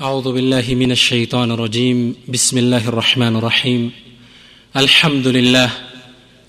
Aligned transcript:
أعوذ 0.00 0.32
بالله 0.32 0.74
من 0.74 0.92
الشيطان 0.92 1.50
الرجيم. 1.50 2.14
بسم 2.28 2.58
الله 2.58 2.88
الرحمن 2.88 3.36
الرحيم. 3.36 3.90
الحمد 4.76 5.26
لله 5.26 5.70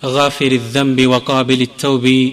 غافر 0.06 0.52
الذنب 0.52 1.08
وقابل 1.08 1.62
التوب 1.62 2.32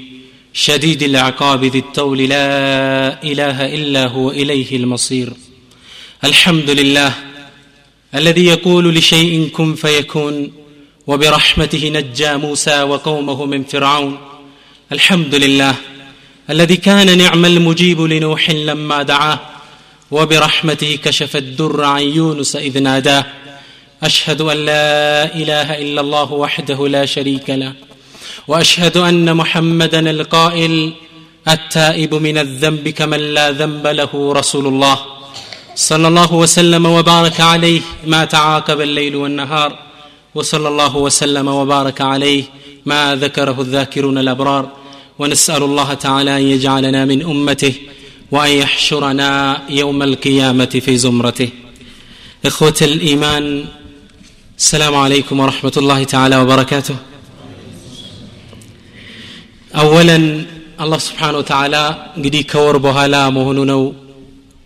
شديد 0.52 1.02
العقاب 1.02 1.64
ذي 1.64 1.78
الطول 1.78 2.18
لا 2.18 3.22
إله 3.22 3.74
إلا 3.74 4.06
هو 4.06 4.30
إليه 4.30 4.76
المصير. 4.76 5.32
الحمد 6.24 6.70
لله 6.70 7.14
الذي 8.14 8.44
يقول 8.44 8.94
لشيء 8.94 9.48
كن 9.48 9.74
فيكون 9.74 10.52
وبرحمته 11.06 11.88
نجى 11.88 12.36
موسى 12.36 12.82
وقومه 12.82 13.44
من 13.46 13.64
فرعون. 13.64 14.18
الحمد 14.92 15.34
لله 15.34 15.74
الذي 16.50 16.76
كان 16.76 17.18
نعم 17.18 17.44
المجيب 17.44 18.00
لنوح 18.00 18.50
لما 18.50 19.02
دعاه 19.02 19.51
وبرحمته 20.12 20.98
كشف 21.04 21.36
الدر 21.36 21.84
عن 21.84 22.02
يونس 22.02 22.56
إذ 22.56 22.78
ناداه. 22.78 23.24
أشهد 24.02 24.40
أن 24.40 24.56
لا 24.56 25.34
إله 25.34 25.78
إلا 25.78 26.00
الله 26.00 26.32
وحده 26.32 26.88
لا 26.88 27.06
شريك 27.06 27.50
له. 27.50 27.72
وأشهد 28.48 28.96
أن 28.96 29.36
محمدا 29.36 30.10
القائل 30.10 30.92
التائب 31.48 32.14
من 32.14 32.38
الذنب 32.38 32.88
كمن 32.88 33.18
لا 33.18 33.50
ذنب 33.50 33.86
له 33.86 34.32
رسول 34.32 34.66
الله. 34.66 34.98
صلى 35.74 36.08
الله 36.08 36.34
وسلم 36.34 36.86
وبارك 36.86 37.40
عليه 37.40 37.80
ما 38.06 38.24
تعاقب 38.24 38.80
الليل 38.80 39.16
والنهار. 39.16 39.78
وصلى 40.34 40.68
الله 40.68 40.96
وسلم 40.96 41.48
وبارك 41.48 42.00
عليه 42.00 42.44
ما 42.86 43.16
ذكره 43.16 43.60
الذاكرون 43.60 44.18
الأبرار. 44.18 44.68
ونسأل 45.18 45.62
الله 45.62 45.94
تعالى 45.94 46.36
أن 46.36 46.42
يجعلنا 46.42 47.04
من 47.04 47.22
أمته 47.22 47.74
وأن 48.31 48.51
يحشرنا 48.63 49.29
يوم 49.81 49.99
القيامة 50.03 50.73
في 50.85 50.93
زمرته 50.97 51.49
إخوة 52.45 52.79
الإيمان 52.81 53.45
السلام 54.59 54.95
عليكم 54.95 55.35
ورحمة 55.39 55.75
الله 55.77 55.99
تعالى 56.13 56.35
وبركاته 56.41 56.97
أولا 59.73 60.17
الله 60.83 60.99
سبحانه 61.07 61.37
وتعالى 61.41 61.83
እንግዲህ 62.17 62.41
ከወር 62.51 62.75
በኋላ 62.85 63.15
መሆኑ 63.37 63.59
ነው 63.71 63.81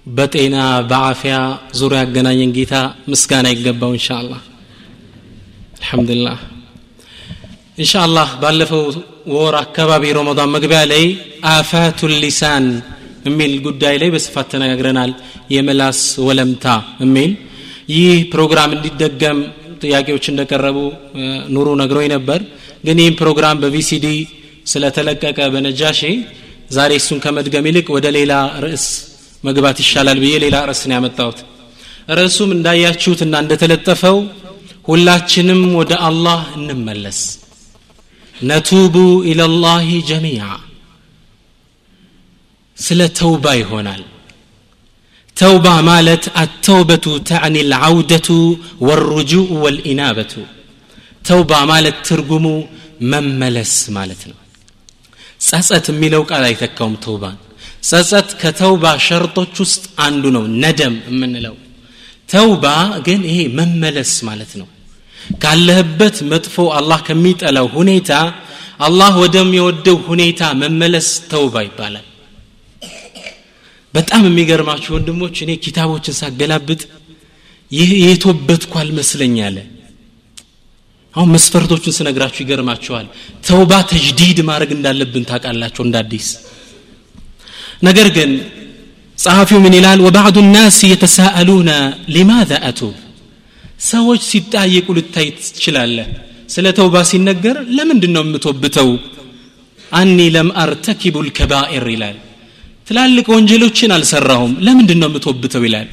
በጤና 0.08 0.56
በአፊያ 0.90 1.36
ዙሪያ 1.80 2.00
ያገናኘን 2.04 2.52
ጌታ 2.58 2.74
ምስጋና 3.12 3.48
ይገባው 3.54 3.92
እንሻ 3.98 4.08
አላህ 4.22 4.42
አልሐምዱሊላህ 5.78 6.40
እንሻ 7.82 7.94
አላህ 8.08 8.30
ባለፈው 8.42 8.84
ወር 9.36 9.56
አካባቢ 9.66 10.04
ረመዳን 10.18 10.50
መግቢያ 10.56 10.80
ላይ 10.94 11.04
አፋቱ 11.56 12.10
ሊሳን 12.24 12.66
የሚል 13.27 13.53
ጉዳይ 13.67 13.95
ላይ 14.03 14.09
በስፋት 14.15 14.47
ተነጋግረናል። 14.53 15.13
የመላስ 15.55 15.99
ወለምታ 16.27 16.67
የሚል 17.03 17.33
ይህ 17.95 18.19
ፕሮግራም 18.33 18.71
እንዲደገም 18.77 19.39
ጥያቄዎች 19.83 20.25
እንደቀረቡ 20.33 20.79
ኑሩ 21.55 21.69
ነግሮኝ 21.83 22.09
ነበር። 22.15 22.41
ግን 22.85 22.99
ይህም 23.03 23.17
ፕሮግራም 23.21 23.61
በቪሲዲ 23.63 24.07
ስለተለቀቀ 24.67 25.39
በነጃሼ 25.55 26.01
ዛሬ 26.71 26.93
እሱን 27.01 27.19
ከመድገም 27.25 27.67
ይልቅ 27.69 27.87
ወደ 27.97 28.07
ሌላ 28.17 28.33
ርዕስ 28.65 28.87
መግባት 29.45 29.79
ይሻላል 29.83 30.19
ብዬ 30.23 30.35
ሌላ 30.45 30.57
ርዕስ 30.69 30.81
ነው 30.89 30.97
ያመጣሁት። 30.97 31.39
ርዕሱም 32.19 32.51
እንዳያችሁትና 32.57 33.35
እንደተለጠፈው 33.45 34.17
ሁላችንም 34.89 35.61
ወደ 35.79 35.93
አላህ 36.09 36.41
እንመለስ። 36.59 37.21
ነቱቡ 38.35 38.97
ኢለላሂ 39.31 39.89
ጀሚዓ 40.09 40.43
ስለ 42.77 43.01
ተውባ 43.19 43.47
ይሆናል። 43.61 44.03
ተውባ 45.37 45.67
ማለት 45.89 46.25
አተውበቱ 46.43 47.07
ተዕኒ 47.29 47.57
ልዓውደቱ 47.73 48.29
ወሩጁእ 48.87 49.49
ወልኢናበቱ። 49.63 50.33
ተውባ 51.25 51.53
ማለት 51.71 51.97
ትርጉሙ 52.09 52.47
መመለስ 53.11 53.73
ማለት 53.97 54.23
ነው። 54.31 54.39
ጸጸት 55.41 55.87
የሚለው 55.93 56.23
ቃል 56.31 56.45
አይተካውም 56.49 56.95
ተውባን። 57.05 57.37
ጸጸት 57.83 58.29
ከተውባ 58.41 58.85
ሸርጦች 59.07 59.55
ውስጥ 59.65 59.85
አንዱ 60.05 60.25
ነው 60.37 60.45
ነደም 60.63 60.95
የምንለው። 61.09 61.57
ተውባ 62.29 62.65
ግን 63.07 63.21
ይሄ 63.29 63.39
መመለስ 63.59 64.13
ማለት 64.29 64.53
ነው። 64.61 64.69
ካለህበት 65.43 66.17
መጥፎ 66.31 66.57
አላህ 66.79 66.99
ከሚጠላው 67.07 67.69
ሁኔታ 67.77 68.11
አላህ 68.81 69.13
ወደሚወደው 69.23 69.99
ሁኔታ 70.09 70.43
መመለስ 70.63 71.09
ተውባ 71.31 71.57
ይባላል 71.67 72.07
በጣም 73.97 74.23
የሚገርማችሁ 74.29 74.91
ወንድሞች 74.97 75.37
እኔ 75.45 75.53
ኪታቦችን 75.65 76.17
ሳገላብጥ 76.21 76.81
ይህ 77.71 77.91
የተወበትኩ 78.03 78.73
አልመስለኝ 78.83 79.37
አሁን 81.15 81.31
መስፈርቶቹን 81.35 81.95
ስነግራችሁ 81.99 82.41
ይገርማችኋል። 82.43 83.07
ተውባ 83.49 83.73
ተጅዲድ 83.91 84.39
ማድረግ 84.49 84.71
እንዳለብን 84.77 85.25
ታውቃላችሁ 85.31 85.83
እንደ 85.87 85.97
ነገር 87.83 88.09
ግን 88.17 88.31
ጸሐፊው 89.19 89.59
ምን 89.65 89.75
ይላል? 89.79 89.99
ወባዕዱ 90.07 90.37
ናስ 90.49 90.79
የተሳአሉነ 90.93 91.71
ሊማذا 92.15 92.59
አቱብ። 92.69 92.95
ሰዎች 93.87 94.21
ሲጠያየቁ 94.31 94.89
ልታይ 94.99 95.29
ትችላለህ። 95.39 96.07
ስለ 96.49 96.67
ተውባ 96.79 96.97
ሲነገር 97.11 97.57
ለምንድን 97.77 98.13
ነው 98.17 98.23
የምትወብተው? 98.27 98.91
አኒ 99.93 100.19
ለም 100.35 100.49
አርተኪቡ 100.63 101.17
ልከባኢር 101.27 101.87
ይላል 101.95 102.17
ትላልቅ 102.87 103.27
ወንጀሎችን 103.35 103.93
አልሰራሁም። 103.97 104.53
ለምንድን 104.67 104.99
ነው 105.03 105.09
የምትወብተው? 105.11 105.63
ይላል። 105.67 105.89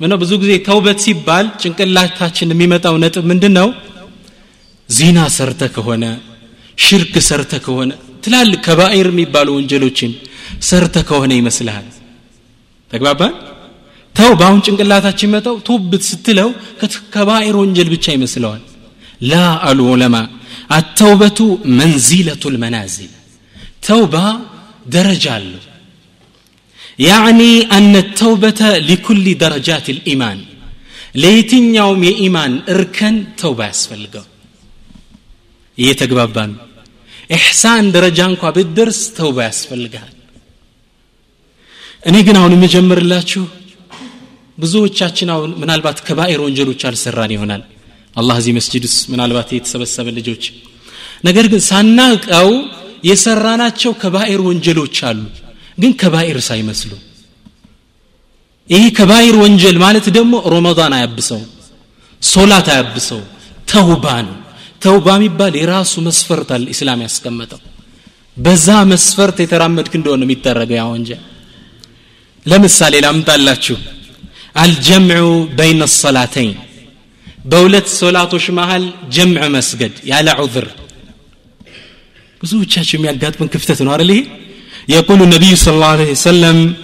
ምነው 0.00 0.18
ብዙ 0.22 0.32
ጊዜ 0.42 0.52
ተውበት 0.66 0.98
ሲባል 1.04 1.46
ጭንቅላታችን 1.62 2.52
የሚመጣው 2.54 2.96
ነጥብ 3.02 3.24
ምንድን 3.30 3.54
ነው 3.58 3.68
ዚና 4.88 5.18
ሰርተ 5.36 5.62
ከሆነ 5.74 6.04
ሽርክ 6.78 7.14
ሰርተ 7.28 7.52
ከሆነ 7.64 7.90
ትላልቅ 8.24 8.60
ከባኢር 8.66 9.08
የሚባሉ 9.12 9.48
ወንጀሎችን 9.56 10.12
ሰርተ 10.68 10.96
ከሆነ 11.08 11.32
ይመስልሃል። 11.38 11.86
ተግባባን? 12.90 13.34
ተውባውን 14.14 14.60
ጭንቅላታችን 14.66 15.32
መጣው 15.34 15.56
ቶብት 15.68 16.02
ስትለው 16.10 16.48
ከባኢር 17.14 17.56
ወንጀል 17.62 17.88
ብቻ 17.94 18.06
ይመስለዋል። 18.16 18.62
ላ 19.22 19.34
አሉ 19.68 19.80
ዑለማ 19.92 20.16
አተውበቱ 20.76 21.38
መንዚለቱ 21.80 22.42
ልመናዚል 22.54 23.12
ተውባ 23.86 24.14
ደረጃ 24.94 25.26
አለው 25.36 25.62
ያዕኒ 26.98 27.40
አነ 27.76 27.94
ተውበተ 28.18 28.60
ሊኩል 28.88 29.20
ደረጃት 29.42 29.86
ልኢማን 29.96 30.38
ለየትኛውም 31.22 32.00
የኢማን 32.08 32.52
እርከን 32.72 33.16
ተውባ 33.40 33.60
ያስፈልገው? 33.70 34.24
እየተግባባ 35.78 36.36
ነው። 36.50 36.58
ኢሕሳን 37.30 37.86
ደረጃ 37.96 38.18
እንኳ 38.32 38.42
ብትደርስ 38.56 39.00
ተውባ 39.18 39.38
ያስፈልግሃል። 39.48 40.14
እኔ 42.04 42.16
ግን 42.26 42.36
አሁን 42.40 42.52
የምጀምርላችሁ 42.56 43.42
ብዙዎቻችን 44.58 45.28
አሁን 45.34 45.50
ምናልባት 45.62 45.98
ከባኤር 46.06 46.40
ወንጀሎች 46.46 46.80
አልሰራን 46.88 47.32
ይሆናል። 47.36 47.62
አላህ 48.16 48.36
እዚህ 48.40 48.52
መስጅድ 48.58 48.84
ውስጥ 48.88 49.02
ምናልባት 49.12 49.48
የተሰበሰበ 49.56 50.08
ልጆች። 50.18 50.44
ነገር 51.24 51.46
ግን 51.52 51.62
ሳናውቀው 51.68 52.50
የሰራናቸው 53.04 53.92
ከባኤር 54.02 54.40
ወንጀሎች 54.48 54.96
አሉ። 55.08 55.20
ግን 55.78 55.92
ከባኢር 56.00 56.38
ሳይመስሉ። 56.48 56.92
ይህ 58.70 58.86
ከባኢር 58.96 59.36
ወንጀል 59.42 59.76
ማለት 59.84 60.06
ደግሞ 60.16 60.34
ሮመዳን 60.52 60.94
አያብሰው 60.96 61.40
ሶላት 62.22 62.68
አያብሰው 62.74 63.20
ተውባ 63.70 64.06
ነው። 64.26 64.36
ተውባ 64.82 65.06
የሚባል 65.16 65.54
የራሱ 65.60 65.92
መስፈርት 66.06 66.48
አለ 66.56 66.64
ኢስላም 66.74 67.00
ያስቀመጠው። 67.06 67.60
በዛ 68.36 68.68
መስፈርት 68.92 69.36
የተራመድክ 69.42 69.92
እንደሆነ 69.98 70.22
የሚደረገው 70.26 70.76
ያ 70.78 70.84
ወንጀል። 70.92 71.22
ለምሳሌ 72.46 72.94
ላምጣላችሁ። 73.04 73.76
አልጀምዑ 74.56 75.24
በይነ 75.58 75.82
ሰላተይን 75.94 76.56
በሁለት 77.50 77.88
ሶላቶች 77.98 78.44
መሃል 78.58 78.84
ጀምዕ 79.14 79.44
መስገድ 79.56 79.94
ያለ 80.10 80.28
ዑذር 80.42 80.66
ብዙዎቻችሁ 82.40 82.94
የሚያጋጥምን 82.98 83.50
ክፍተት 83.54 83.80
ነው 83.86 83.92
አይደል 83.94 84.10
ይሄ 84.14 84.20
يقول 84.88 85.22
النبي 85.22 85.56
صلى 85.56 85.74
الله 85.74 85.86
عليه 85.86 86.10
وسلم 86.10 86.74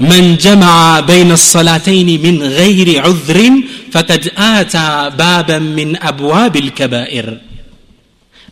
من 0.00 0.36
جمع 0.36 1.00
بين 1.00 1.32
الصلاتين 1.32 2.22
من 2.22 2.42
غير 2.42 3.02
عذر 3.02 3.50
فقد 3.92 4.32
آتى 4.36 5.10
بابا 5.18 5.58
من 5.58 6.02
أبواب 6.02 6.56
الكبائر. 6.56 7.40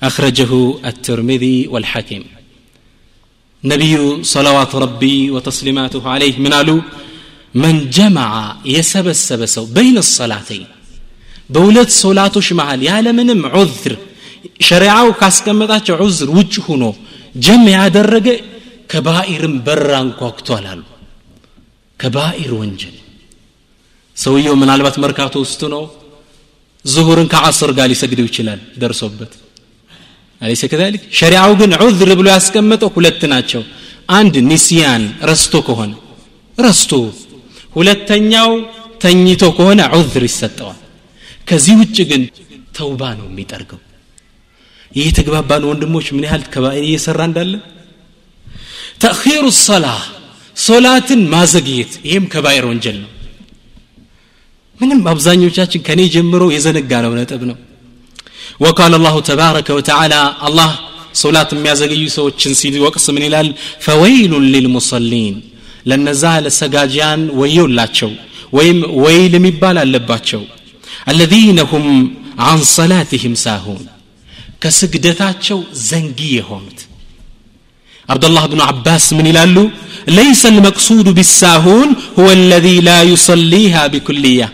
أخرجه 0.03 0.75
الترمذي 0.85 1.69
والحكيم 1.69 2.25
نبي 3.65 4.25
صلوات 4.25 4.75
ربي 4.75 5.31
وتسليماته 5.31 6.09
عليه 6.09 6.39
من 6.39 6.53
قالوا 6.55 6.81
من 7.55 7.91
جمع 7.91 8.57
يسب 8.65 9.13
سو 9.45 9.65
بين 9.65 9.99
الصلاتين. 9.99 10.67
በሁለት 11.55 11.91
صلاته 11.91 12.41
شمعال 12.41 12.83
يا 12.83 13.01
ዑዝር 13.01 13.47
عذر 13.55 13.97
شريعه 14.61 15.13
كاسكمتات 15.13 15.91
عذر 15.91 16.31
وجهنه 16.31 16.95
ጀም 17.35 17.65
ያደረገ 17.75 18.29
ከባኢርን 18.91 19.55
በር 19.67 19.89
አንኳኩቷል 19.99 20.65
አሉ። 20.71 20.81
ከባኢር 22.01 22.53
ወንጀል። 22.61 22.97
ሰውየው 24.17 24.55
ምናልባት 24.63 24.97
መርካቶ 25.03 25.35
ውስጥ 25.45 25.61
ነው። 25.75 25.83
ዙሁርን 26.85 27.29
ከዓስር 27.33 27.71
ጋር 27.79 27.87
ሊሰግደው 27.93 28.27
ይችላል 28.29 28.61
ደርሶበት። 28.83 29.33
አለይሰ 30.41 30.63
ከዛሊክ? 30.73 31.03
ሸሪዓው 31.19 31.53
ግን 31.61 31.71
ዑዝር 31.81 32.11
ብሎ 32.19 32.27
ያስቀመጠው 32.35 32.91
ሁለት 32.97 33.23
ናቸው። 33.33 33.63
አንድ 34.11 34.35
ኒስያን 34.51 35.03
ረስቶ 35.31 35.55
ከሆነ 35.67 35.93
ረስቶ 36.59 36.93
ሁለተኛው 37.77 38.51
ተኝቶ 39.03 39.43
ከሆነ 39.57 39.81
ዑዝር 39.95 40.25
ይሰጠዋል። 40.29 40.81
ከዚህ 41.49 41.75
ውጭ 41.81 41.97
ግን 42.11 42.23
ተውባ 42.77 43.03
ነው 43.19 43.27
የሚጠርገው 43.31 43.81
ይህ 44.98 45.06
የተግባባን 45.10 45.64
ወንድሞች 45.70 46.08
ምን 46.16 46.26
ያህል 46.28 46.44
ከባይር 46.54 46.84
እየሰራ 46.90 47.20
እንዳለ 47.30 47.54
ተእኺሩ 49.04 49.46
ሰላ 49.68 49.86
ሶላትን 50.68 51.22
ማዘግየት 51.34 51.94
ይህም 52.10 52.26
ከባይር 52.34 52.66
ወንጀል 52.72 52.98
ነው 53.04 53.12
ምንም 54.80 55.02
አብዛኞቻችን 55.14 55.82
ከኔ 55.88 56.02
ጀምሮ 56.16 56.44
የዘነጋ 56.56 56.92
ነው 57.08 57.14
ነጥብ 57.22 57.44
ነው 57.52 57.58
وقال 58.64 58.94
الله 59.00 59.16
تبارك 59.32 59.68
وتعالى 59.78 60.22
الله 60.48 60.72
صلاة 61.24 61.50
የሚያዘገዩ 61.56 62.04
ሰዎችን 62.18 62.54
ሲወቅስ 62.60 63.06
ምን 63.16 63.24
ይላል 63.28 63.48
فويل 63.86 64.34
للمصلين 64.54 65.36
ለነዛ 65.90 66.24
ለሰጋጃን 66.46 67.22
ወየውላቸው 67.40 68.12
ወይም 68.58 68.78
ወይል 69.06 69.34
የሚባል 69.38 69.78
አለባቸው 69.84 70.42
الذين 71.12 71.60
هم 71.72 71.86
عن 72.46 72.60
صلاتهم 72.78 73.34
ساهون 73.46 73.84
ከስግደታቸው 74.64 75.60
ዘንጊ 75.90 76.20
የሆኑት 76.38 76.80
አብዱላህ 78.14 78.44
ብኑ 78.52 78.62
አባስ 78.74 79.06
ምን 79.20 79.28
ይላሉ 79.32 79.58
ليس 80.22 80.44
المقصود 80.54 81.08
بالساهون 81.18 81.90
هو 82.20 82.28
الذي 82.40 82.78
لا 82.90 83.00
يصليها 83.12 83.84
بكليه 83.94 84.48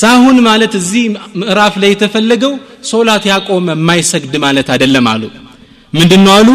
ሳሁን 0.00 0.36
ማለት 0.48 0.72
እዚህ 0.80 1.04
ምዕራፍ 1.40 1.74
ላይ 1.82 1.90
የተፈለገው 1.94 2.52
ሶላት 2.90 3.24
ያቆመ 3.32 3.66
የማይሰግድ 3.76 4.34
ማለት 4.44 4.68
አይደለም 4.74 5.06
አሉ 5.12 5.22
ምንድን 5.98 6.22
ነው 6.26 6.32
አሉ 6.40 6.48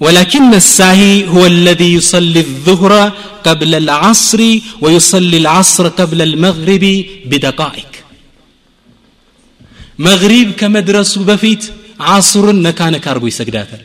ولكن 0.00 0.50
الساهي 0.62 1.14
هو 1.34 1.42
الذي 1.54 1.88
يصلي 1.98 2.40
الظهر 2.48 2.92
قبل 3.46 3.72
العصر 3.82 4.40
ويصلي 4.82 5.36
العصر 5.42 5.84
قبل 6.00 6.18
المغرب 6.28 6.84
بدقائق 7.30 7.90
መግሪብ 9.99 10.49
ከመድረሱ 10.59 11.13
በፊት 11.29 11.63
አስሩን 12.13 12.59
ነካ 12.65 12.79
ነካ 12.95 13.05
አርጎ 13.13 13.25
ይሰግዳታል 13.31 13.83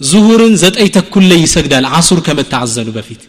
ዙሁርን 0.00 0.54
ዘጠኝ 0.62 0.88
ተኩል 0.96 1.24
ላይ 1.30 1.38
ይሰግዳል 1.46 1.84
አሱር 1.98 2.20
ከመታዘኑ 2.26 2.88
በፊት 2.96 3.22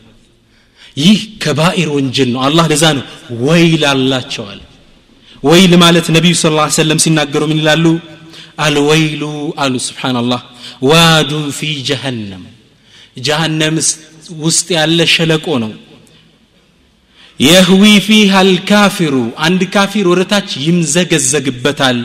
ይህ 0.98 1.20
ከባኢር 1.44 1.90
ወንጀል 1.96 2.30
ነው 2.34 2.42
አላህ 2.48 2.66
ለዛ 2.72 2.84
ነው 2.98 3.04
ወይል 3.46 3.84
አላቸዋል 3.92 4.60
ወይል 5.44 5.72
ማለት 5.84 6.08
ነቢዩ 6.16 6.34
ስ 6.42 6.52
ላ 6.58 6.66
ሰለም 6.80 7.00
ሲናገሩ 7.06 7.42
ምን 7.52 7.60
ይላሉ 7.62 7.86
አልወይሉ 8.66 9.24
አሉ 9.64 9.74
ስብናላህ 9.88 10.42
ዋዱን 10.90 11.46
ፊ 11.58 11.70
ጀሃነም 11.90 12.44
ጀሃነም 13.28 13.76
ውስጥ 14.46 14.68
ያለ 14.78 15.00
ሸለቆ 15.16 15.48
ነው 15.64 15.72
የህዊ 17.40 17.84
ፊሃ 18.06 18.34
አልካፊሩ 18.42 19.16
አንድ 19.46 19.62
ካፊር 19.74 20.06
ወደታች 20.12 20.50
ይምዘገዘግበታል። 20.66 22.00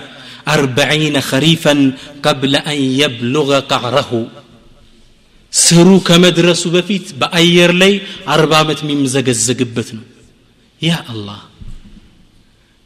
አርበዒነ 0.52 1.16
ኸሪፈን 1.28 1.80
ቀብለ 2.24 2.54
አን 2.70 2.78
የብሉغ 3.00 3.50
ቀዕረሁ። 3.70 4.10
ስሩ 5.52 5.88
ከመድረሱ 6.06 6.62
በፊት 6.74 7.06
በአየር 7.20 7.72
ላይ 7.82 7.92
አርባ 8.34 8.52
ዓመት 8.62 8.78
የሚመዘገዘግበት 8.82 9.88
ነው። 9.96 10.04
ያ 10.80 10.94
አላህ! 11.12 11.40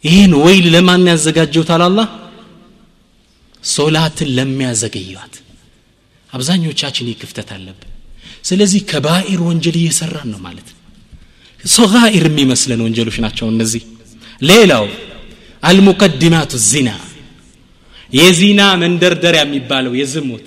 ይህን 0.05 0.33
ወይል 0.45 0.67
ለማን 0.75 1.09
ያዘጋጀውታል 1.13 1.83
አላህ? 1.89 2.09
ሶላትን 3.65 4.29
ለሚያዘገዩት 4.37 5.35
አብዛኞቻችን 6.31 7.09
ይህ 7.11 7.17
ክፍተት 7.23 7.49
አለብን። 7.57 7.91
ስለዚህ 8.45 8.81
ከባኢር 8.91 9.41
ወንጀል 9.49 9.77
እየሰራን 9.81 10.29
ነው 10.33 10.41
ማለት 10.47 10.69
ነው 10.73 10.79
صغائر 11.65 12.29
مي 12.29 12.45
مسلا 12.45 12.83
ونجلو 12.83 13.11
شناتشو 13.11 13.49
النزي 13.49 13.83
ليلو 14.41 14.87
المقدمات 15.71 16.55
الزنا 16.55 16.97
يزينا 18.13 18.77
من 18.77 18.99
در 18.99 19.13
در 19.13 19.35
يا 19.35 19.45
ميبالو 19.45 19.95
يزموت 19.95 20.47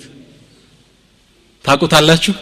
تاكو 1.64 1.86
تالاتشو 1.86 2.32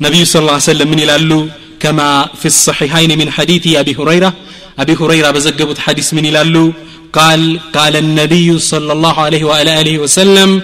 نبي 0.00 0.24
صلى 0.24 0.40
الله 0.40 0.52
عليه 0.52 0.70
وسلم 0.70 0.88
من 0.90 0.98
يلالو 0.98 1.48
كما 1.80 2.28
في 2.40 2.46
الصحيحين 2.46 3.18
من 3.18 3.30
حديث 3.30 3.76
أبي 3.76 3.94
هريرة 3.98 4.34
أبي 4.78 4.94
هريرة 5.00 5.30
بزقبت 5.30 5.78
حديث 5.78 6.14
من 6.14 6.24
يلالو 6.24 6.72
قال 7.12 7.60
قال 7.76 7.96
النبي 7.96 8.58
صلى 8.58 8.92
الله 8.92 9.20
عليه 9.20 9.44
وآله 9.44 9.98
وسلم 9.98 10.62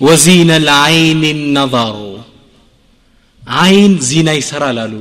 وزين 0.00 0.50
العين 0.50 1.24
النظر 1.24 2.20
عين 3.46 4.00
زينة 4.00 4.32
يسرى 4.32 4.72
لالو 4.72 5.00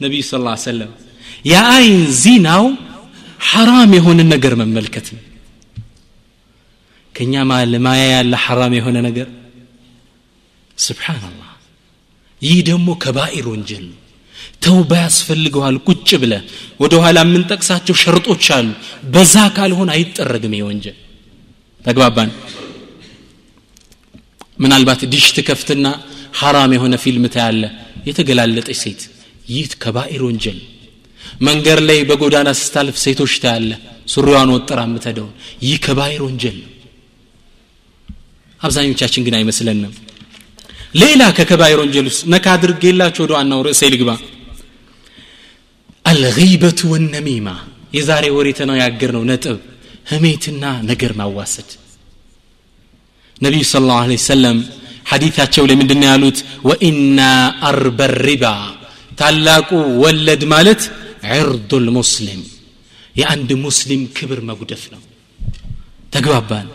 ነቢዩ 0.00 0.22
ስ 0.26 0.40
ላ 0.44 0.54
ሰለም 0.64 0.90
የአይን 1.44 2.00
ዚናው 2.20 2.64
ሐራም 3.48 3.90
የሆነ 3.98 4.20
ነገር 4.32 4.52
መመልከት 4.60 5.06
ነው። 5.14 5.22
ከእኛ 7.14 7.34
ማያ 7.84 8.02
ያለ 8.10 8.34
ሐራም 8.44 8.72
የሆነ 8.78 8.96
ነገር 9.08 9.28
ስብሓንላህ 10.78 11.50
ይህ 12.42 12.58
ደግሞ 12.68 12.88
ከባኢር 13.02 13.46
ወንጀል 13.52 13.84
ነው። 13.90 13.98
ተውባ 14.64 14.92
ያስፈልገዋል 15.04 15.76
ቁጭ 15.88 16.08
ብለ 16.22 16.32
ወደ 16.80 16.94
ኋላ 17.02 17.18
የምንጠቅሳቸው 17.24 17.94
ሸርጦች 18.02 18.46
አሉ። 18.56 18.68
በዛ 19.12 19.34
ካልሆን 19.56 19.90
አይጠረግም 19.94 20.54
ይህ 20.56 20.64
ወንጀል። 20.68 20.96
ተግባባን? 21.84 22.30
ምናልባት 24.58 25.00
ዲሽ 25.12 25.26
ትከፍትና 25.36 25.86
ሐራም 26.40 26.70
የሆነ 26.76 26.94
ፊልም 27.02 27.24
ታያለ 27.34 27.62
የተገላለጠች 28.08 28.78
ሴት 28.82 29.00
ይህ 29.46 29.66
ከባኢር 29.82 30.22
ወንጀል። 30.26 30.58
መንገድ 31.40 31.78
ላይ 31.88 31.98
በጎዳና 32.08 32.48
ስታልፍ 32.60 32.96
ሴቶች 33.04 33.32
ታያለ 33.42 33.70
ሱሪዋን 34.12 34.50
ወጥራ 34.54 34.80
የምትሄደውን። 34.86 35.32
ይህ 35.64 35.76
ከባኢር 35.84 36.22
ወንጀል 36.26 36.56
ነው። 36.62 36.70
አብዛኞቻችን 38.60 39.24
ግን 39.26 39.34
አይመስለንም። 39.38 39.94
ሌላ 41.00 41.22
ከከባይር 41.38 41.78
ወንጀል 41.82 42.06
ውስጥ 42.10 42.22
ነካ 42.32 42.46
አድርጌላችሁ 42.56 43.22
ወደ 43.24 43.32
ዋናው 43.36 43.60
ርዕሴ 43.66 43.82
ልግባ። 43.94 44.10
አልገይበቱ 46.04 46.80
ወነሚማ። 46.92 47.48
የዛሬ 47.96 48.24
ወሬ 48.36 48.48
ተነጋገር 48.58 49.10
ነው 49.16 49.22
ነጥብ 49.30 49.58
ህሜትና 50.10 50.64
ነገር 50.90 51.12
ማዋሰድ። 51.18 51.70
ነቢዩ 53.40 53.62
ስለ 53.70 53.82
ላሁ 53.90 53.98
ሰለም 54.26 54.58
ሐዲታቸው 55.06 55.64
ላይ 55.68 55.76
ምንድን 55.80 56.02
ያሉት? 56.08 56.38
ወኢና 56.68 57.20
አርበ 57.68 57.98
ሪባ 58.20 58.44
ታላቁ 59.18 59.68
ወለድ 60.02 60.42
ማለት 60.52 60.82
ዕርዱ 61.36 61.70
ልሙስሊም 61.84 62.42
የአንድ 63.14 63.50
ሙስሊም 63.64 64.02
ክብር 64.16 64.40
መጉደፍ 64.48 64.82
ነው። 64.94 65.02
ተግባባን? 66.14 66.66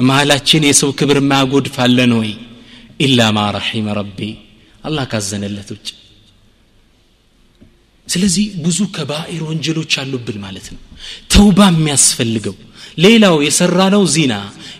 መሀላችን 0.00 0.62
የሰው 0.68 0.90
ክብር 0.98 1.18
ማያጎድፍ 1.30 1.76
አለን 1.84 2.12
ወይ? 2.18 2.30
ኢላ 3.00 3.20
ማ 3.36 3.44
ረሒመ 3.56 3.86
ረቢ። 3.98 4.18
አላህ 4.84 5.04
ካዘነለት 5.12 5.68
ውጭ። 5.74 5.88
ስለዚህ 8.06 8.46
ብዙ 8.64 8.78
ከባኢር 8.96 9.42
ወንጀሎች 9.48 9.92
አሉብን 10.02 10.38
ማለት 10.44 10.66
ነው። 10.74 10.80
ተውባ 11.32 11.58
የሚያስፈልገው 11.70 12.56
ሌላው 12.98 13.36
የሰራ 13.46 13.78
ነው 13.94 14.02
ዚና 14.14 14.34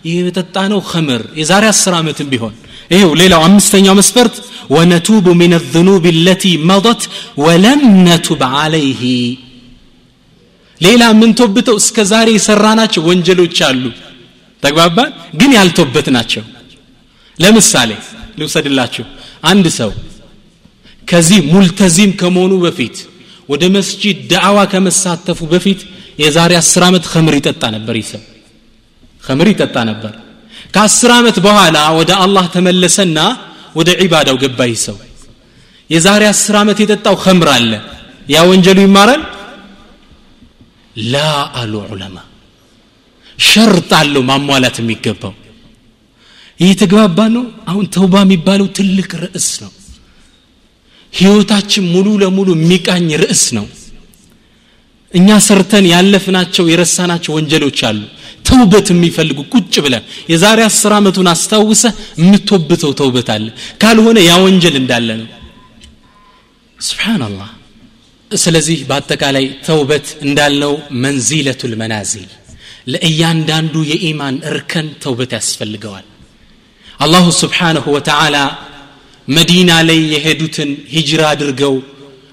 የጠጣ 0.08 0.56
ነው 0.72 0.80
ኸምር 0.90 1.22
የዛሬ 1.40 1.64
አስር 1.72 1.94
ዓመትም 2.00 2.28
ቢሆን 2.32 2.54
ይሄው 2.93 3.11
ሌላው 3.21 3.41
አምስተኛው 3.47 3.95
መስፈርት 4.01 4.35
ወነቱቡ 4.75 5.25
ምን 5.41 5.51
الذنوب 5.61 6.03
التي 6.15 6.53
مضت 6.69 7.01
ولم 7.45 7.81
نتب 8.07 8.41
عليه 8.57 9.03
ሌላ 10.81 11.01
የምንቶብተው 11.11 11.75
እስከ 11.81 11.97
ዛሬ 12.11 12.27
የሰራናቸው 12.35 13.01
ወንጀሎች 13.09 13.57
አሉ 13.69 13.83
ተግባባን 14.63 15.09
ግን 15.39 15.51
ያልቶበት 15.57 16.07
ናቸው 16.17 16.43
ለምሳሌ 17.37 17.89
ልውሰድላችሁ 18.39 19.05
አንድ 19.51 19.65
ሰው 19.79 19.91
ከዚህ 21.07 21.39
ሙልተዚም 21.53 22.11
ከመሆኑ 22.21 22.53
በፊት 22.65 22.97
ወደ 23.49 23.63
መስጂድ 23.77 24.17
ዳዕዋ 24.31 24.57
ከመሳተፉ 24.71 25.39
በፊት 25.53 25.79
የዛሬ 26.23 26.51
አስር 26.61 26.83
ዓመት 26.89 27.05
ከምር 27.13 27.35
ይጠጣ 27.39 27.63
ነበር 27.75 27.95
ይሰው 28.01 28.21
ከምር 29.23 29.47
ይጠጣ 29.53 29.77
ነበር 29.91 30.13
ከአስር 30.74 31.10
ዓመት 31.16 31.36
በኋላ 31.46 31.76
ወደ 31.98 32.10
አላህ 32.24 32.44
ተመለሰና 32.54 33.18
ወደ 33.76 33.90
ዒባዳው 34.02 34.36
ገባ 34.42 34.60
ይሰው 34.70 34.96
የዛሬ 35.90 36.22
አስር 36.32 36.54
ዓመት 36.60 36.78
የጠጣው 36.82 37.16
ከምር 37.24 37.48
አለ። 37.54 37.72
ያ 38.28 38.42
ወንጀሉ 38.48 38.78
ይማራል? 38.84 39.22
ላ 41.04 41.16
አሉ 41.60 41.72
ዑለማ። 41.86 42.16
ሸርጥ 43.38 43.90
አለው 44.00 44.22
ማሟላት 44.30 44.76
የሚገባው። 44.80 45.34
ይህ 46.60 46.68
የተግባባ 46.72 47.18
ነው 47.36 47.44
አሁን 47.70 47.84
ተውባ 47.94 48.14
የሚባለው 48.24 48.66
ትልቅ 48.78 49.10
ርዕስ 49.24 49.48
ነው። 49.64 49.72
ህይወታችን 51.12 51.84
ሙሉ 51.94 52.06
ለሙሉ 52.22 52.48
የሚቃኝ 52.56 53.08
ርዕስ 53.22 53.42
ነው 53.58 53.66
እኛ 55.14 55.28
ሰርተን 55.46 55.84
ያለፍናቸው 55.92 56.64
የረሳናቸው 56.70 57.32
ወንጀሎች 57.36 57.80
አሉ። 57.88 58.00
ተውበት 58.48 58.86
የሚፈልጉ 58.92 59.38
ቁጭ 59.52 59.74
ብለን 59.84 60.02
የዛሬ 60.30 60.60
አስር 60.66 60.92
ዓመቱን 60.96 61.28
አስታውሰ 61.32 61.82
የምትወብተው 62.20 62.92
ተውበት 63.00 63.28
አለ። 63.34 63.46
ካልሆነ 63.82 64.18
ያ 64.26 64.34
ወንጀል 64.44 64.76
እንዳለ 64.80 65.08
ነው። 65.20 65.28
ስብሓናላህ 66.78 67.50
ስለዚህ 68.30 68.78
በአጠቃላይ 68.88 69.46
ተውበት 69.66 70.06
እንዳልነው 70.26 70.72
መንዚለቱል 71.04 71.72
መናዚል 71.82 72.28
ለእያንዳንዱ 72.92 73.74
የኢማን 73.90 74.36
እርከን 74.50 74.88
ተውበት 75.02 75.32
ያስፈልገዋል። 75.38 76.06
አላሁ 76.98 77.26
ስብሓንሁ 77.40 77.84
ወተዓላ 77.96 78.36
መዲና 79.28 79.70
ላይ 79.88 80.00
የሄዱትን 80.14 80.70
ሂጅራ 80.94 81.22
አድርገው 81.32 81.74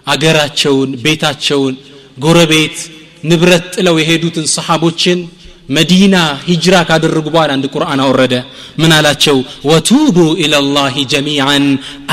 አገራቸውን 0.07 0.91
ቤታቸውን 1.03 1.75
ጎረቤት 2.24 2.76
ንብረት 3.30 3.64
ጥለው 3.76 3.96
የሄዱትን 4.00 4.46
ሰሓቦችን 4.56 5.18
መዲና 5.76 6.16
ሂጅራ 6.48 6.74
ካደረጉ 6.88 7.26
በኋላ 7.34 7.50
አንድ 7.56 7.64
ቁርአን 7.74 8.00
አወረደ 8.04 8.34
ምን 8.80 8.90
አላቸው 8.98 9.36
ወቱቡ 9.70 10.16
ኢላላህ 10.44 10.94
ጀሚዓን 11.12 11.64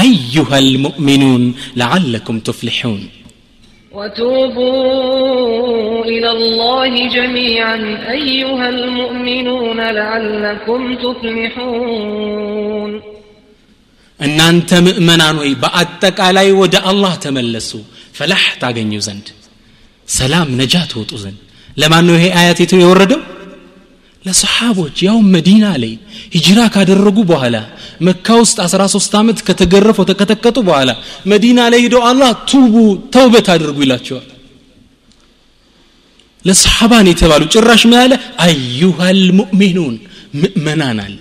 አዩሃ 0.03 0.61
ልሙእሚኑን 0.69 1.43
ለዓለኩም 1.81 2.39
ትፍሊሑን 2.49 3.03
وتوبوا 4.73 6.05
إلى 6.05 6.29
الله 6.31 6.93
جميعا 7.09 7.77
أيها 8.11 8.67
المؤمنون 8.75 9.79
لعلكم 9.99 10.81
تفلحون 11.03 12.91
እናንተ 14.19 14.69
ምእመናን 14.85 15.35
ወይ 15.41 15.51
በአጠቃላይ 15.61 16.47
ወደ 16.61 16.75
አላህ 16.91 17.13
ተመለሱ 17.23 17.69
ፈላህ 18.17 18.43
ታገኙ 18.61 18.91
ዘንድ 19.07 19.27
ሰላም 20.09 20.49
ነጃ 20.61 20.75
ትወጡ 20.91 21.11
ዘንድ 21.23 21.39
ለማን 21.81 22.03
ነው 22.09 22.15
ይሄ 22.17 22.25
አያት 22.39 22.59
የት 22.63 22.73
የወረደው 22.81 23.21
ለሰሓቦች 24.25 24.97
ያው 25.07 25.17
መዲና 25.33 25.65
ላይ 25.83 25.93
ሂጅራ 26.35 26.59
ካደረጉ 26.73 27.17
በኋላ 27.31 27.55
መካ 28.07 28.35
ውስጥ 28.41 28.57
13 28.65 29.17
ዓመት 29.21 29.39
ከተገረፈው 29.47 30.05
ተቀጠቀጡ 30.11 30.57
በኋላ 30.67 30.91
መዲና 31.31 31.59
ላይ 31.73 31.81
ሄደው 31.85 32.03
አላህ 32.11 32.31
ቱቡ 32.51 32.75
ተውበት 33.15 33.47
አድርጉ 33.55 33.77
ይላቸዋል 33.85 34.27
ለሰሓባን 36.45 37.09
የተባሉ 37.11 37.43
ጭራሽ 37.53 37.83
ምን 37.89 37.97
አለ 38.03 38.13
አዩሃ 38.45 38.99
ልሙእሚኑን 39.19 39.95
ምእመናን 40.41 40.97
አለ 41.05 41.17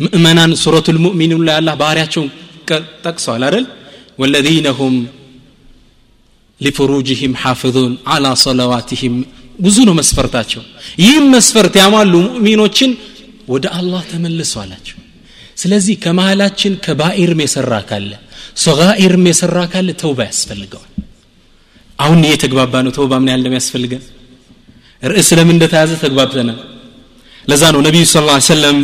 ምእመናን 0.00 0.52
ሱረቱ 0.62 0.86
ልሙእሚኑን 0.96 1.42
ላይ 1.48 1.56
አላህ 1.60 1.74
ባህሪያቸውን 1.82 2.28
ጠቅሰዋል 3.06 3.42
አይደል 3.48 3.64
ወለዚነ 4.22 4.68
ሁም 4.78 4.94
لفروجهم 6.61 7.31
حافظون 7.35 7.91
على 8.07 8.35
صلواتهم. 8.35 9.13
بزون 9.59 9.89
مسفرتاتهم 9.99 10.63
يم 11.07 11.31
مسفرت 11.31 11.75
يا 11.75 11.87
مالو 11.93 12.19
مؤمنوشن 12.21 12.91
ودا 13.51 13.69
الله 13.79 14.01
تملس 14.11 14.57
والاتش 14.57 14.89
سلازي 15.61 15.95
كما 16.03 16.35
لاتشن 16.39 16.75
كبائر 16.85 17.29
ميسرا 17.39 17.79
كالا 17.89 18.17
صغائر 18.65 19.13
ميسرا 19.25 19.65
كالا 19.73 19.91
توبة 20.01 20.29
اسفلقوا 20.29 20.85
أو 22.01 22.15
نية 22.21 22.35
تقبابانو 22.35 22.89
توبة 22.97 23.17
من 23.21 23.27
يعلم 23.27 23.53
اسفلقوا 23.53 23.99
رئيس 25.11 25.29
لم 25.33 25.49
اندت 25.53 25.73
هذا 25.79 25.95
تقبابتنا 26.03 26.55
لزانو 27.49 27.79
نبي 27.87 28.01
صلى 28.05 28.21
الله 28.21 28.37
عليه 28.39 28.53
وسلم 28.53 28.77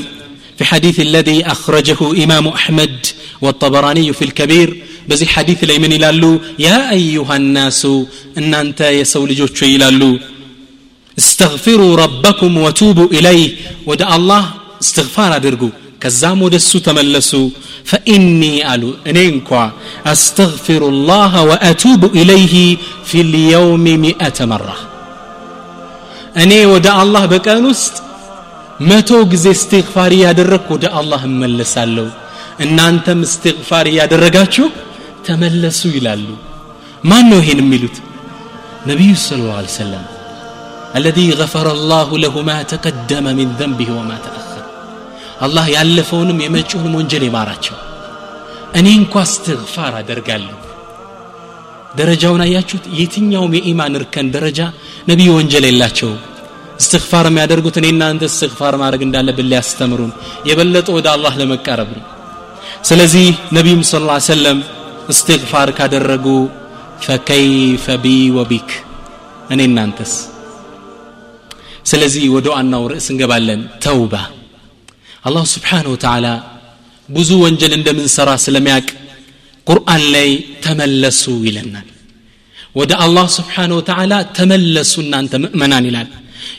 في 0.57 0.63
حديث 0.71 0.99
الذي 0.99 1.37
أخرجه 1.53 1.99
إمام 2.23 2.45
أحمد 2.47 2.97
والطبراني 3.43 4.13
في 4.17 4.23
الكبير 4.27 4.69
بزي 5.08 5.26
حديث 5.34 5.60
ليمن 5.70 5.92
يلالو 5.96 6.32
يا 6.66 6.78
أيها 6.98 7.36
الناس 7.42 7.82
إن 8.38 8.52
أنت 8.62 8.80
يسول 9.00 9.30
جوتشو 9.38 9.66
يلالو 9.74 10.10
استغفروا 11.20 11.92
ربكم 12.04 12.52
وتوبوا 12.64 13.08
إليه 13.16 13.48
ودع 13.88 14.10
الله 14.18 14.44
استغفار 14.82 15.30
أدرقوا 15.38 15.76
كزام 16.02 16.38
ودسو 16.42 16.78
تملسوا 16.86 17.48
فإني 17.90 18.52
ألو 18.74 18.88
إنينكوا 19.10 19.64
أستغفر 20.12 20.82
الله 20.92 21.32
وأتوب 21.50 22.02
إليه 22.20 22.54
في 23.08 23.18
اليوم 23.26 23.84
مئة 24.06 24.38
مرة 24.52 24.76
أني 26.42 26.60
ودع 26.72 26.96
الله 27.04 27.22
بكان 27.32 27.64
وسط 27.70 27.94
መቶ 28.88 29.10
ጊዜ 29.30 29.46
እስትግፋር 29.56 30.10
እያደረግኩ 30.16 30.68
ወደ 30.76 30.86
አላህ 30.98 31.22
እመለሳለሁ 31.28 32.04
እናንተም 32.64 33.20
እስትግፋር 33.26 33.86
እያደረጋችሁ 33.92 34.66
ተመለሱ 35.26 35.80
ይላሉ 35.96 36.28
ማን 37.10 37.26
ነው 37.30 37.40
ይሄን 37.42 37.60
የሚሉት 37.64 37.96
ነቢዩ 38.90 39.12
ስለ 39.26 39.42
ላ 39.50 39.58
ሰለም 39.82 40.06
الذي 40.98 41.28
غفر 41.40 41.66
الله 41.76 42.08
له 42.24 42.34
ما 42.48 42.58
تقدم 42.72 43.26
من 43.38 43.48
ذنبه 43.60 43.88
وما 43.98 44.16
تأخر 44.26 44.64
الله 45.46 45.66
ያለፈውንም 45.76 46.38
የመጪውንም 46.44 46.94
ወንጀል 46.98 47.22
ይማራቸው 47.28 47.76
እኔ 48.78 48.86
እንኳ 49.00 49.14
እስትግፋር 49.28 49.92
አደርጋለሁ 50.00 50.56
ደረጃውን 51.98 52.42
አያችሁት 52.46 52.84
የትኛውም 53.00 53.52
የኢማን 53.58 53.96
እርከን 53.98 54.26
ደረጃ 54.36 54.60
ነቢይ 55.10 55.28
ወንጀል 55.36 55.64
የላቸውም 55.68 56.18
እስትግፋር 56.80 57.26
የሚያደርጉት 57.30 57.76
እኔ 57.80 57.86
እናንተ 57.94 58.22
እስትግፋር 58.30 58.74
ማድረግ 58.82 59.02
እንዳለብን 59.06 59.48
ሊያስተምሩን 59.52 60.12
የበለጠ 60.48 60.88
ወደ 60.98 61.06
አላህ 61.14 61.32
ለመቃረብ 61.40 61.90
ነው 61.98 62.04
ስለዚህ 62.88 63.26
ነቢዩም 63.56 63.82
ስ 63.90 64.02
ላ 64.10 64.18
ሰለም 64.32 64.58
እስትግፋር 65.12 65.68
ካደረጉ 65.78 66.26
ፈከይፈ 67.06 67.84
ቢ 68.04 68.06
ወቢክ 68.38 68.70
እኔ 69.54 69.60
እናንተስ 69.70 70.12
ስለዚህ 71.90 72.24
ወደ 72.36 72.46
ዋናው 72.54 72.82
ርዕስ 72.92 73.06
እንገባለን 73.12 73.60
ተውባ 73.84 74.14
አላሁ 75.28 75.44
ስብሓን 75.54 75.86
ወተዓላ 75.92 76.26
ብዙ 77.08 77.30
ወንጀል 77.44 77.72
እንደምንሰራ 77.78 78.30
ስለሚያቅ 78.46 78.86
ቁርአን 79.66 80.02
ላይ 80.14 80.28
ተመለሱ 80.64 81.22
ይለናል 81.48 81.88
ወደ 82.80 82.92
አላህ 83.04 83.26
ስብሓን 83.38 83.70
ወተዓላ 83.78 84.14
ተመለሱ 84.38 84.94
እናንተ 85.06 85.34
ምእመናን 85.44 85.86
ይላል 85.90 86.10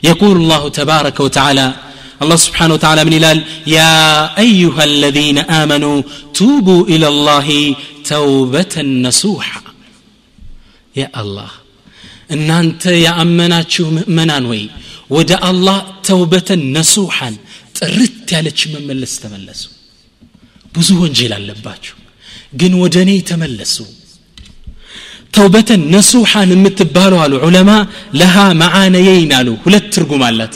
يقول 0.10 0.36
الله 0.42 0.64
تبارك 0.80 1.18
وتعالى 1.26 1.68
الله 2.24 2.38
سبحانه 2.48 2.74
وتعالى 2.78 3.02
من 3.08 3.14
إلال 3.20 3.40
يا 3.78 3.94
أيها 4.46 4.84
الذين 4.92 5.38
آمنوا 5.62 5.98
توبوا 6.40 6.82
إلى 6.94 7.08
الله 7.14 7.48
توبة 8.13 8.75
النصوحة 8.87 9.63
يا 11.01 11.09
الله 11.21 11.51
إن 12.35 12.51
أنت 12.61 12.85
يا 13.07 13.13
أمنا 13.23 13.63
تشو 13.69 13.85
منانوي 14.17 14.65
ودا 15.15 15.39
الله 15.51 15.79
توبة 16.11 16.49
نصوحا 16.79 17.31
ترت 17.79 18.29
على 18.39 18.51
من 18.73 18.83
ملس 18.89 19.15
تملسو 19.23 19.71
بزو 20.75 20.95
ونجيل 21.03 21.33
على 21.39 21.55
باتشو 21.65 21.95
جن 22.61 22.75
ودني 22.83 23.17
تملسو 23.31 23.87
توبة 25.37 25.71
نصوحا 25.97 26.45
متبالو 26.65 27.17
على 27.25 27.35
العلماء 27.37 27.83
لها 28.21 28.47
معانيين 28.63 29.33
على 29.39 29.51
ولا 29.67 29.79
ترجم 29.95 30.23
على 30.29 30.49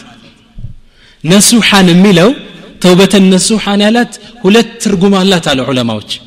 نصوحا 1.32 1.82
ملو 2.04 2.30
توبة 2.84 3.14
نصوحا 3.34 3.72
نالت 3.82 4.12
ولا 4.44 4.60
ترجم 4.82 5.14
على 5.20 5.36
العلماء 5.54 5.96
وجه 5.96 6.20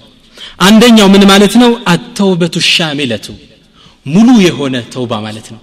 አንደኛው 0.62 1.08
ምን 1.14 1.24
ማለት 1.32 1.54
ነው? 1.62 1.72
አተውበቱ 1.88 2.56
ሻሚለቱ። 2.74 3.26
ሙሉ 4.06 4.28
የሆነ 4.48 4.76
ተውባ 4.94 5.14
ማለት 5.26 5.48
ነው። 5.54 5.62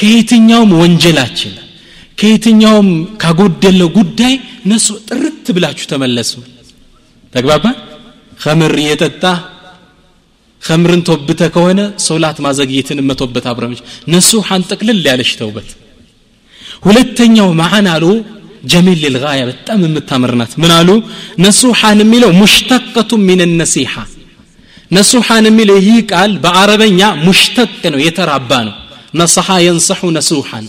ከየትኛውም 0.00 0.70
ወንጀላችን 0.80 1.54
ከየትኛውም 2.18 2.88
ካጎደለው 3.22 3.88
ጉዳይ 3.98 4.34
ነሱ 4.70 4.88
ጥርት 5.08 5.46
ብላችሁ 5.56 5.86
ተመለሱ። 5.92 6.32
ተግባባ? 7.32 7.64
ከምር 8.40 8.74
እየጠጣ 8.82 9.24
ከምርን 10.62 11.02
ተወብተ 11.06 11.42
ከሆነ 11.54 11.80
ሶላት 12.06 12.38
ማዘግየትን 12.44 12.98
መቶበት 13.08 13.44
አብረመች 13.50 13.80
ነሱሐን 14.12 14.62
ጠቅልል 14.70 15.00
ያለሽ 15.08 15.30
ተውበት። 15.40 15.68
ሁለተኛው 16.86 17.48
ማዓን 17.60 17.86
አሉ 17.94 18.04
ጀሚል 18.64 18.98
ልልጋያ 19.04 19.42
በጣም 19.50 19.80
የምታምርናት 19.86 20.52
ምን 20.62 20.72
አሉ? 20.78 20.88
ነሱሐን 21.44 22.00
የሚለው 22.04 22.30
ሙሽተቀቱ 22.40 23.10
ሚን 23.28 23.40
ነሲሐ 23.60 23.94
ነሱሐን 24.90 25.44
የሚለው 25.48 25.76
ይህ 25.80 25.98
ቃል 26.10 26.32
በአረበኛ 26.44 27.00
ሙሽተቅ 27.26 27.82
ነው 27.94 28.00
የተራባ 28.06 28.50
ነው። 28.68 28.74
ነሰሐ 29.20 29.48
የንሰሑ 29.64 30.10
ነሱሐን 30.16 30.66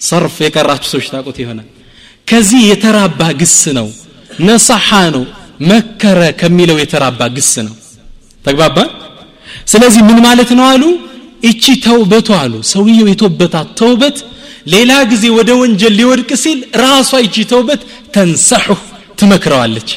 ሰርፍ 0.00 0.36
የቀራችሁ 0.44 0.88
ሰዎች 0.92 1.06
ታቁት 1.12 1.36
ይሆናል። 1.42 1.68
ከዚህ 2.28 2.62
የተራባ 2.70 3.20
ግስ 3.40 3.58
ነው። 3.78 3.88
ነሰሐ 4.48 4.88
ነው። 5.16 5.24
መከረ 5.70 6.20
ከሚለው 6.40 6.78
የተራባ 6.82 7.20
ግስ 7.36 7.52
ነው። 7.66 7.74
ተግባባ? 8.44 8.78
ስለዚህ 9.72 10.02
ምን 10.08 10.18
ማለት 10.26 10.50
ነው 10.58 10.64
አሉ? 10.72 10.82
እቺ 11.50 11.64
ተውበቱ 11.86 12.28
አሉ። 12.40 12.54
ሰውየው 12.72 13.06
የተውበታት 13.10 13.68
ተውበት 13.80 14.16
ሌላ 14.74 14.92
ጊዜ 15.10 15.24
ወደ 15.38 15.50
ወንጀል 15.60 15.94
ሊወድቅ 15.98 16.30
ሲል 16.42 16.58
ራሷ 16.82 17.10
ይቺ 17.24 17.36
ተውበት 17.52 17.80
ተንሰሑ 18.14 18.68
ትመክረዋለች። 19.20 19.90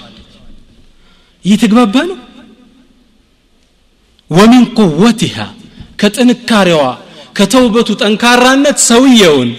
እየተግባባ 1.46 1.96
ነው 2.10 2.18
ومن 4.38 4.66
قوتها 4.66 5.48
كتنكاريوا 5.98 6.94
كتوبتو 7.36 7.94
تنكارانت 7.94 8.78
سويون. 8.78 9.50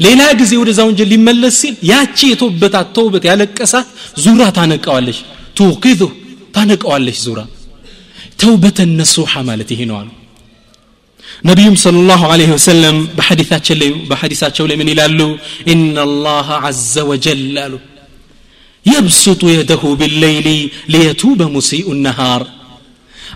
ليلا 0.00 0.32
غزي 0.38 0.56
ودا 0.56 0.72
زونج 0.78 1.00
اللي 1.00 1.16
ملس 1.16 1.60
ياچي 1.90 2.34
توبت 2.40 2.74
توبت 2.94 3.24
يالقسا 3.24 3.80
زورا 4.16 4.50
تانقوالش 4.56 5.18
توكيدو 5.56 6.08
اولش 6.84 7.18
زورا 7.18 7.46
توبة 8.38 8.78
النصوحة 8.80 9.42
مالتي 9.42 9.74
هنا 9.84 10.08
نبي 11.44 11.76
صلى 11.76 11.98
الله 12.02 12.22
عليه 12.32 12.50
وسلم 12.56 12.96
بحديثات 13.16 13.64
شلي 13.64 13.90
بحديثات 14.10 14.56
شولي 14.56 14.76
من 14.80 14.88
إلالو 14.88 15.38
إن 15.72 15.98
الله 16.08 16.48
عز 16.64 16.98
وجل 16.98 17.78
يبسط 18.92 19.44
يده 19.44 19.82
بالليل 20.00 20.70
ليتوب 20.88 21.42
مسيء 21.42 21.92
النهار 21.92 22.42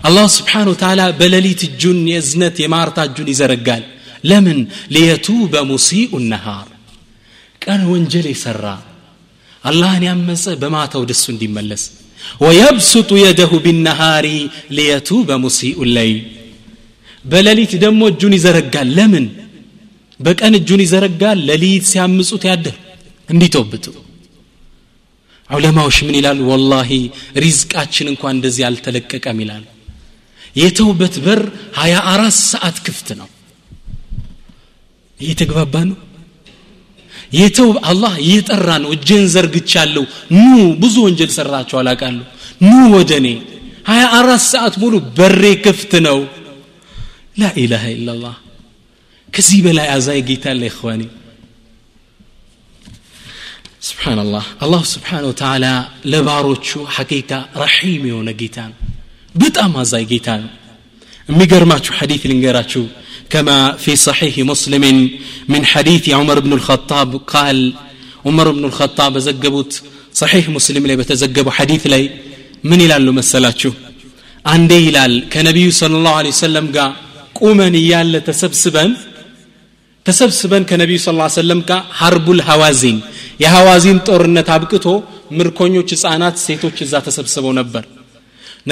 الله 0.07 0.27
سبحانه 0.39 0.69
وتعالى 0.73 1.05
بلليت 1.21 1.61
الجن 1.69 2.07
يزنت 2.07 2.55
يمارتا 2.59 3.03
الجن 3.03 3.27
يزرقان 3.33 3.83
لمن؟ 4.23 4.57
ليتوب 4.95 5.53
مسيء 5.55 6.11
النهار. 6.17 6.67
كان 7.61 7.81
وانجلي 7.91 8.33
سرا 8.33 8.75
الله 9.69 9.93
يمس 10.07 10.45
بما 10.61 10.85
تودس 10.85 11.31
دي 11.31 11.47
ملس 11.47 11.83
ويبسط 12.39 13.11
يده 13.11 13.51
بالنهار 13.65 14.25
ليتوب 14.77 15.31
مسيء 15.31 15.77
الليل. 15.83 16.23
بلليت 17.31 17.75
دم 17.83 18.01
الجن 18.11 18.33
يزرقان 18.33 18.87
لمن؟ 18.97 19.25
بك 20.19 20.43
أن 20.43 20.55
الجن 20.55 20.79
يزرقان 20.79 21.37
لليت 21.37 21.83
سيأمسوت 21.91 22.45
يده. 22.45 22.73
أندي 23.31 23.47
توبتو. 23.47 23.91
علماء 25.49 25.85
وش 25.87 26.03
من 26.03 26.15
والله 26.49 27.09
رزق 27.37 27.79
أتشن 27.79 28.07
إنكو 28.07 28.27
عند 28.27 28.47
زيال 28.47 28.77
تلكك 28.77 29.27
أميلان 29.27 29.63
የተውበት 30.56 31.14
በር 31.24 31.40
24 31.80 32.38
ሰዓት 32.44 32.76
ክፍት 32.86 33.08
ነው 33.20 33.28
እየተግባባ 35.20 35.74
ነው 35.90 35.98
የተው 37.38 37.70
አላህ 37.90 38.12
እየጠራ 38.24 38.68
ነው 38.82 38.90
እጄን 38.96 39.24
ዘርግቻለሁ 39.34 40.04
ኑ 40.36 40.44
ብዙ 40.82 40.96
ወንጀል 41.06 41.30
ሰራቸው 41.36 41.78
አላቃለሁ 41.80 42.24
ኑ 42.66 42.72
ወደ 42.96 43.10
እኔ 43.20 43.28
24 43.90 44.44
ሰዓት 44.52 44.74
ሙሉ 44.82 44.94
በሬ 45.18 45.42
ክፍት 45.66 45.92
ነው 46.06 46.18
ላኢላሃ 47.40 47.84
ኢላላህ 47.96 48.36
ከዚህ 49.28 49.58
በላይ 49.66 49.88
አዛይ 49.96 50.20
ጌታ 50.28 50.44
አለ 50.54 50.62
ይኸዋኒ 50.70 51.02
ስብሓንላህ 53.88 54.46
አላሁ 54.64 54.82
ስብሓን 54.94 55.24
ወተዓላ 55.30 55.66
ለባሮቹ 56.12 56.68
ሐቂቃ 56.96 57.30
ረሒም 57.62 58.04
የሆነ 58.10 58.30
ጌታ 58.40 58.58
ነው 58.70 58.78
በጣም 59.42 59.72
አዛይ 59.82 60.04
ጌታ 60.12 60.28
ነው 60.44 60.50
የሚገርማችሁ 61.32 61.92
ሐዲት 62.00 62.24
ልንገራችሁ 62.32 62.84
كما 63.34 63.58
في 63.84 63.92
صحيح 64.08 64.34
مسلم 64.52 64.84
من 65.52 65.62
حديث 65.72 66.04
عمر 66.18 66.36
بن 66.46 66.52
الخطاب 66.58 67.10
قال 67.32 67.58
عمر 68.26 68.46
بن 68.56 68.64
الخطاب 68.64 69.12
زقبت 69.26 69.72
صحيح 70.22 70.44
مسلم 70.56 70.82
لي 70.88 70.94
بتزقبوا 71.00 71.56
حديث 71.58 71.82
لي 71.92 72.04
من 72.70 72.80
يلالو 72.84 73.12
مسلاتشو 73.18 73.72
عندي 74.52 74.78
يلال 74.86 75.12
كنبي 75.32 75.66
صلى 75.80 75.94
الله 75.98 76.14
عليه 76.20 76.32
وسلم 76.36 76.66
قال 76.76 76.92
ቁመን 77.40 77.74
እያለ 77.80 78.14
ተሰብስበን 78.28 78.90
ተሰብስበን 80.06 80.62
ከነቢዩ 80.70 80.98
ስ 81.04 81.12
ሰለም 81.40 81.60
ጋር 81.68 81.80
ሀርቡል 81.98 82.40
ሐዋዚን 82.48 82.98
የሐዋዚን 83.42 83.98
ጦርነት 84.08 84.48
አብቅቶ 84.54 84.86
ምርኮኞች 85.38 85.88
ህፃናት 85.94 86.36
ሴቶች 86.46 86.76
እዛ 86.86 86.94
ተሰብስበው 87.06 87.52
ነበር 87.60 87.84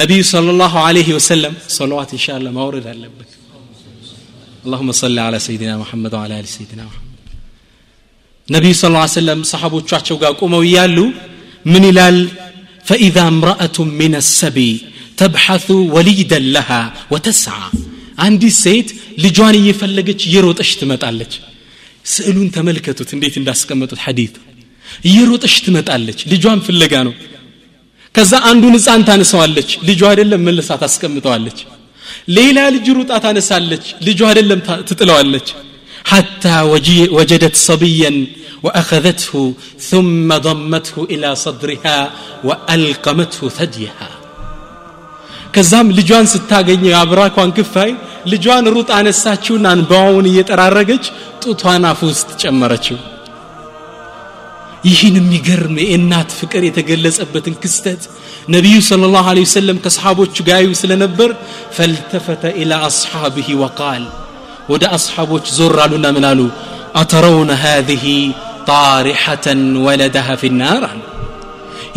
ነቢዩ 0.01 0.21
صلى 0.33 0.49
الله 0.53 0.73
عليه 0.87 1.09
وسلم 1.17 1.53
صلوات 1.79 2.09
إن 2.17 2.21
شاء 2.25 2.35
الله 2.37 2.51
ማውረድ 2.57 2.85
አለበት 2.93 3.29
اللهم 4.65 4.89
صل 5.03 5.17
على 5.27 5.37
سيدنا 5.47 5.73
محمد 5.83 6.11
وعلى 6.17 6.33
آل 6.41 6.47
سيدنا 6.57 6.83
محمد 6.89 7.07
ነቢዩ 8.55 8.73
ስ 8.81 8.85
ሰለም 9.19 9.39
ሰሓቦቻቸው 9.51 10.15
ጋር 10.23 10.31
ቁመው 10.41 10.61
እያሉ 10.67 10.97
ምን 11.73 11.83
ይላል 11.91 12.19
فإذا 12.87 13.23
امرأة 13.33 13.77
من 14.01 14.13
السبي 14.23 14.73
تبحث 15.21 15.67
وليدا 15.95 16.39
لها 16.55 16.81
وتسعى 17.11 17.69
አንዲት 18.25 18.55
ሴት 18.63 18.89
ልጇን 19.23 19.55
እየፈለገች 19.59 20.21
እየሮጠች 20.27 20.69
ትመጣለች 20.81 21.33
ስዕሉን 22.13 22.47
ተመልከቱት 22.55 23.09
እንዴት 23.15 23.35
እንዳስቀመጡት 23.41 23.99
ሐዲት 24.05 24.35
እየሮጠች 25.09 25.55
ትመጣለች 25.65 26.19
ልጇን 26.31 26.59
ፍለጋ 26.67 26.93
ነው 27.07 27.13
ከዛ 28.15 28.33
አንዱን 28.49 28.75
ህፃን 28.77 29.01
ታነሳዋለች 29.09 29.69
ልጇ 29.89 30.01
አይደለም 30.11 30.41
መልሳ 30.47 30.69
ታስቀምጠዋለች 30.83 31.59
ሌላ 32.37 32.59
ልጅ 32.75 32.87
ሩጣ 32.97 33.11
ታነሳለች 33.25 33.85
ልጇ 34.09 34.21
አይደለም 34.31 34.61
ትጥለዋለች 34.89 35.49
حتى 36.13 36.57
وجدت 37.17 37.55
صبيا 37.69 38.11
وأخذته 38.65 39.33
ثم 39.89 40.29
ضمته 40.47 40.97
إلى 41.13 41.29
صدرها 41.45 41.97
وألقمته 42.47 43.41
ثديها 43.59 44.09
ከዛም 45.55 45.87
ልጇን 45.97 46.25
ስታገኘ 46.33 46.83
የአብራኳን 46.89 47.51
ክፋይ 47.57 47.91
ልጇን 48.31 48.65
ሩጥ 48.75 48.89
አነሳችውና 48.97 49.67
እንባውን 49.77 50.25
እየጠራረገች 50.31 51.05
ጡቷን 51.43 51.85
አፍ 51.91 51.99
ውስጥ 52.09 52.29
ጨመረችው 52.41 52.97
ይህን 54.84 55.16
የሚገርም 55.18 55.76
የእናት 55.82 56.30
ፍቅር 56.38 56.62
የተገለጸበትን 56.66 57.54
ክስተት 57.62 58.02
ነቢዩ 58.54 58.76
صለ 58.88 59.02
ላሁ 59.14 59.26
ለ 59.36 59.42
ወሰለም 59.44 59.78
ከሰሓቦቹ 59.84 60.36
ጋዩ 60.48 60.66
ስለነበር 60.80 61.30
ፈልተፈተ 61.76 62.52
ኢላ 62.62 62.80
አስሓብህ 62.88 63.48
ወቃል 63.62 64.04
ወደ 64.72 64.84
አስሓቦች 64.96 65.46
ዞር 65.56 65.76
አሉና 65.84 66.06
ምን 66.16 66.24
አሉ? 66.30 66.40
አተረውነ 67.00 67.50
ሃذህ 67.62 68.04
ጣሪሐተን 68.70 69.62
ወለደሃ 69.84 70.28
ፊናር 70.42 70.82
አሉ። 70.90 71.00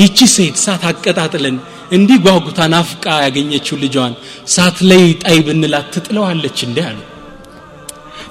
ይቺ 0.01 0.17
ሴት 0.35 0.55
ሳት 0.63 0.83
አቀጣጥለን 0.89 1.57
እንዲህ 1.91 2.17
ጓጉታ 2.25 2.59
ናፍቃ 2.73 3.05
ያገኘችው 3.25 3.75
ልጇን 3.83 4.13
ሳት 4.53 4.77
ላይ 4.89 5.03
ጣይ 5.23 5.37
ብንላት 5.47 5.89
ትጥለዋለች 5.95 6.57
እንዲህ 6.67 6.85
አሉ። 6.89 6.99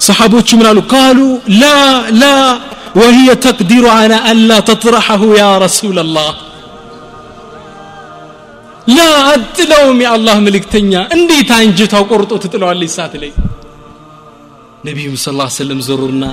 ሰሓቦቹ 0.07 0.49
ምን 0.59 0.67
አሉ 0.71 0.79
ቃሉ 0.95 1.19
ላ 1.61 1.65
ላ 2.23 2.25
وهي 2.99 3.29
تقدر 3.47 3.83
على 3.97 4.17
ألا 4.31 4.57
تطرحه 4.69 5.21
يا 5.41 5.51
رسول 5.65 5.97
الله 6.05 6.31
لا 8.97 9.11
أتلوم 9.35 9.97
يا 10.05 10.09
الله 10.17 10.35
ملك 10.47 10.65
تنيا 10.73 11.01
اندي 11.15 11.39
تانجتا 11.51 11.97
وقرطو 12.01 12.35
تتلو 12.43 12.67
على 12.71 12.87
سات 12.97 13.13
لي 13.21 13.31
نبي 14.87 15.05
صلى 15.23 15.31
الله 15.33 15.47
عليه 15.49 15.61
وسلم 15.63 15.79
زرنا 15.89 16.31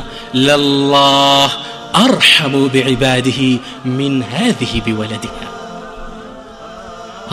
لله 0.49 1.49
أرحم 2.07 2.55
بعباده 2.75 3.41
من 3.99 4.13
هذه 4.35 4.73
بولدها 4.87 5.47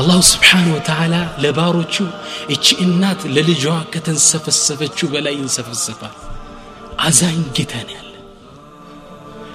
አላሁ 0.02 0.20
ስብሓን 0.34 0.68
ወተዓላ 0.76 1.16
ለባሮቹ 1.44 1.96
እቺ 2.54 2.66
እናት 2.86 3.22
ለልጇ 3.36 3.66
ከተንሰፈሰፈችው 3.94 5.08
በላይ 5.14 5.34
ይንሰፈሰፋል 5.40 6.14
አዛኝ 6.99 7.41
ጌታ 7.57 7.73
ነው 7.87 7.95
ያለ። 7.97 8.05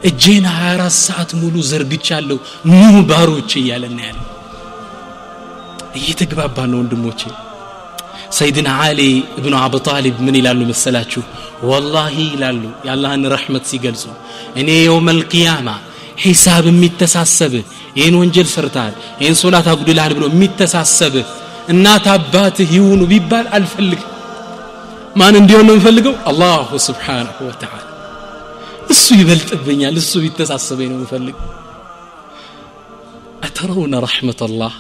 እጄን 0.10 0.45
24 0.51 0.99
ሰዓት 1.01 1.32
ሙሉ 1.41 1.56
ዘርግቻለሁ። 1.69 2.38
ኑ 2.69 2.79
ባሮች 3.10 3.51
እያለን 3.62 3.97
ያለ። 4.06 4.19
እየተግባባ 5.99 6.58
ነው 6.71 6.79
ወንድሞቼ። 6.82 7.21
ሰይድና 8.38 8.69
አሊ 8.84 8.99
እብኑ 9.39 9.53
አቡ 9.62 9.73
ጣሊብ 9.88 10.15
ምን 10.25 10.36
ይላሉ 10.39 10.60
መሰላችሁ? 10.69 11.21
ወላሂ 11.69 12.15
ይላሉ 12.32 12.62
የአላህን 12.86 13.23
ረሕመት 13.34 13.65
ሲገልጹ 13.71 14.03
እኔ 14.60 14.69
የውም 14.79 15.08
አልቅያማ 15.13 15.67
ሒሳብ 16.23 16.65
የሚተሳሰብህ 16.69 17.65
ይህን 17.97 18.15
ወንጀል 18.19 18.47
ሰርተሃል 18.53 18.93
ይህን 19.21 19.36
ሶላት 19.41 19.67
አጉድልሃል 19.71 20.13
ብሎ 20.17 20.25
የሚተሳሰብህ 20.32 21.27
እናት 21.73 22.06
አባትህ 22.13 22.69
ይሁኑ 22.77 23.01
ቢባል 23.12 23.45
አልፈልግ 23.58 24.01
ማን 25.15 25.36
እንዲሆን 25.39 25.65
ነው 25.67 25.73
የምፈልገው? 25.76 26.13
አላሁ 26.30 26.69
ስብሓንሁ 26.88 27.38
ወተዓላ። 27.49 27.82
እሱ 28.93 29.06
ይበልጥብኛል 29.19 29.95
እሱ 30.02 30.12
ቢተሳሰበኝ 30.23 30.88
ነው 30.91 30.97
የምፈልግ 30.99 31.38
አተረውነ 33.45 33.93
ረሕመተላህ? 34.06 34.73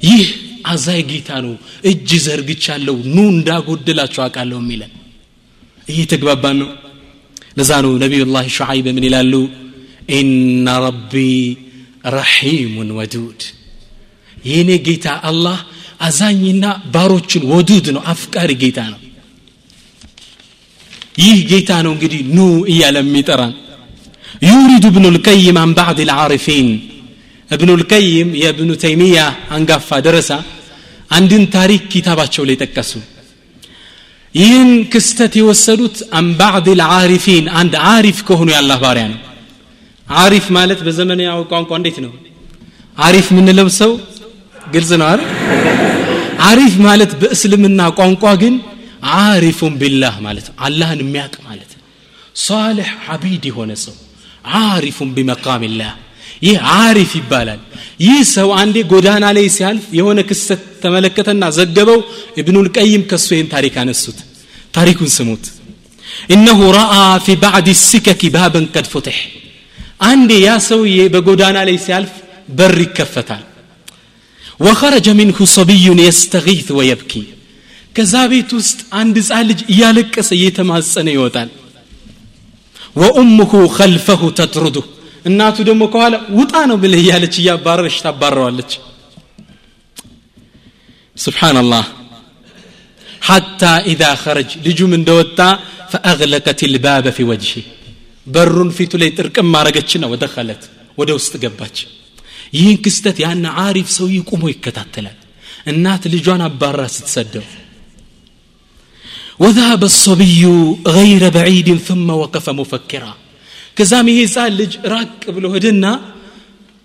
ይህ 0.00 0.24
አዛይ 0.72 1.00
ጌታ 1.10 1.30
ነው 1.44 1.54
እጅ 1.90 2.10
ዘርግቻለሁ 2.26 2.96
ኑ 3.14 3.24
እንዳጎደላችሁ 3.34 4.20
አውቃለሁ 4.24 4.58
የሚለን። 4.62 4.92
እየተግባባን 5.86 6.56
ነው። 6.62 6.70
ለዛ 7.58 7.70
ነው 7.84 7.92
ነቢዩላህ 8.04 8.44
ሸዓይብ 8.56 8.86
ምን 8.96 9.04
ይላሉ? 9.08 9.34
ኢነ 10.12 10.66
ረቢ 10.84 11.14
ረሒሙን 12.14 12.90
ወዱድ። 12.98 13.40
የእኔ 14.44 14.70
ጌታ 14.86 15.06
አላህ 15.30 15.58
አዛኝና 16.06 16.64
ባሮችን 16.94 17.42
ወዱድ 17.52 17.86
ነው 17.96 18.02
አፍቃሪ 18.12 18.50
ጌታ 18.62 18.78
ነው 18.92 19.00
ይህ 21.14 21.38
ጌታ 21.50 21.70
ነው 21.84 21.92
እንግዲህ 21.94 22.20
ኑ 22.34 22.38
እያለ 22.72 22.96
የሚጠራን። 23.02 23.52
ዩሪዱ 24.46 24.84
እብኑ 24.92 25.06
ልቀይም 25.16 25.56
አን 25.62 25.72
ባዕድ 25.78 25.98
ልዓሪፊን። 26.10 26.68
እብኑ 27.50 27.70
ልቀይም 27.80 28.28
የእብኑ 28.42 28.70
ተይሚያ 28.82 29.18
አንጋፋ 29.56 29.98
ደረሳ 30.06 30.30
አንድን 31.10 31.42
ታሪክ 31.56 31.82
ኪታባቸው 31.92 32.42
ላይ 32.48 32.56
ጠቀሱ። 32.62 32.92
ይህን 34.34 34.70
ክስተት 34.92 35.32
የወሰዱት 35.40 35.96
አን 36.18 36.28
ባዕድ 36.38 36.66
ልዓሪፊን 36.80 37.46
አንድ 37.60 37.74
አሪፍ 37.90 38.18
ከሆኑ 38.28 38.48
የአላህ 38.54 38.78
ባሪያ 38.84 39.04
ነው። 39.12 39.20
አሪፍ 40.06 40.46
ማለት 40.56 40.80
በዘመናዊ 40.86 41.40
ቋንቋ 41.52 41.70
እንዴት 41.80 41.98
ነው? 42.04 42.12
አሪፍ 42.96 43.26
የምንለው 43.32 43.68
ሰው 43.80 43.92
ግልጽ 44.66 44.90
ነው 45.00 45.06
አይደል? 45.10 45.28
አሪፍ 46.48 46.74
ማለት 46.86 47.12
በእስልምና 47.20 47.80
ቋንቋ 47.98 48.24
ግን 48.42 48.54
አሪፉን 49.21 49.73
ቢላህ 49.81 50.15
ማለት 50.25 50.45
ነው 50.49 50.55
አላህን 50.67 50.99
የሚያውቅ 51.03 51.35
ማለት 51.47 51.71
ነው 51.75 51.83
ሳልሕ 52.41 52.89
አቢድ 53.13 53.43
የሆነ 53.49 53.71
ሰው 53.85 53.95
አሪፉን 54.63 55.09
ቢመቃሚላህ 55.15 55.93
ይህ 56.45 56.57
አሪፍ 56.79 57.11
ይባላል 57.19 57.61
ይህ 58.05 58.19
ሰው 58.35 58.49
አንዴ 58.61 58.77
ጎዳና 58.91 59.25
ላይ 59.37 59.45
ሲያልፍ 59.55 59.85
የሆነ 59.99 60.19
ክስተት 60.29 60.63
ተመለከተና 60.83 61.43
ዘገበው 61.57 61.99
እብኑል 62.41 62.67
ቀይም 62.77 63.03
ከሱ 63.11 63.27
ይህን 63.35 63.47
ታሪክ 63.55 63.75
አነሱት 63.83 64.19
ታሪኩን 64.77 65.09
ስሙት 65.17 65.45
እነሁ 66.35 66.59
ረአ 66.77 66.93
ፊ 67.25 67.35
ባዕድ 67.43 67.67
ሲከኪ 67.83 68.29
ባበን 68.35 68.65
ቀድ 68.75 68.87
ፉትሕ 68.93 69.17
አንዴ 70.09 70.31
ያ 70.45 70.51
ሰውዬ 70.67 70.99
በጎዳና 71.13 71.57
ላይ 71.69 71.77
ሲያልፍ 71.85 72.13
በር 72.57 72.75
ይከፈታል 72.85 73.43
ወኸረጀ 74.65 75.07
ሚንሁ 75.19 75.39
ሰቢዩን 75.55 75.99
የስተጊት 76.05 76.69
ወየብኪ 76.77 77.13
ከዛ 77.95 78.13
ቤት 78.31 78.49
ውስጥ 78.57 78.79
አንድ 78.99 79.15
ህፃን 79.21 79.45
ልጅ 79.49 79.59
እያለቀሰ 79.73 80.29
እየተማጸነ 80.37 81.07
ይወጣል 81.15 81.49
ወኡሙሁ 82.95 83.51
ከልፈሁ 83.77 84.21
ተጥሩዱህ 84.39 84.85
እናቱ 85.25 85.57
ደግሞ 85.69 85.83
ከኋላ 85.93 86.15
ውጣ 86.39 86.53
ነው 86.69 86.77
ብልህ 86.83 86.99
እያለች 87.03 87.35
እያባረረች 87.41 87.97
ታባረዋለች 88.05 88.71
ስብሓንላህ 91.17 91.85
ሐታ 93.21 93.61
ኢዛ 93.91 94.03
ኸረጅ 94.23 94.51
ልጁም 94.67 94.91
እንደወጣ 94.97 95.39
ፈአግለቀት 95.91 96.59
ልባበ 96.73 97.07
ፊ 97.17 97.25
ወጅሂ 97.29 97.53
በሩን 98.27 98.69
ፊቱ 98.77 98.93
ላይ 99.01 99.09
ጥርቅም 99.17 99.47
ማረገችና 99.53 100.05
ወደኸለት 100.13 100.63
ወደ 100.97 101.09
ውስጥ 101.17 101.33
ገባች 101.43 101.77
ይህን 102.57 102.77
ክስተት 102.85 103.17
ያን 103.23 103.45
አሪፍ 103.63 103.87
ሰውዬ 103.97 104.17
ቁሞ 104.31 104.43
ይከታተላል 104.51 105.17
እናት 105.71 106.03
ልጇን 106.13 106.41
አባራ 106.47 106.81
ስትሰደው 106.95 107.45
وذهب 109.41 109.81
الصبي 109.83 110.41
غير 110.97 111.21
بعيد 111.37 111.67
ثم 111.87 112.07
وقف 112.21 112.45
مفكرا 112.59 113.13
ከዛም 113.77 114.05
ይሄ 114.11 114.19
ህፃን 114.27 114.51
ልጅ 114.59 114.71
ራቅ 114.93 115.21
ብሎ 115.35 115.45
ሄደና 115.55 115.85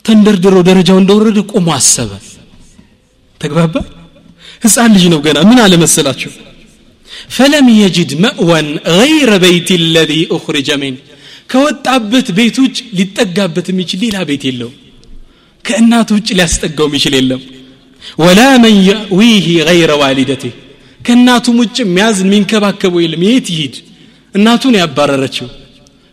ተንደርድሮ 0.04 0.54
ደረጃው 0.68 0.96
እንደወረደ 1.02 1.38
ቆሞ 1.52 1.68
አሰበ 1.78 2.10
ተግባባ 3.40 3.74
ህፃን 4.64 4.90
ልጅ 4.96 5.04
ነው 5.12 5.20
ገና 5.26 5.38
ምን 5.50 5.58
አለመሰላችሁ 5.64 6.32
ፈለም 7.36 7.66
የጅድ 7.80 8.10
መእወን 8.24 8.68
ገይረ 8.98 9.30
በይት 9.44 9.68
ለዚ 9.94 10.12
ኡኽሪጀ 10.36 10.70
ሚን 10.82 10.94
ከወጣበት 11.52 12.28
ቤት 12.38 12.56
ውጭ 12.64 12.78
ሊጠጋበት 12.98 13.66
የሚችል 13.72 14.00
ሌላ 14.04 14.18
ቤት 14.30 14.44
የለው 14.48 14.70
ከእናቱ 15.64 16.10
ውጭ 16.18 16.28
ሊያስጠጋው 16.38 16.86
የሚችል 16.90 17.14
የለም 17.18 17.42
ወላ 18.24 18.40
መን 18.64 18.76
የዊህ 18.90 19.46
ገይረ 19.70 19.92
ዋሊደቴ 20.02 20.44
ከእናቱም 21.06 21.56
ውጭ 21.62 21.76
የሚያዝን 21.82 22.28
የሚንከባከበው 22.28 23.00
የለም 23.04 23.22
የት 23.28 23.46
ይሂድ 23.54 23.74
እናቱን 24.34 24.74
ያባረረችው 24.80 25.48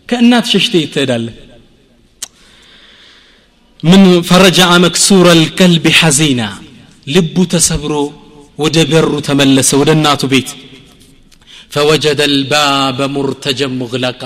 ከእናት 0.09 0.45
ሸሽተ 0.53 0.73
ትሄዳለ 0.93 1.27
ምን 3.83 4.01
ፈረጃ 4.29 4.61
መክሱረ 4.85 5.27
ልከልብ 5.41 5.85
ሐዚና 5.99 6.41
ልቡ 7.07 7.35
ተሰብሮ 7.53 7.93
ወደ 8.63 8.77
በሩ 8.91 9.11
ተመለሰ 9.27 9.69
ወደ 9.81 9.91
እናቱ 9.97 10.23
ቤት 10.33 10.49
ፈወጀደ 11.75 12.21
ልባበ 12.33 12.99
ሙርተጀን 13.15 13.73
ሙግለቃ 13.81 14.21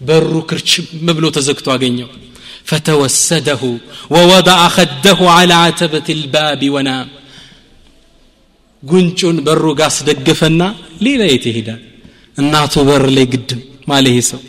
በሩ 0.00 0.32
ክርችም 0.50 0.86
ብሎ 1.18 1.26
ተዘግቶ 1.36 1.68
አገኘው 1.74 2.08
فتوسده 2.70 3.62
ووضع 4.10 4.68
خده 4.68 5.20
على 5.30 5.54
عتبة 5.64 6.08
الباب 6.10 6.60
ونام 6.74 7.06
ጉንጩን 8.83 9.37
በሩ 9.45 9.65
ጋር 9.79 9.89
አስደገፈና 9.91 10.61
ሌላ 11.05 11.21
የት 11.31 11.45
ይሄዳል 11.49 11.81
እናቱ 12.37 12.73
በር 12.87 13.05
ላይ 13.17 13.25
ግድም 13.33 13.59
ማለ 13.89 14.05
ይሄ 14.11 14.19
ሰው 14.31 14.41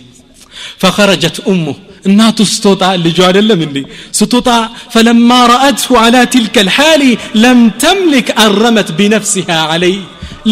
ፈኸረጀት 0.83 1.37
እሙህ 1.53 1.79
እናቱ 2.09 2.39
ስትወጣ 2.53 2.85
ልጁ 3.05 3.19
አይደለም 3.29 3.61
እንዴ 3.67 3.79
ስትወጣ 4.19 4.49
ፈለማ 4.95 5.31
ረአትሁ 5.53 5.95
አላ 6.03 6.17
ትልከ 6.35 6.65
ልሓሊ 6.69 7.03
ለም 7.45 7.61
ተምልክ 7.85 8.29
አረመት 8.45 8.91
ቢነፍሲሃ 8.99 9.49
አለይ 9.75 9.97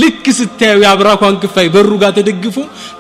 ልክ 0.01 0.25
ስታዩ 0.38 0.79
የአብራኳን 0.85 1.35
ክፋይ 1.42 1.66
በሩ 1.75 1.90
ጋር 2.03 2.12
ተደግፎ 2.18 2.57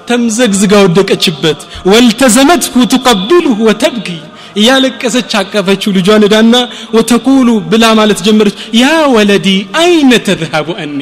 ተምዘግዝጋ 0.08 0.74
ወደቀችበት 0.86 1.60
ወልተዘመትሁ 1.92 2.74
ትቀብልሁ 2.94 3.56
ወተብኪ 3.68 4.08
እያለቀሰች 4.61 5.31
አቀፈችው 5.41 5.93
ልጇን 5.97 6.25
እዳና 6.27 6.55
ወተቁሉ 6.97 7.49
ብላ 7.71 7.85
ማለት 7.99 8.19
ጀመረች 8.27 8.57
ያ 8.81 8.85
ወለዲ 9.15 9.47
አይነ 9.83 10.11
ተዝሃቡ 10.27 10.67
አኒ 10.83 10.99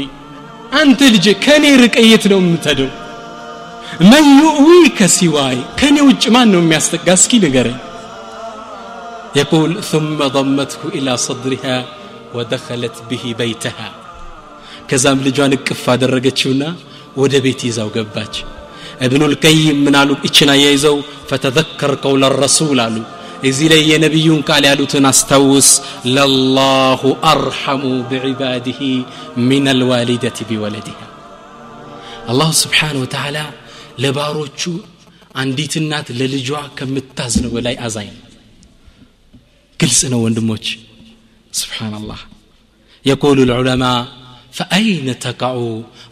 አንተ 0.82 1.02
ልጄ 1.16 1.28
ከእኔ 1.44 1.66
ርቀ 1.84 1.98
የት 2.12 2.24
ነው 2.32 2.40
የምትሄደው 2.44 2.90
መን 4.12 4.26
ዩእዊከ 4.44 5.10
ሲዋይ 5.18 5.58
ከእኔ 5.82 5.98
ውጭ 6.10 6.24
ማን 6.36 6.50
ነው 6.56 6.64
የሚያስጠጋ 6.64 7.08
እስኪ 7.20 7.34
ንገረኝ 7.46 7.80
يقول 9.36 9.72
ثم 9.84 10.20
ضمته 10.38 10.82
إلى 10.98 11.14
صدرها 11.28 11.78
ودخلت 12.36 12.98
به 13.10 13.24
بيتها 13.42 13.90
ከዛም 14.90 15.20
ልጇን 15.26 15.54
እቅፍ 15.58 15.84
አደረገችውና 15.94 16.64
ወደ 17.22 17.34
ቤት 17.46 17.62
ይዛው 17.68 17.90
ገባች 17.96 18.36
እብኑ 19.06 19.22
ልቀይም 19.34 19.78
ምን 19.86 19.96
አሉ 20.02 20.10
እችን 20.28 20.50
አያይዘው 20.54 20.96
ፈተዘከር 21.30 21.92
ቀውለ 22.04 22.24
ረሱል 22.44 22.80
አሉ 22.86 22.96
እዚህ 23.50 23.68
ላይ 23.74 23.82
የነቢዩን 23.92 24.42
ቃል 24.50 24.64
ያሉትን 24.70 25.06
አስታውስ 25.12 25.70
ለላሁ 26.16 27.02
አርሐሙ 27.32 27.84
ብዕባድህ 28.12 28.80
ምን 29.50 29.66
አልዋሊደት 29.74 30.40
ቢወለድሃ 30.50 31.00
አላሁ 32.32 32.52
ስብሓን 32.64 32.98
ወተዓላ 33.04 33.38
ለባሮቹ 34.04 34.62
አንዲት 35.42 35.74
እናት 35.82 36.08
ለልጇ 36.20 36.50
ከምታዝነው 36.78 37.52
በላይ 37.56 37.76
አዛኝ 37.88 38.10
ነው 38.16 38.22
ግልጽ 39.80 40.02
ነው 40.14 40.22
ወንድሞች 40.28 40.66
ስብሓንላህ 41.54 42.22
يقول 43.06 43.38
العلماء 43.48 44.00
فأين 44.52 45.08
تقع 45.20 45.54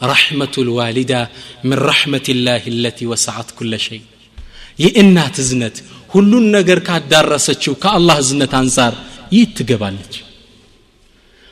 رحمة 0.03 0.55
الوالدة 0.57 1.21
من 1.63 1.77
رحمة 1.91 2.27
الله 2.29 2.63
التي 2.67 3.03
وسعت 3.11 3.49
كل 3.59 3.73
شيء 3.79 4.03
የእናት 4.79 5.35
እዝነት 5.43 5.75
ሁሉን 6.10 6.44
ነገር 6.56 6.78
ካዳረሰችው 6.86 7.72
ከአላህ 7.82 8.16
እዝነት 8.22 8.52
አንጻር 8.60 8.94
ይህ 9.34 9.46
ትገባለች። 9.56 10.14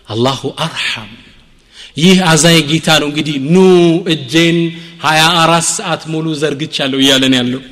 አላሁ 0.09 0.40
አርሐም። 0.64 1.11
ይህ 1.97 2.19
አዛኝ 2.31 2.59
ጌታ 2.71 2.88
ነው 3.03 3.09
እንግዲህ 3.11 3.37
ኑ 3.49 3.57
እጄን 4.12 4.59
ሀያ 5.05 5.23
አራት 5.42 5.66
ሰዓት 5.73 6.03
ሙሉ 6.12 6.27
ዘርግቻለሁ 6.42 6.99
እያለን 7.03 7.35
ያለው። 7.38 7.62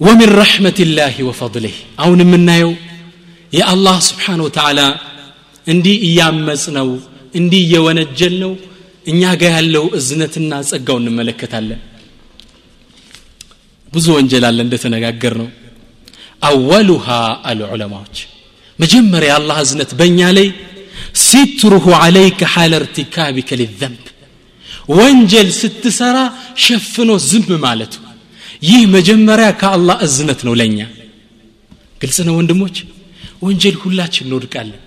ወሚን 0.00 0.30
ረሕመትላህ 0.40 1.16
ወፈضልህ 1.28 1.74
አሁን 2.02 2.20
የምናየው 2.24 2.72
የአላህ 3.52 3.96
ስብሓን 4.08 4.40
ወተዓላ 4.46 4.80
እንዲህ 5.66 5.96
እያመፅ 6.08 6.64
ነው 6.78 6.88
እንዲህ 7.34 7.60
እየወነጀል 7.66 8.34
ነው 8.44 8.52
እኛ 9.06 9.22
ጋር 9.40 9.52
ያለው 9.56 9.84
እዝነትና 9.98 10.52
ጸጋው 10.70 10.96
እንመለከታለን 11.00 11.80
ብዙ 13.92 14.06
ወንጀል 14.16 14.44
አለ 14.48 14.58
እንደተነጋገር 14.66 15.34
ነው 15.40 15.48
አወሉሃ 16.42 17.06
አሉ 17.48 17.60
ዑለማዎች 17.72 18.16
መጀመሪያ 18.78 19.28
የአላህ 19.32 19.56
እዝነት 19.64 19.90
በእኛ 19.98 20.20
ላይ 20.38 20.48
ሲትሩሁ 21.22 21.84
ዓለይከ 21.98 22.40
ሓለ 22.52 22.72
እርቲካቢከ 22.80 23.50
ሊዘንብ 23.60 24.00
ወንጀል 24.92 25.48
ስትሰራ 25.58 26.18
ሸፍኖ 26.64 27.10
ዝም 27.26 27.50
ማለቱ። 27.64 27.94
ይህ 28.62 28.82
መጀመሪያ 28.96 29.48
ከአላህ 29.60 29.96
እዝነት 30.06 30.40
ነው 30.46 30.54
ለእኛ። 30.60 30.78
ግልጽ 32.00 32.18
ነው 32.28 32.34
ወንድሞች? 32.38 32.76
ወንጀል 33.44 33.76
ሁላችን 33.82 34.26
እንወድቃለን። 34.26 34.80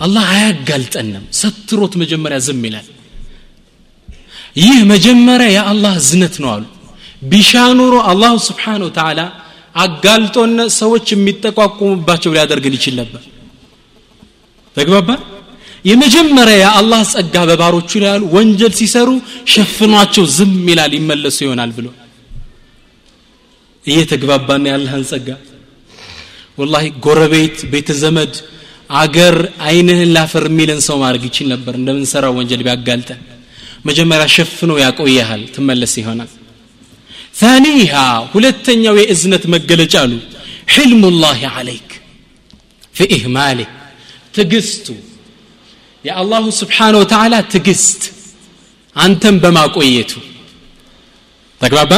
አላህ 0.00 0.24
አያጋልጠንም። 0.32 1.24
ሰትሮት 1.40 1.92
መጀመሪያ 2.02 2.38
ዝም 2.46 2.62
ይላል። 2.68 2.86
ይህ 4.56 4.78
መጀመሪያ 4.92 5.48
የአላህ 5.56 5.92
እዝነት 6.02 6.34
ነው 6.42 6.50
አሉ 6.54 6.64
ቢሻ 7.26 7.50
ኑሮ 7.78 7.94
አላሁ 8.10 8.34
ስብሓን 8.46 8.82
ወተዓላ 8.86 9.20
አጋልጦነ 9.74 10.58
ሰዎች 10.80 11.06
የሚጠቋቁሙባቸው 11.14 12.30
ሊያደርግን 12.36 12.74
ይችል 12.78 12.94
ነበር። 13.00 13.22
ተግባባ? 14.76 15.08
የመጀመሪያ 15.84 16.56
የአላህ 16.62 17.00
ጸጋ 17.12 17.34
በባሮቹ 17.48 17.90
ላይ 18.02 18.10
ያሉ 18.12 18.22
ወንጀል 18.36 18.72
ሲሰሩ 18.78 19.08
ሸፍኗቸው 19.52 20.24
ዝም 20.36 20.54
ይላል 20.70 20.92
ይመለሱ 20.98 21.38
ይሆናል 21.46 21.70
ብሎ። 21.76 21.86
እየተግባባና 23.84 24.64
ያለህን 24.72 25.04
ጸጋ። 25.10 25.28
ወላሂ 26.58 26.84
ጎረቤት 27.04 27.56
ቤተ 27.72 27.88
ዘመድ 28.02 28.34
አገር 29.00 29.36
አይንህን 29.66 30.10
ላፈር 30.16 30.44
የሚልን 30.50 30.80
ሰው 30.88 30.96
ማድረግ 31.02 31.22
ይችል 31.28 31.46
ነበር። 31.54 31.74
እንደምንሰራው 31.80 32.34
ወንጀል 32.38 32.62
ቢያጋልጠን። 32.66 33.20
መጀመሪያ 33.84 34.26
ሸፍኖ 34.36 34.72
ያቆየሃል 34.84 35.42
ትመለስ 35.54 35.94
ይሆናል 36.00 36.30
ثانيها 37.41 38.07
ሁለተኛው 38.33 38.95
የእዝነት 39.01 39.43
መገለጫ 39.53 39.93
አሉ 40.03 40.13
حلم 40.75 41.01
الله 41.11 41.39
عليك 41.55 41.89
في 42.97 43.03
إهماله 43.15 43.67
ትግስቱ 44.35 44.87
የአላሁ 46.05 46.43
ስብሓን 46.61 46.93
ወተዓላ 47.01 47.33
ትግስት 47.53 48.01
አንተን 48.95 49.35
በማቆየቱ 49.43 50.11
ተግባባ 51.61 51.91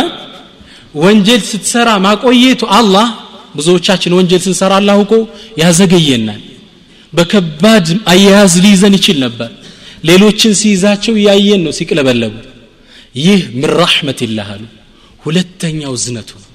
ወንጀል 1.03 1.41
ስትሰራ 1.51 1.89
ማቆየቱ 2.07 2.61
አላህ 2.77 3.07
ብዙዎቻችን 3.57 4.15
ወንጀል 4.17 4.41
ስንሰራ 4.45 4.71
አላህ 4.81 4.95
እኮ 5.05 5.13
ያዘገየናል 5.61 6.41
በከባድ 7.13 7.87
አያያዝ 8.11 8.53
ሊይዘን 8.65 8.93
ይችል 8.99 9.17
ነበር 9.25 9.49
ሌሎችን 10.09 10.53
ሲይዛቸው 10.61 11.13
እያየን 11.21 11.61
ነው 11.65 11.73
ሲቅለበለቡ 11.79 12.33
ይህ 13.25 13.41
ምን 13.59 13.69
ረሕመት 13.81 14.19
ይላህ 14.27 14.47
አሉ 14.55 14.63
ሁለተኛው 15.27 15.93
ዝነቱ 16.05 16.31
ነው 16.41 16.49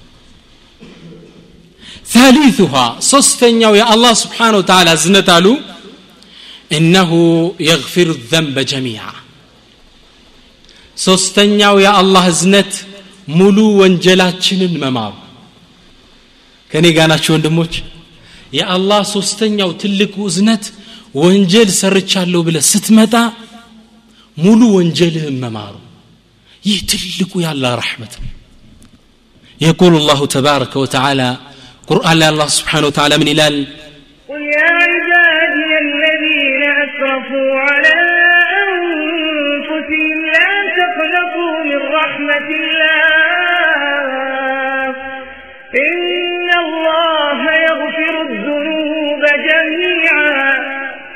ثالثها 2.13 2.85
ሶስተኛው 3.13 3.73
የአላህ 3.79 4.13
ስብሓን 4.23 4.53
ወተዓላ 4.59 4.89
ዝነት 5.03 5.29
አሉ 5.37 5.47
إنه 6.77 7.11
يغفر 7.69 8.07
الذنب 8.17 8.57
جميعا 8.73 9.13
ሶስተኛው 10.97 11.75
የአላህ 11.85 12.23
እዝነት 12.33 12.71
ሙሉ 13.39 13.57
ወንጀላችንን 13.81 14.73
መማሩ 14.83 15.13
ከእኔ 16.71 16.85
ጋር 16.97 17.07
ናቸው 17.13 17.31
ወንድሞች 17.35 17.73
የአላህ 18.57 19.01
ሶስተኛው 19.15 19.69
ትልቁ 19.81 20.15
እዝነት 20.31 20.63
ወንጀል 21.21 21.69
ሰርቻለሁ 21.81 22.41
ብለ 22.47 22.57
ስትመጣ 22.71 23.15
ሙሉ 24.37 24.61
ወንጀልህን 24.77 25.37
መማሩ 25.43 25.75
ይህ 26.63 26.79
ትልቁ 26.91 27.31
ያለ 27.45 27.63
ረሕመት 27.81 28.13
ነው 28.21 28.29
يقول 29.60 29.96
الله 29.96 30.26
تبارك 30.26 30.76
وتعالى 30.76 31.36
قرآن 31.86 32.22
الله 32.22 32.46
سبحانه 32.46 32.86
وتعالى 32.86 33.18
من 33.18 33.28
إلال. 33.28 33.66
قل 34.28 34.42
يا 34.42 34.70
عبادي 34.82 35.78
الذين 35.86 36.62
أسرفوا 36.84 37.60
على 37.60 37.94
أنفسهم 38.64 40.26
لا 40.26 40.50
تقنطوا 40.78 41.64
من 41.64 41.80
رحمة 41.94 42.48
الله. 42.60 42.94
إن 45.74 46.48
الله 46.64 47.40
يغفر 47.68 48.14
الذنوب 48.22 49.22
جميعا. 49.50 50.50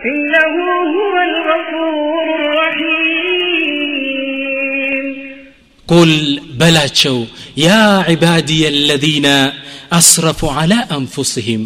إنه 0.06 0.54
هو 0.96 1.14
الغفور 1.22 2.26
الرحيم. 2.40 3.28
قل 5.88 6.12
بلاتشو 6.59 7.17
يا 7.57 7.81
عبادي 8.07 8.61
الذين 8.75 9.27
أسرفوا 9.91 10.51
على 10.59 10.77
أنفسهم 10.99 11.61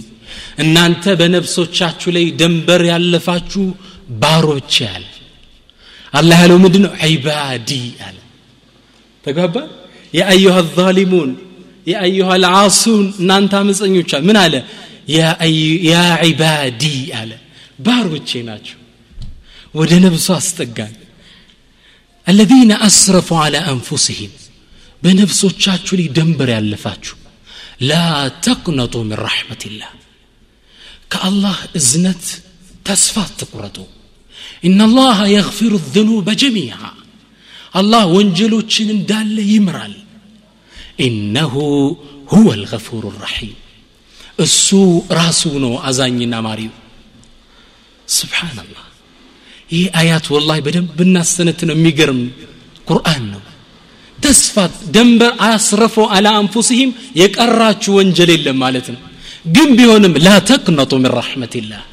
እናንተ 0.64 1.04
በነፍሶቻችሁ 1.20 2.10
ላይ 2.16 2.26
ደንበር 2.40 2.82
ያለፋችሁ 2.92 3.64
ባሮች 4.22 4.74
ያለ 4.86 5.04
አላህ 6.14 6.38
ያለው 6.44 6.58
ምንድን 6.64 6.82
ነው 6.86 6.92
ዒባዲ 7.12 7.70
አለ 8.08 8.18
ተግባባ 9.26 9.56
የአዩሃ 10.14 10.56
ዛሊሙን 10.78 11.32
የአዩሃ 11.92 12.30
ልዓሱን 12.44 13.06
እናንተ 13.22 13.54
አመፀኞች 13.62 14.12
ምን 14.30 14.38
አለ 14.44 14.56
ያ 15.92 15.98
ዒባዲ 16.30 16.84
አለ 17.20 17.32
ባሮቼ 17.88 18.30
ናቸው 18.52 18.80
ወደ 19.80 19.94
ነብሱ 20.08 20.28
አስጠጋን 20.40 20.96
الذين 22.28 22.72
أسرفوا 22.90 23.40
على 23.46 23.60
أنفسهم 23.74 24.32
በነፍሶቻችሁ 25.03 25.95
ላይ 26.01 26.09
ደንበር 26.17 26.51
ያለፋችሁ 26.57 27.17
ላ 27.89 27.93
ተቅነጡ 28.47 28.95
ምን 29.05 29.19
ረሕመትላህ 29.25 29.91
ከአላህ 31.13 31.57
እዝነት 31.79 32.25
ተስፋ 32.87 33.17
አትቁረጡ 33.27 33.79
ኢናላሃ 34.69 35.19
የግፊሩ 35.35 35.73
ዝኑበ 35.95 36.29
ጀሚዓ 36.43 36.79
አላህ 37.81 38.03
ወንጀሎችን 38.17 38.89
እንዳለ 38.97 39.37
ይምራል 39.53 39.95
ኢነሁ 41.07 41.55
ሁወ 42.33 42.49
ልገፉሩ 42.61 43.05
ራሒም 43.23 43.57
እሱ 44.45 44.69
ራሱ 45.19 45.43
ነው 45.65 45.73
አዛኝና 45.89 46.35
ማሪው 46.47 46.75
ስብሓናላህ 48.09 48.85
ይህ 49.71 49.85
አያት 50.01 50.27
ወላሂ 50.35 50.59
በደንብ 50.67 50.91
ብናሰነት 50.99 51.61
ነው 51.69 51.75
የሚገርም 51.77 52.21
ቁርአን 52.89 53.25
ነው 53.33 53.43
ተስፋት 54.22 54.74
ደንበር 54.96 55.32
አስረፈው 55.48 56.06
አላ 56.16 56.28
አንፉሲህም 56.42 56.92
የቀራችሁ 57.22 57.92
ወንጀል 58.00 58.30
የለም 58.36 58.58
ማለት 58.64 58.88
ነው 58.94 59.02
ግን 59.56 59.70
ቢሆንም 59.80 60.14
ላ 60.26 60.30
ተቅነጡ 60.50 60.94
ምን 61.02 61.12
ረሕመትላህ 61.20 61.84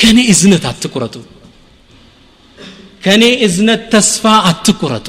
ከእኔ 0.00 0.18
እዝነት 0.32 0.64
አትቁረጡ 0.70 1.14
ከእኔ 3.02 3.24
እዝነት 3.46 3.82
ተስፋ 3.94 4.24
አትቁረጡ 4.50 5.08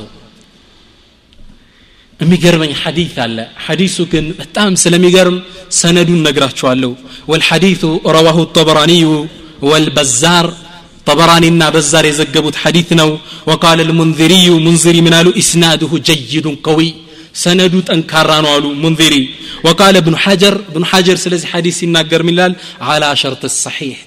የሚገርመኝ 2.20 2.72
ሐዲት 2.82 3.16
አለ 3.26 3.38
ሐዲሱ 3.66 3.98
ግን 4.14 4.26
በጣም 4.40 4.72
ስለሚገርም 4.84 5.38
ሰነዱን 5.80 6.22
ነግራችኋለሁ 6.28 6.92
ወልሐዲቱ 7.32 7.84
ረዋሁ 8.16 8.38
ጠበራኒዩ 8.56 9.10
ወልበዛር 9.70 10.48
طبرانينا 11.07 11.71
بزار 11.71 12.05
يزقبوت 12.05 12.57
حديثنا 12.57 13.19
وقال 13.47 13.81
المنذري 13.81 14.51
منذري 14.51 15.01
من 15.01 15.15
قالوا 15.15 15.39
إسناده 15.39 15.91
جيد 16.09 16.47
قوي 16.67 16.95
سندو 17.35 17.81
تنكران 17.81 18.47
قالوا 18.47 18.75
منذري. 18.75 19.25
وقال 19.65 19.97
ابن 19.97 20.17
حجر 20.17 20.55
ابن 20.71 20.85
حجر 20.85 21.17
سلزي 21.17 21.47
حديث 21.47 21.83
يناقر 21.83 22.23
من 22.23 22.55
على 22.81 23.17
شرط 23.17 23.45
الصحيح. 23.45 23.99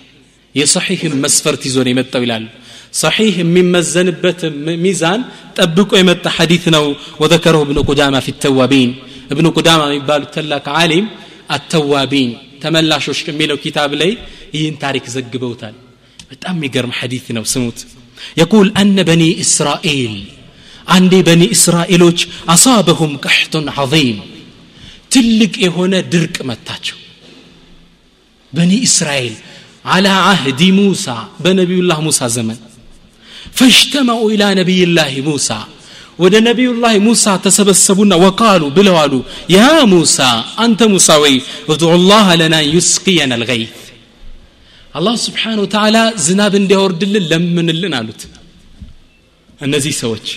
يصحيح 0.55 0.99
مسفرت 1.03 1.67
زوني 1.67 1.93
متى 1.93 2.19
بلال 2.19 2.47
صحيح 2.91 3.35
من 3.39 3.71
مزنبت 3.71 4.45
ميزان 4.85 5.23
طبقوا 5.55 5.97
يمت 5.97 6.27
حديثنا 6.27 6.79
وذكره 7.19 7.61
ابن 7.61 7.77
قدامة 7.89 8.19
في 8.19 8.29
التوابين. 8.29 8.95
ابن 9.31 9.45
قدامة 9.49 9.85
يبال 9.91 10.31
تلاك 10.31 10.67
عالم 10.67 11.05
التوابين. 11.51 12.37
تملاشوش 12.61 13.23
كميلو 13.23 13.57
كتاب 13.57 13.93
لي 13.93 14.17
ين 14.53 14.79
تاريخ 14.79 15.05
زقبوتال. 15.15 15.73
በጣም 16.35 16.55
የሚገርም 16.57 16.93
ሐዲት 16.99 17.27
ነው 17.35 17.43
ስሙት 17.51 17.79
የቁል 18.39 18.67
አነ 18.81 18.97
በኒ 19.09 19.23
እስራኤል 19.43 20.15
አንዴ 20.87 21.13
በኒ 21.27 21.43
እስራኤሎች 21.55 22.19
አሳበሁም 22.53 23.13
ቀሕቱን 23.23 23.67
ዐظም 23.75 24.17
ትልቅ 25.13 25.53
የሆነ 25.65 25.93
ድርቅ 26.13 26.35
መታቸው 26.49 26.97
በኒ 28.53 28.71
እስራኤል 28.87 29.35
አላ 29.93 30.07
አህዲ 30.31 30.61
ሙሳ 30.77 31.07
በነቢዩላህ 31.43 31.99
ሙሳ 32.07 32.27
ዘመን 32.35 32.59
ፈሽተመኡ 33.59 34.21
ኢላ 34.35 34.43
ነቢይላህ 34.59 35.13
ሙሳ 35.27 35.49
ወደ 36.19 36.35
ነቢዩላህ 36.47 36.93
ሙሳ 37.07 37.33
ተሰበሰቡና 37.45 38.13
ወቃሉ 38.23 38.63
ብለዋሉ 38.77 39.13
ያ 39.55 39.63
ሙሳ 39.93 40.19
አንተ 40.65 40.81
ሙሳ 40.93 41.17
ወይ 41.23 41.35
እድዑ 41.73 41.91
ላህ 42.11 42.27
ለና 42.41 42.55
ዩስቅየና 42.75 43.33
ልገይት 43.41 43.73
አላህ 44.95 45.15
ስብሓን 45.25 45.57
ወተዓላ 45.63 45.97
ዝናብ 46.25 46.53
እንዲያወርድልን 46.59 47.25
ለምንልን 47.31 47.93
አሉት። 47.97 48.21
እነዚህ 49.59 49.93
ሰዎች 50.03 50.27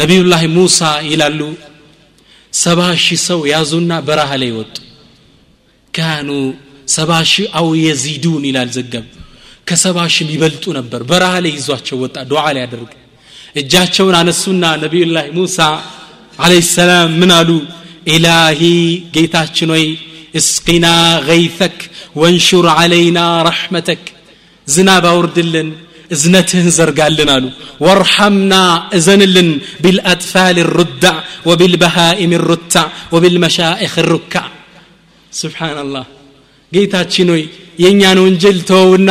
ነቢዩላህ 0.00 0.42
ሙሳ 0.56 0.78
ይላሉ 1.10 1.40
ሰባ 2.52 2.80
ሺህ 3.04 3.20
ሰው 3.28 3.40
ያዙና 3.52 3.92
በረሃ 4.06 4.30
ላይ 4.42 4.50
ወጡ። 4.58 4.74
ካኑ 5.94 6.28
ሰባ 6.96 7.10
ሺህ 7.32 7.46
አው 7.60 7.68
የዚዱን 7.82 8.42
ይላል 8.48 8.70
ዘገብ። 8.76 9.06
ከሰባ 9.68 9.98
ሺህ 10.14 10.24
የሚበልጡ 10.26 10.64
ነበር። 10.78 11.00
በረሃ 11.10 11.34
ላይ 11.44 11.52
ይዟቸው 11.56 11.96
ወጣ 12.04 12.16
ዱዓ 12.30 12.44
ላይ 12.56 12.62
ያደርግ 12.64 12.90
እጃቸውን 13.56 14.16
አነሱና 14.20 14.64
ነቢዩላህ 14.84 15.24
ሙሳ 15.36 15.58
አለይሂ 16.38 16.62
ሰላም 16.74 17.10
ምን 17.20 17.30
አሉ? 17.38 17.50
ኢላሂ 18.08 18.60
ጌታችን 19.14 19.70
ወይ 19.74 19.84
እስቂና 20.39 20.87
ገይተክ 21.29 21.77
ወንሹር 22.21 22.65
አለይና 22.75 23.19
ረሕመተክ 23.47 24.03
ዝናብ 24.67 25.05
አውርድልን 25.11 25.69
እዝነትህን 26.11 26.67
ዘርጋልን 26.77 27.29
አሉ 27.35 27.45
ወርሐምና 27.85 28.53
እዘንልን 28.97 29.49
ቢልአጥፋል 29.83 30.57
ሩዳዕ 30.77 31.17
ወቢልበሃኢም 31.49 32.33
ሩታዕ 32.49 32.85
ወቢልመሻኢኽ 33.15 33.95
ሩካዕ 34.11 34.45
ስብሓናላህ 35.31 36.05
ጌታችን 36.71 37.29
ሆይ 37.33 37.43
የእኛን 37.83 38.19
ወንጀል 38.25 38.59
ተወውና 38.69 39.09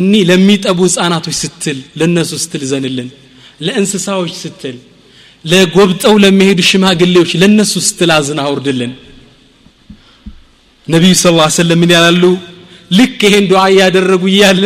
እኒ 0.00 0.12
ለሚጠቡ 0.30 0.78
ህፃናቶች 0.88 1.36
ስትል 1.42 1.78
ለእነሱ 2.00 2.32
ስትል 2.44 2.62
ዘንልን 2.70 3.08
ለእንስሳዎች 3.66 4.32
ስትል 4.42 4.76
ለጎብጠው 5.44 6.14
ለሚሄዱ 6.24 6.60
ሽማግሌዎች 6.70 7.30
ለእነሱ 7.42 7.72
ስትል 7.88 8.10
አዝን 8.16 8.40
አውርድልን 8.44 8.92
ነቢዩ 10.86 11.12
ስ 11.22 11.32
ላ 11.38 11.46
ሰለም 11.60 11.78
ምን 11.82 11.90
ያላሉ 11.96 12.24
ልክ 12.98 13.18
ይሄን 13.28 13.44
ዱዓ 13.50 13.62
እያደረጉ 13.72 14.22
እያለ 14.34 14.64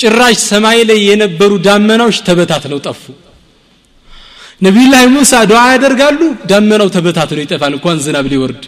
ጭራሽ 0.00 0.36
ሰማይ 0.50 0.78
ላይ 0.90 0.98
የነበሩ 1.10 1.52
ዳመናዎች 1.66 2.18
ተበታትነው 2.28 2.78
ጠፉ 2.88 3.02
ነቢዩላህ 4.66 5.02
ሙሳ 5.16 5.32
ዱዓ 5.50 5.62
ያደርጋሉ 5.74 6.20
ደመናው 6.50 6.88
ተበታትኖ 6.96 7.38
ይጠፋል 7.46 7.74
እንኳን 7.78 7.98
ዝናብ 8.06 8.28
ሊወርድ 8.34 8.62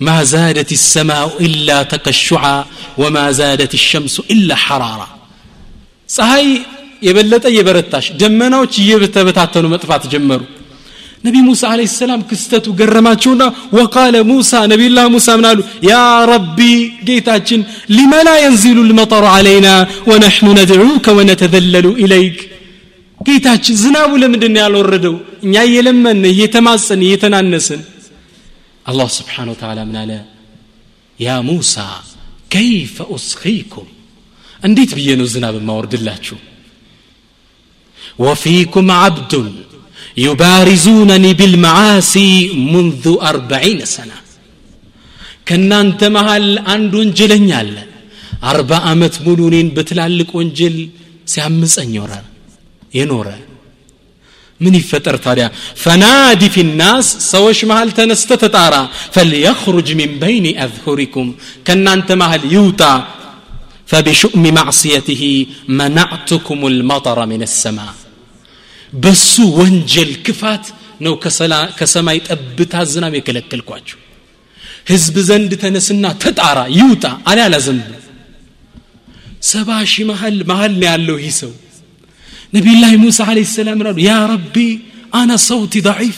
ما 0.00 0.18
زادت 0.34 0.70
السماء 0.80 1.28
إلا 1.46 1.78
تقشعا 1.92 2.58
وما 3.00 3.24
زادت 3.40 3.72
الشمس 3.80 4.14
إلا 4.34 4.54
حرارا 4.64 5.08
ፀሐይ 6.08 6.46
የበለጠ 7.06 7.44
እየበረታሽ 7.52 8.06
ደመናዎች 8.20 8.72
እየተበታተኑ 8.82 9.64
መጥፋት 9.74 10.02
ጀመሩ 10.12 10.40
ነቢ 11.24 11.36
ሙሳ 11.48 11.62
አለ 11.72 11.80
ሰላም 11.92 12.20
ክስተቱ 12.30 12.66
ገረማቸውና 12.78 13.42
ወቃለ 13.78 14.14
ሙሳ 14.30 14.62
ነቢዩላህ 14.72 15.04
ሙሳ 15.14 15.28
ምን 15.38 15.46
አሉ 15.50 15.58
ያ 15.88 15.98
ረቢ 16.32 16.58
ጌታችን 17.08 17.60
ሊመላ 17.96 18.28
የንዚሉ 18.44 18.78
ልመጠሩ 18.90 19.24
አለይና 19.34 19.68
ወነሕኑ 20.10 20.48
ነድዑከ 20.58 21.14
ወነተዘለሉ 21.18 21.86
ኢለይክ 22.04 22.38
ጌታችን 23.20 23.76
ዝናቡ 23.82 24.12
ለምንድን 24.22 24.52
ነው 24.54 24.60
ያልወረደው 24.64 25.14
እኛ 25.46 25.54
እየለመን 25.68 26.22
እየተማጸን 26.32 27.02
እየተናነስን 27.06 27.82
አላህ 28.86 29.08
ስብሓን 29.18 29.50
ወተላ 29.52 29.80
ምን 29.88 29.98
አለ 30.02 30.12
ያ 31.18 31.34
ሙሳ 31.48 31.76
ከይፈ 32.54 32.96
ኡስኺኩም 33.16 33.88
እንዴት 34.60 34.90
ብዬ 34.98 35.10
ነው 35.20 35.26
ዝናብ 35.32 35.54
የማወርድላችሁ 35.60 36.38
ወፊኩም 38.20 38.88
ዓብዱን 38.98 39.48
يبارزونني 40.26 41.30
بالمعاصي 41.38 42.30
منذ 42.72 43.04
أربعين 43.30 43.80
سنة 43.96 44.16
ከእናንተ 45.48 46.00
መሃል 46.16 46.44
አንድ 46.74 46.92
ወንጀለኛ 47.00 47.48
አለ 47.60 47.76
አርባ 48.50 48.70
ዓመት 48.90 49.14
ሙሉ 49.24 49.38
እኔን 49.50 49.68
በትላልቅ 49.76 50.28
ወንጀል 50.38 50.76
ሲያምፀኝ 51.32 51.90
ይኖራል 51.96 52.26
የኖረ 52.96 53.28
ምን 54.60 54.74
ይፈጠር 54.80 55.16
ታዲያ 55.24 55.46
ፈናዲ 55.82 56.42
ፊ 56.54 56.64
ናስ 56.80 57.08
ሰዎች 57.32 57.58
መሃል 57.70 57.90
ተነስተ 57.98 58.30
ተጣራ 58.42 58.74
ፈልየኽሩጅ 59.16 59.88
ሚን 60.00 60.12
በይኒ 60.22 60.46
አዝሁሪኩም 60.66 61.28
ከእናንተ 61.68 62.08
መሃል 62.22 62.44
ይውጣ 62.54 62.82
فبشؤم 63.90 64.44
معصيته 64.58 65.22
منعتكم 65.80 66.60
المطر 66.72 67.18
من 67.32 67.40
السماء 67.48 67.92
በሱ 68.93 69.33
ወንጀል 69.59 70.11
ክፋት 70.25 70.65
ነው 71.05 71.13
ከሰማይ 71.79 72.19
ጠብታ 72.27 72.73
ዝናብ 72.91 73.13
የከለከልኳቸው 73.17 73.97
ህዝብ 74.89 75.15
ዘንድ 75.29 75.51
ተነስና 75.61 76.05
ተጣራ 76.23 76.59
ይውጣ 76.79 77.05
አለ 77.29 77.39
አላዘንብ 77.47 77.87
ሰባ 79.49 79.69
ሺህ 79.91 80.05
መሀል 80.11 80.37
መሀል 80.51 80.75
ያለው 80.87 81.17
ይህ 81.25 81.33
ሰው። 81.41 81.51
ነቢዩላህ 82.55 82.91
ሙሳ 83.03 83.19
አለ 83.31 83.39
ሰላም 83.57 83.79
ራሉ 83.87 83.97
ያ 84.07 84.13
ረቢ 84.31 84.55
አና 85.19 85.31
ሰውቲ 85.49 85.73
ضعيف 85.89 86.17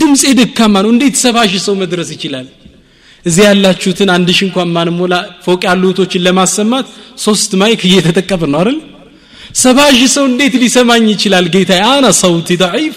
ድምፄ 0.00 0.22
ደካማ 0.40 0.74
ነው 0.84 0.90
እንዴት 0.94 1.16
ሰባ 1.24 1.36
ሺህ 1.52 1.62
ሰው 1.66 1.74
መድረስ 1.82 2.08
ይችላል? 2.14 2.46
እዚህ 3.24 3.42
ያላችሁትን 3.48 4.08
አንድ 4.16 4.28
ሺህ 4.36 4.44
እንኳን 4.48 4.68
ማንሞላ 4.76 5.14
ፎቅ 5.44 5.62
ያሉ 5.68 5.82
ለማሰማት 6.26 6.86
ሶስት 7.18 7.50
ማይክ 7.60 7.80
እየተጠቀምን 7.88 8.50
ነው 8.54 8.60
አይደል? 8.62 8.78
ሰባ 9.63 9.79
ሺህ 9.97 10.09
ሰው 10.15 10.25
እንዴት 10.31 10.53
ሊሰማኝ 10.63 11.05
ይችላል 11.15 11.45
ጌታ 11.55 11.71
አና 11.91 12.05
ሰውቲ 12.23 12.49
ضعيف 12.65 12.95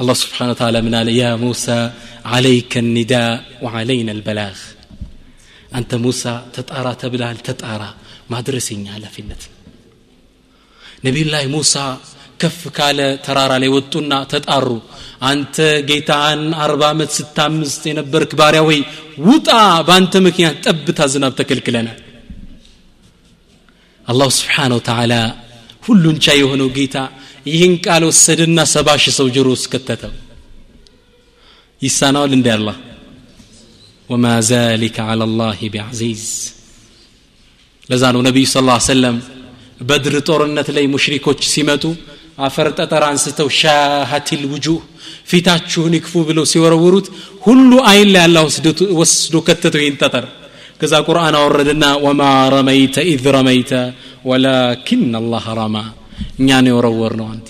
الله 0.00 0.16
سبحانه 0.24 0.52
وتعالى 0.54 0.78
من 0.86 0.94
قال 0.96 1.08
يا 1.22 1.30
موسى 1.44 1.78
عليك 2.34 2.72
النداء 2.84 3.32
وعلينا 3.64 4.12
البلاغ 4.18 4.56
أنت 5.78 5.90
موسى 6.04 6.32
تتأرى 6.56 6.92
تبلال 7.02 7.36
تتأرى 7.48 7.90
ما 8.30 8.38
درسين 8.46 8.80
على 8.94 9.08
فينت 9.14 9.42
نبي 11.06 11.20
الله 11.26 11.42
موسى 11.56 11.86
ከፍ 12.42 12.60
ካለ 12.76 12.98
ተራራ 13.24 13.52
ላይ 13.62 13.70
ወጡና 13.74 14.12
ተጣሩ 14.30 14.66
አንተ 15.28 15.56
ጌታን 15.88 16.40
አርባ 16.64 16.82
ዓመት 16.92 17.10
ስታምስት 17.18 17.82
የነበርክ 17.90 18.32
ባሪያ 18.40 18.62
ወይ 18.68 18.78
ውጣ 19.28 19.48
በአንተ 19.88 20.14
ምክንያት 20.26 20.56
ጠብታ 20.66 21.06
ዝናብ 21.12 21.34
ተከልክለናል 21.40 21.98
አላሁ 24.08 24.28
ስብሓን 24.38 24.72
ወተዓላ 24.78 25.14
ሁሉን 25.82 26.16
ቻይ 26.24 26.38
የሆነው 26.42 26.68
ጌታ 26.76 26.96
ይህን 27.50 27.74
ቃል 27.84 28.02
ወሰድና 28.08 28.58
ሰባ 28.74 28.88
ሺህ 29.04 29.14
ሰው 29.18 29.28
ጆሮ 29.36 29.48
ውስጥ 29.54 29.66
ከተተው 29.72 30.12
ይሳናዋል 31.82 32.32
እንዲ 32.38 32.48
አላህ 32.56 32.76
ወማ 34.08 34.26
ዛሊከ 34.50 34.96
አላ 35.12 35.22
ላህ 35.40 35.60
ቢዐዚዝ 35.74 36.24
ለዛ 37.88 38.02
ነው 38.14 38.22
ነቢዩ 38.28 38.46
ስ 38.50 38.58
ሰለም 38.88 39.16
በድር 39.88 40.14
ጦርነት 40.28 40.68
ላይ 40.76 40.84
ሙሽሪኮች 40.94 41.40
ሲመጡ 41.52 41.84
አፈር 42.46 42.68
ጠጠር 42.78 43.02
አንስተው 43.08 43.48
ሻሃቲል 43.60 44.42
ውጁህ 44.52 44.78
ፊታችሁን 45.30 45.94
ይክፉ 45.98 46.22
ብለው 46.28 46.44
ሲወረውሩት 46.52 47.06
ሁሉ 47.46 47.72
አይን 47.90 48.08
ላይ 48.14 48.22
አላ 48.26 48.38
ወስዶ 49.00 49.36
ከተተው 49.48 49.82
ይህን 49.84 49.96
ጠጠር 50.02 50.24
ከዛ 50.79 50.93
ቁርአን 51.07 51.35
አወረደና 51.39 51.85
ወማ 52.05 52.21
ረመይተ 52.53 52.95
ኢዝ 53.11 53.23
ረመይተ 53.35 53.71
ወላኪን 54.29 55.03
አላህ 55.19 55.45
ረማ 55.59 55.77
እኛ 56.39 56.49
ነው 56.63 56.71
የወረወር 56.71 57.13
ነው 57.19 57.27
አንተ። 57.33 57.47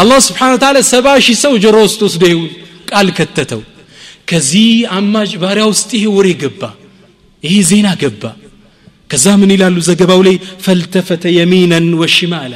አላህ 0.00 0.18
ስብሓን 0.26 0.54
ታላ 0.62 0.78
ሰባ 0.92 1.06
ሺህ 1.26 1.36
ሰው 1.44 1.52
ጆሮ 1.64 1.76
ውስጥ 1.86 2.00
ወስዶ 2.06 2.24
ቃል 2.90 3.08
ከተተው። 3.18 3.62
ከዚህ 4.30 4.66
አማጭ 4.96 5.30
ባሪያ 5.42 5.64
ውስጥ 5.72 5.90
ይሄ 5.98 6.04
ወሬ 6.16 6.28
ገባ 6.42 6.62
ይሄ 7.42 7.54
ዜና 7.70 7.88
ገባ። 8.02 8.22
ከዛ 9.10 9.26
ምን 9.40 9.50
ይላሉ 9.54 9.76
ዘገባው 9.88 10.20
ላይ? 10.26 10.36
ፈልተፈተ 10.64 11.24
የሚነን 11.38 11.86
ወሽማላ። 12.00 12.54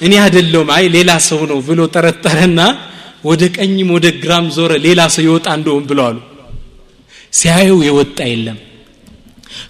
እኔ 0.00 0.12
አይደለውም 0.24 0.68
አይ 0.76 0.84
ሌላ 0.96 1.10
ሰው 1.28 1.40
ነው 1.50 1.58
ብሎ 1.68 1.80
ጠረጠረና 1.94 2.60
ወደ 3.24 3.42
ቀኝም 3.56 3.88
ወደ 3.96 4.06
ግራም 4.22 4.46
ዞረ 4.56 4.72
ሌላ 4.86 5.00
ሰው 5.14 5.22
ይወጣ 5.26 5.46
እንደሆን 5.58 5.84
ብለዋሉ 5.90 6.16
ሲያየው 7.33 7.79
የወጣ 7.87 8.17
የለም 8.31 8.59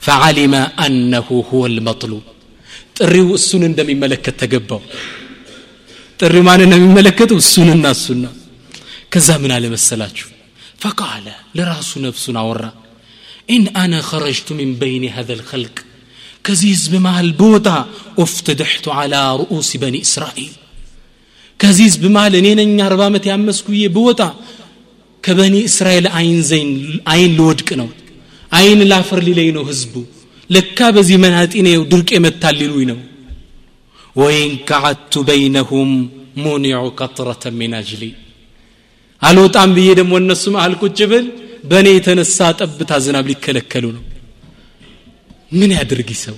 ፈዓሊመ 0.05 0.55
አነሁ 0.83 1.27
ሁወ 1.49 1.63
ልመጥሉብ 1.75 2.23
ጥሪው 2.97 3.27
እሱን 3.37 3.63
እንደሚመለከት 3.69 4.35
ተገባው 4.41 4.81
ጥሪው 6.19 6.43
ማን 6.47 6.61
ነው 6.71 6.77
የሚመለከተው 6.79 7.39
እሱንና 7.43 7.85
እሱና 7.97 8.25
ከዛ 9.13 9.29
ምን 9.41 9.51
አለ 9.55 9.65
መሰላችሁ 9.75 10.27
ፈቃለ 10.83 11.25
ለራሱ 11.57 11.91
ነፍሱን 12.05 12.37
አወራ 12.41 12.65
ኢን 13.49 13.65
አነ 13.81 13.95
ኸረጅቱ 14.09 14.47
ሚን 14.59 14.71
በይን 14.79 15.03
ሀዘ 15.15 15.29
ልኸልቅ 15.39 15.75
ከዚህ 16.45 16.69
ህዝብ 16.75 16.93
መሃል 17.05 17.29
ብወጣ 17.39 17.67
ኡፍትድሕቱ 18.23 18.85
ዓላ 18.97 19.13
ርኡሲ 19.41 19.71
በኒ 19.83 19.95
እስራኤል 20.07 20.53
ከዚህ 21.59 21.85
ህዝብ 21.89 22.03
መሃል 22.15 22.33
እኔ 22.39 22.47
ነኝ 22.59 22.73
አርባ 22.87 23.01
ዓመት 23.09 23.25
ያመስኩዬ 23.31 23.83
ብወጣ 23.95 24.21
ከበኒ 25.24 25.56
እስራኤል 25.68 26.06
አይን 26.18 26.38
አይን 27.12 27.32
ልወድቅ 27.38 27.68
ነው። 27.80 27.88
አይን 28.52 28.80
ላፈር 28.90 29.20
ሊለኝ 29.26 29.48
ነው 29.56 29.64
ህዝቡ 29.70 29.94
ለካ 30.50 30.88
በዚህ 30.94 31.16
መናጢ 31.24 31.52
ነው 31.66 31.82
ድርቅ 31.92 32.08
የመታል 32.16 32.54
ሊሉኝ 32.60 32.86
ነው። 32.92 32.98
ወይን 34.16 34.52
ከዓቱ 34.68 35.22
በይነሁም 35.28 35.90
ሙኒዑ 36.42 36.82
ቀጥረተ 36.98 37.52
ሚን 37.58 37.72
አጅሊ። 37.78 38.02
አልወጣም 39.22 39.70
ብዬ 39.76 39.88
ደግሞ 39.98 40.12
እነሱ 40.22 40.44
መሃል 40.54 40.74
ቁጭ 40.82 40.98
ብል 41.10 41.26
በእኔ 41.64 41.88
የተነሳ 41.94 42.38
ጠብታ 42.60 42.92
ዝናብ 43.04 43.26
ሊከለከሉ 43.30 43.84
ነው። 43.96 44.04
ምን 45.52 45.70
ያድርግ 45.76 46.10
ሰው 46.24 46.36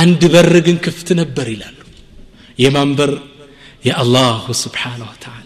አንድ 0.00 0.22
በር 0.32 0.52
ግን 0.66 0.76
ክፍት 0.84 1.08
ነበር 1.20 1.46
ይላሉ። 1.54 1.78
የማን 2.58 2.90
በር 2.98 3.12
የአላሁ 3.84 4.44
ስብሓንሁ 4.62 5.06
ወተዓላ 5.12 5.43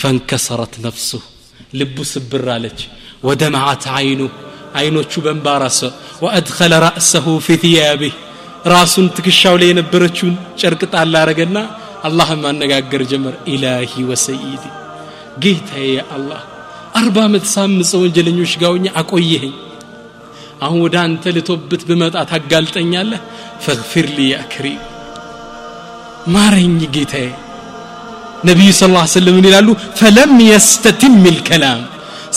ፈንከሰረት 0.00 0.74
ነፍሱህ 0.84 1.24
ልቡ 1.74 1.96
ስብር 2.12 2.46
አለች። 2.54 2.80
ወደመዓት 3.24 3.84
አይኑ። 3.96 4.20
አይኖቹ 4.78 5.12
በንባራሰ 5.24 5.78
ወአድኸለ 6.22 6.72
ራእሰሁ 6.84 7.26
ፊ 7.44 7.56
ثያቢህ 7.62 8.14
ራሱን 8.72 9.06
ትከሻው 9.16 9.54
ላይ 9.60 9.68
የነበረችውን 9.70 10.34
ጨርቅ 10.60 10.82
ጣል 10.92 11.14
አረገና 11.20 11.56
አላህም 12.04 12.40
ማነጋገር 12.44 13.02
ጀመር። 13.10 13.34
ኢላሂ 13.52 13.92
ወሰይዲ 14.10 14.62
ጌታዬ 15.42 15.90
አላህ 16.16 16.40
አርባ 16.94 17.16
ዓመት 17.26 17.44
ሳምፀ 17.54 17.90
ወንጀለኞች 18.02 18.52
ጋውኛ 18.62 18.86
አቆየኸኝ። 19.00 19.54
አሁን 20.62 20.80
ወደ 20.84 20.96
አንተ 21.02 21.32
ልቶብት 21.36 21.82
ብመጣ 21.88 22.16
ታጋልጠኛለህ። 22.30 23.20
ፈግፊር 23.64 24.06
ሊ 24.16 24.28
ያ 24.30 24.38
ከሪም። 24.52 24.80
ማረኝ 26.28 26.74
ጌታዬ 26.94 27.28
ነቢዩ 28.49 28.69
ስ 28.79 28.89
ላ 28.95 29.03
ስለም 29.15 29.35
ምን 29.37 29.45
ይላሉ 29.49 29.69
ፈለም 29.99 30.33
የስተትም 30.49 31.15
ልከላም 31.35 31.81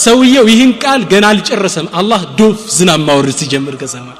ሰውየው 0.05 0.45
ይህን 0.51 0.71
ቃል 0.83 1.01
ገና 1.11 1.25
አልጨረሰም 1.33 1.87
አላህ 1.99 2.21
ዶፍ 2.39 2.59
ዝናብ 2.77 3.01
ማውረድ 3.07 3.37
ሲጀምር 3.41 3.75
ከሰማይ 3.83 4.19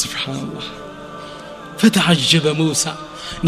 ስብሓንላህ 0.00 0.66
فتعجب 1.82 2.44
موسى 2.60 2.92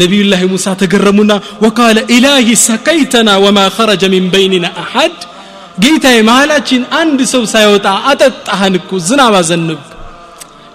نبي 0.01 0.19
الله 0.23 0.41
موسى 0.51 0.71
تقرمنا 0.83 1.37
وقال 1.63 1.97
إلهي 2.15 2.51
سقيتنا 2.69 3.33
وما 3.43 3.65
خرج 3.77 4.01
من 4.13 4.23
بيننا 4.35 4.69
أحد 4.83 5.15
ጌታዬ 5.83 6.17
መሀላችን 6.29 6.81
አንድ 6.99 7.19
ሰው 7.33 7.43
ሳይወጣ 7.53 7.87
አጠጣህን 8.09 8.73
እኮ 8.79 8.89
ዝናብ 9.07 9.35
አዘንብ 9.39 9.79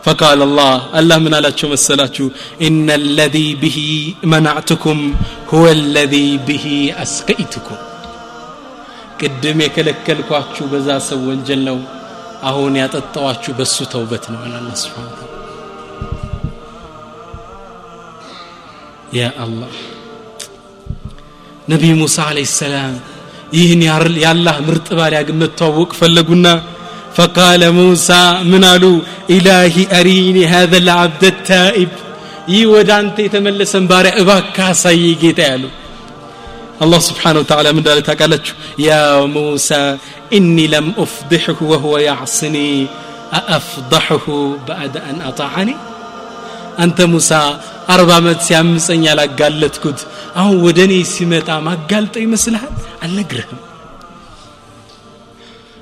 فقال 0.05 0.41
الله 0.43 0.74
الله 0.99 1.18
من 1.18 1.32
على 1.34 1.51
شو 1.59 1.66
مسلاتشو 1.68 2.26
إن 2.66 2.89
الذي 3.03 3.49
به 3.62 3.78
منعتكم 4.32 4.99
هو 5.53 5.64
الذي 5.78 6.28
به 6.49 6.66
أسقيتكم 7.05 7.78
ቅድም 9.20 9.59
የከለከልኳችሁ 9.64 10.64
በዛ 10.72 10.89
ሰው 11.09 11.20
ወንጀል 11.28 11.61
ነው 11.68 11.78
አሁን 12.49 12.72
ያጠጣዋችሁ 12.80 13.53
በሱ 13.59 13.76
ተውበት 13.93 14.24
ነው 14.32 14.41
አለ 14.47 14.55
አላ 14.59 14.70
ስብን 14.82 15.07
ያ 19.18 19.28
አላህ 19.45 19.72
ነቢይ 21.72 21.93
ሙሳ 22.03 22.16
አለህ 22.30 22.49
ሰላም 22.62 22.95
ይህን 23.59 23.82
የአላህ 24.24 24.57
ምርጥ 24.68 24.89
ባሪያ 24.99 25.20
ግን 25.28 25.39
መተዋወቅ 25.43 25.91
ፈለጉና 26.01 26.47
فقال 27.16 27.62
موسى 27.80 28.22
من 28.53 28.62
قالوا 28.64 28.99
إلهي 29.37 29.82
أريني 30.01 30.43
هذا 30.55 30.76
العبد 30.82 31.24
التائب 31.34 31.93
ይህ 32.55 32.64
ወደ 32.74 32.91
አንተ 33.01 33.16
የተመለሰን 33.26 33.84
ባሪያ 33.91 34.12
እባካ 34.22 34.57
አሳይ 34.72 35.03
ጌታ 35.22 35.41
ያሉ 35.51 35.64
الله 36.84 37.01
سبحانه 37.11 37.39
وتعالى 37.43 37.70
من 37.76 37.82
ذلك 37.89 38.09
قال 38.20 38.32
يا 38.89 39.03
موسى 39.37 39.82
إني 40.37 40.66
لم 40.74 40.87
أفضحه 41.05 41.59
وهو 41.70 41.95
يعصني 42.09 42.70
أأفضحه 43.39 44.26
بعد 44.70 44.95
أن 45.11 45.16
أطاعني 45.30 45.74
أنت 46.84 46.99
موسى 47.12 47.41
أربع 47.95 48.16
مت 48.26 48.41
سيامسني 48.49 49.09
على 49.12 49.24
قالت 49.41 49.76
كد 49.82 49.99
أهو 50.39 50.53
ودني 50.66 51.01
سمتا 51.14 51.57
ما 51.66 51.74
قالت 51.91 52.14
أي 52.20 52.26
مسلحة 52.34 52.68
ألقرهم 53.05 53.59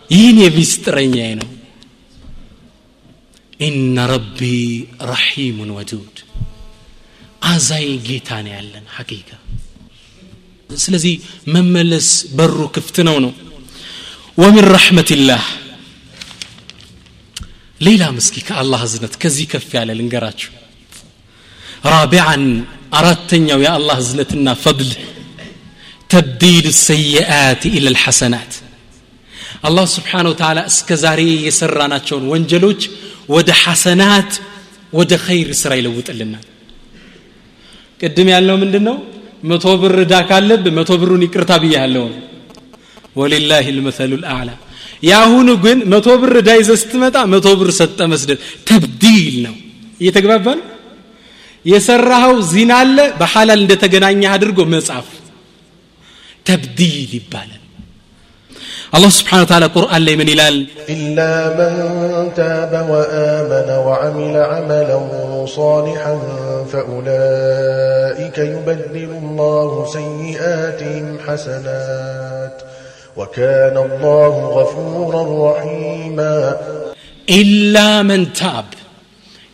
ይህን 0.09 0.37
የቪስጥረኛዬ 0.43 1.29
ነው 1.41 1.49
ኢነ 3.59 4.05
ረቢ 4.11 4.39
ረሒሙን 5.09 5.71
ወዱድ 5.77 6.17
አዛይ 7.49 7.87
ጌታ 8.07 8.29
ነው 8.45 8.53
ያለን 8.57 8.85
ሐቂቃ 8.95 9.29
ስለዚህ 10.69 11.13
መመለስ 11.53 12.07
በሩ 12.37 12.57
ክፍት 12.75 12.97
ነው 13.07 13.17
ነው 13.25 13.31
ወሚን 14.37 14.65
ረሕመትላህ 14.75 15.43
ሌላ 17.81 18.03
ምስኪ 18.15 18.35
ከአላህ 18.47 18.81
እዝነት 18.87 19.13
ከዚህ 19.21 19.45
ከፍ 19.51 19.69
ያለ 19.77 19.89
ልንገራችሁ 19.99 20.51
ራቢዓን 21.91 22.43
አራተኛው 22.99 23.59
የአላህ 23.65 23.97
እዝነትና 24.03 24.47
ፈድል 24.63 24.91
ተብዲል 26.09 26.67
ሰይአት 26.87 27.61
ኢለ 27.71 27.85
ልሐሰናት 27.95 28.53
አላህ 29.63 29.85
ስብሓን 29.95 30.27
ወተላ 30.31 30.59
እስከ 30.71 30.97
ዛሬ 31.03 31.21
የሰራናቸውን 31.47 32.25
ወንጀሎች 32.31 32.81
ወደ 33.33 33.49
ሐሰናት 33.63 34.31
ወደ 34.93 35.11
ኸይር 35.25 35.49
ስራ 35.61 35.71
ይለውጥልናል። 35.79 36.45
ቅድም 37.99 38.27
ያለው 38.33 38.55
ምንድን 38.61 38.83
ነው 38.89 38.97
መቶ 39.43 39.65
ብር 39.81 39.95
እዳ 40.03 40.15
ካለብ 40.29 40.63
መቶ 40.77 40.91
ብሩን 41.01 41.23
ይቅርታ 41.25 41.51
ብያለሁ። 41.63 42.05
ወሊላህ 43.15 43.65
ልመሰሉ 43.77 44.11
ልአዕላ። 44.23 44.49
የአሁኑ 45.03 45.49
ግን 45.63 45.77
መቶ 45.93 46.07
ብር 46.21 46.33
እዳ 46.41 46.49
ይዘ 46.59 46.71
ስትመጣ 46.81 47.17
መቶ 47.33 47.47
ብር 47.59 47.69
ሰጠ 47.79 47.99
መስደድ 48.13 48.39
ተብዲል 48.69 49.35
ነው። 49.45 49.55
እየተግባባ 50.01 50.47
ነው? 50.59 50.65
የሰራኸው 51.65 52.35
ዚና 52.51 52.71
አለ 52.81 52.97
በሐላል 53.19 53.59
እንደተገናኘህ 53.63 54.29
አድርጎ 54.35 54.59
መጻፍ 54.73 55.07
ተብዲል 56.45 57.11
ይባላል 57.17 57.58
الله 58.95 59.09
سبحانه 59.09 59.43
وتعالى 59.43 59.65
قرآن 59.65 60.01
لي 60.01 60.15
من 60.15 60.29
إلال. 60.29 60.67
إلا 60.89 61.33
من 61.59 62.33
تاب 62.33 62.73
وآمن 62.89 63.69
وعمل 63.85 64.35
عملا 64.37 64.99
صالحا 65.45 66.13
فأولئك 66.71 68.37
يبدل 68.37 69.09
الله 69.21 69.85
سيئاتهم 69.93 71.19
حسنات 71.27 72.61
وكان 73.17 73.77
الله 73.77 74.33
غفورا 74.57 75.23
رحيما. 75.51 76.57
إلا 77.29 78.01
من 78.01 78.33
تاب 78.33 78.65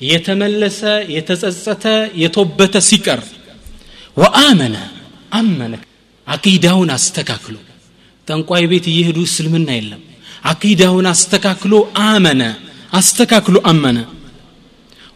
يتملس 0.01 0.83
يتززت 0.83 1.86
يتوبت 2.15 2.77
سكر 2.77 3.19
وآمن 4.17 4.75
أمن 5.33 5.77
عقيدون 6.27 6.89
أستكاكلوا. 6.91 7.74
ጠንቋይ 8.28 8.64
ቤት 8.72 8.86
እየሄዱ 8.92 9.18
እስልምና 9.28 9.68
የለም 9.78 10.03
አቂዳውን 10.51 11.07
አስተካክሎ 11.12 11.74
አመነ 12.07 12.42
አስተካክሎ 12.92 13.57
አመነ 13.72 13.98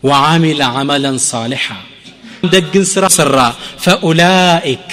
ወዓሚለ 0.03 0.61
አመለን 0.81 1.19
ሳሊሓ 1.31 1.67
ደግን 2.53 2.85
ስራ 2.93 3.05
ሰራ 3.19 3.39
ፈኡላኢክ 3.85 4.89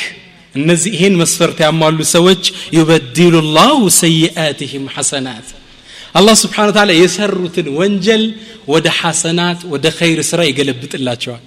እነዚህ 0.55 0.91
ይሄን 0.95 1.15
መስፈርት 1.21 1.57
ያሟሉ 1.65 1.99
ሰዎች 2.13 2.43
ዩበድሉ 2.77 3.35
ላሁ 3.57 3.79
ሰይአትህም 4.01 4.85
ሐሰናት 4.95 5.47
አላህ 6.19 6.35
ስብሓን 6.43 6.71
ታላ 6.77 6.91
የሰሩትን 6.97 7.67
ወንጀል 7.79 8.23
ወደ 8.73 8.87
ሐሰናት 8.99 9.59
ወደ 9.73 9.85
ኸይር 9.97 10.19
ስራ 10.29 10.39
ይገለብጥላቸዋል 10.49 11.43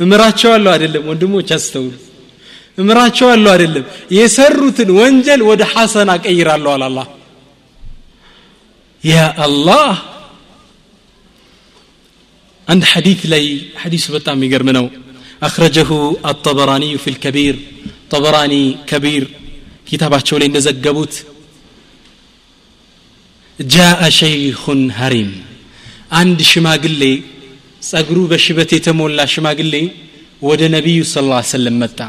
እምራቸዋለሁ 0.00 0.70
አይደለም 0.74 1.04
ወንድሞች 1.10 1.50
አስተውሉ 1.58 1.92
እምራቸዋለሁ 2.83 3.51
አይደለም 3.55 3.85
የሰሩትን 4.17 4.89
ወንጀል 4.99 5.41
ወደ 5.49 5.61
ሐሰና 5.73 6.11
ቀይራለሁ 6.25 6.71
አላላ 6.77 6.99
ያ 9.03 9.17
አላህ 9.47 9.91
عند 12.67 12.83
حديث 12.93 13.19
لي 13.33 13.45
حديث 13.81 14.03
بتاع 14.13 14.33
ميجر 14.41 14.61
منو 14.67 14.85
أخرجه 15.47 15.89
الطبراني 16.31 16.91
في 17.03 17.09
الكبير 17.13 17.55
طبراني 18.13 18.63
كبير 18.89 19.23
كتابات 19.87 20.23
شولي 20.29 20.47
نزقبوت 20.55 21.13
جاء 23.59 23.99
شيخ 24.21 24.61
هريم 24.99 25.29
عند 26.19 26.37
شماقلي 26.51 27.13
ጸጉሩ 27.89 28.17
በሽበት 28.31 28.69
የተሞላ 28.75 29.19
ሽማግሌ 29.33 29.75
ወደ 30.47 30.61
ነቢዩ 30.75 30.99
ስ 31.11 31.23
ላ 31.29 31.39
ሰለም 31.53 31.75
መጣ 31.83 31.99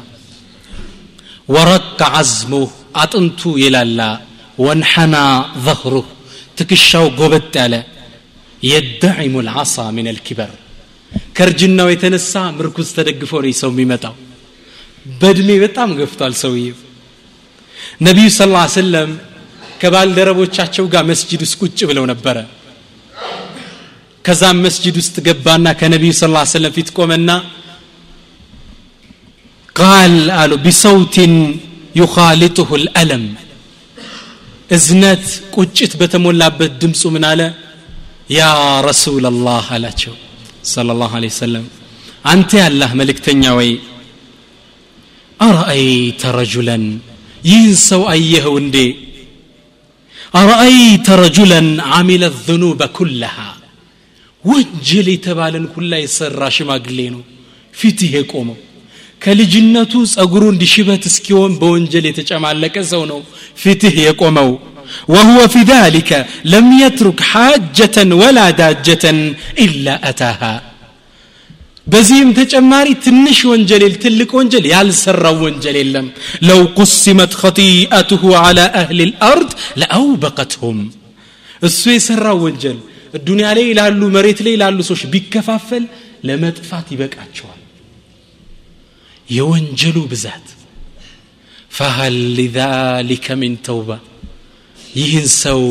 ወረቅ 1.48 2.00
አዝሙህ 2.18 2.70
አጥንቱ 3.02 3.40
የላላ 3.62 4.00
ወንሐና 4.58 5.16
ظهሩህ 5.66 6.08
ትከሻው 6.58 7.06
ጎበጥ 7.18 7.52
ያለ 7.60 7.74
የደዒሙ 8.62 9.34
ልዓሳ 9.46 9.76
ምን 9.96 10.08
ልኪበር 10.16 10.50
ከእርጅናው 11.36 11.88
የተነሳ 11.92 12.32
ምርኩዝ 12.58 12.88
ተደግፎ 12.96 13.32
ነው 13.44 13.54
ሰው 13.60 13.70
የሚመጣው። 13.72 14.14
በእድሜ 15.20 15.50
በጣም 15.64 15.90
ገፍቷል 16.00 16.34
ሰውዬው 16.42 16.76
ነቢዩ 18.06 18.28
ስ 18.36 18.46
ላ 18.52 18.60
ሰለም 18.76 19.10
ከባልደረቦቻቸው 19.82 20.84
ጋር 20.92 21.04
መስጅድ 21.10 21.40
ውስጥ 21.44 21.56
ቁጭ 21.62 21.78
ብለው 21.90 22.04
ነበረ። 22.12 22.36
ከዛም 24.24 24.58
መስጅድ 24.66 24.96
ውስጥ 25.00 25.16
ገባና 25.26 25.68
ከነቢዩ 25.80 26.12
ስ 26.20 26.28
ላ 26.34 26.44
ሰለም 26.54 26.72
ፊት 26.76 26.90
ቆመና 26.98 27.30
ቃል 29.75 30.15
አሉ 30.41 30.51
ቢሰውቲን 30.65 31.33
ዩኻሊጡሁ 32.01 32.69
ልአለም 32.83 33.25
እዝነት 34.75 35.25
ቁጭት 35.55 35.91
በተሞላበት 35.99 36.71
ድምፁ 36.81 37.01
ምን 37.15 37.25
አለ 37.31 37.41
ያ 38.39 38.45
ረሱል 38.89 39.25
ላህ 39.47 39.67
አላቸው 39.77 40.15
صلى 40.75 40.91
الله 40.95 41.11
عليه 41.17 41.31
وسلم 41.35 41.65
أنت 42.33 42.51
يا 42.59 42.67
الله 42.71 42.89
ملكتنيا 43.01 43.51
وي 43.57 43.69
أرأيت 45.39 46.23
رجلا 46.41 46.77
ينسوا 47.51 48.11
أيه 48.15 48.45
وندي 48.55 48.87
أرأيت 50.35 51.07
رجلا 51.23 51.61
عمل 51.91 52.21
الذنوب 52.31 52.79
كلها 52.97 53.49
ወንጀል 54.43 55.07
የተባለን 55.13 55.63
ኩላ 55.73 55.93
የሰራ 56.01 56.41
ሽማግሌ 56.55 56.99
ነው 57.13 57.21
ፊትህ 57.79 58.11
የቆመው 58.17 58.57
ከልጅነቱ 59.21 59.93
ጸጉሩ 60.13 60.43
እንዲሽበት 60.53 61.03
እስኪሆን 61.11 61.53
በወንጀል 61.61 62.05
የተጨማለቀ 62.09 62.75
ሰው 62.93 63.03
ነው 63.11 63.21
ፊትህ 63.63 63.95
የቆመው 64.07 64.51
وهو 65.07 65.39
في 65.47 65.61
ذلك 65.73 66.09
لم 66.45 66.67
يترك 66.83 67.19
حاجة 67.31 67.97
ولا 68.21 68.45
داجة 68.61 69.05
إلا 69.65 69.93
أتاها 70.09 70.53
በዚህም 71.87 72.29
ተጨማሪ 72.39 72.87
ትንሽ 73.05 73.37
ወንጀል 73.51 73.83
ትልቅ 74.03 74.29
ወንጀል 74.39 74.65
ያልሰራው 74.73 75.37
ወንጀል 75.45 75.75
የለም 75.81 76.07
ለው 76.47 76.61
ቁሲመት 76.79 77.33
ኸጢአትሁ 77.41 78.21
ዓላ 78.41 78.59
አህሊ 78.79 78.99
ልአርድ 79.11 79.51
ለአውበቀትሁም 79.81 80.79
እሱ 81.61 81.81
የሰራው 81.95 82.39
ወንጀል 82.45 82.77
ዱንያ 83.27 83.47
ላይ 83.57 83.67
ላሉ 83.79 84.01
መሬት 84.15 84.39
ላይ 84.47 84.55
ላሉ 84.63 84.77
ሰዎች 84.89 85.03
ቢከፋፈል 85.13 85.85
ለመጥፋት 86.29 86.87
ይበቃቸዋል 86.95 87.60
የወንጀሉ 89.27 89.97
ብዛት 90.11 90.45
ፈሀል 91.77 92.17
ሊዛሊከ 92.37 93.35
ሚን 93.41 93.55
ተውባ 93.67 93.89
ይህን 94.97 95.27
ሰው 95.41 95.61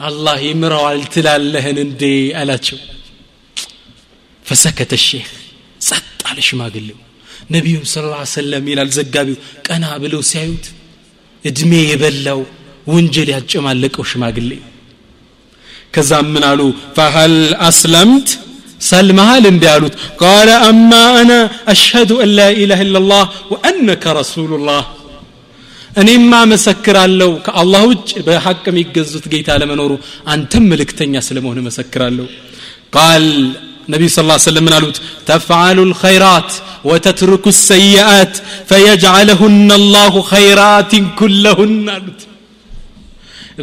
አላህ 0.00 0.38
ይምረዋል 0.48 1.00
ትላለህን 1.14 1.78
እንዴ 1.84 2.02
አላቸው 2.40 2.78
ፈሰከተ 4.44 4.92
ሼክ 5.06 5.28
ጸጥ 5.80 6.04
አለ 6.30 6.38
ሽማግሌው 6.48 6.98
ነቢዩም 7.54 7.84
ስለ 7.92 8.04
ላ 8.12 8.18
ሰለም 8.34 8.64
ይላል 8.72 8.90
ዘጋቢው 8.96 9.36
ቀና 9.66 9.84
ብለው 10.02 10.20
ሲያዩት 10.30 10.66
እድሜ 11.44 11.72
የበላው 11.90 12.40
ወንጀል 12.86 13.28
ያጨማለቀው 13.34 14.04
ሽማግሌ 14.10 14.50
ከዛም 15.94 16.28
ምን 16.34 16.44
አሉ 16.50 16.60
ፈሀል 16.96 17.34
አስለምት 17.68 18.28
ሰልመሃል 18.80 19.44
እንዲ 19.50 19.64
አሉት 19.72 19.94
ቃለ 20.22 20.50
አማ 20.68 20.92
አና 21.20 21.32
አሽሀዱ 21.72 22.10
አን 22.24 22.30
ላ 22.38 22.46
ኢላህ 22.62 22.80
ኢላ 22.84 23.00
ላህ 23.12 23.24
ወአነከ 23.52 24.04
ረሱሉላህ 24.20 24.82
እኔማ 26.02 26.32
መሰክራለሁ 26.52 27.30
ከአላህ 27.46 27.82
ውጭ 27.90 28.10
በሐቅ 28.26 28.62
የሚገዙት 28.70 29.24
ጌታ 29.32 29.58
ለመኖሩ 29.62 29.92
አንተም 30.34 30.64
ምልክተኛ 30.72 31.14
ስለመሆን 31.28 31.58
መሰክራለሁ 31.68 32.26
ቃል 32.96 33.26
ነቢዩ 33.92 34.08
ስ 34.10 34.20
ሰለም 34.46 34.64
ምን 34.66 34.74
አሉት 34.78 34.96
ተፍዓሉ 35.28 35.78
ልኸይራት 35.90 36.50
ወተትርኩ 36.90 37.46
ሰይአት 37.70 38.34
ፈየጅዓለሁነ 38.70 39.70
አላሁ 39.80 40.14
ኸይራትን 40.32 41.04
ኩለሁን 41.20 41.74
አሉት 41.96 42.20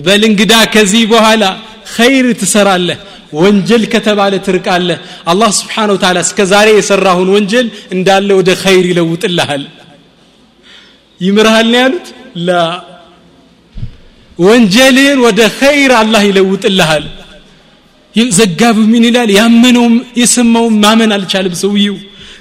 በል 0.07 0.23
እንግዳ 0.29 0.53
ከዚህ 0.73 1.03
በኋላ 1.13 1.43
ኸይር 1.95 2.25
ትሰራለህ 2.41 2.99
ወንጀል 3.39 3.83
ከተባለ 3.93 4.33
ትርቃለህ 4.47 4.99
አላህ 5.31 5.49
ስብሓን 5.59 5.89
ወተላ 5.95 6.17
እስከ 6.27 6.39
ዛሬ 6.51 6.67
የሰራሁን 6.77 7.29
ወንጀል 7.35 7.67
እንዳለ 7.95 8.29
ወደ 8.39 8.49
ኸይር 8.63 8.85
ይለውጥልሃል 8.91 9.63
ይምርሃል 11.21 11.67
ነው 11.73 11.79
ያሉት 11.83 12.07
ላ 12.47 12.51
ወንጀልህን 14.39 15.19
ወደ 15.27 15.41
ኸይር 15.59 15.91
አላህ 16.01 16.21
ይለውጥልሃል 16.29 17.05
ዘጋቢው 18.35 18.85
ምን 18.93 19.03
ይላል 19.07 19.29
ያመነውም 19.37 19.95
የሰማውም 20.21 20.75
ማመን 20.83 21.11
አልቻለም 21.17 21.53
ሰውየው 21.61 21.97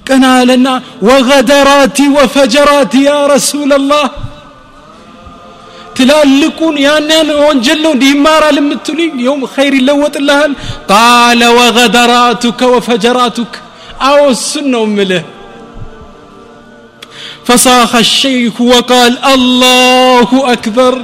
ቀና 0.09 0.25
አለና 0.37 0.69
ወገደራቲ 1.09 1.99
ወፈጀራቲ 2.17 2.95
ያ 3.07 3.15
ረሱላላህ 3.35 4.05
ትላልቁን 5.99 6.77
ያንን 6.87 7.29
ወንጀል 7.45 7.79
ነው 7.85 7.93
እንዲህ 7.97 8.11
ይማራል 8.15 8.57
የምትሉኝ 8.61 9.15
የውም 9.27 9.43
ኸይር 9.55 9.75
ይለወጥልሃል 9.81 10.53
ቃለ 10.93 11.41
ወገደራቱከ 11.59 12.61
ወፈጀራቱክ 12.75 13.53
አዎ 14.11 14.21
እሱን 14.37 14.69
ነው 14.77 14.85
ምልህ 14.99 15.25
فصاخ 17.49 17.93
الشيخ 18.07 18.55
وقال 18.73 19.13
الله 19.35 20.31
أكبر 20.55 20.95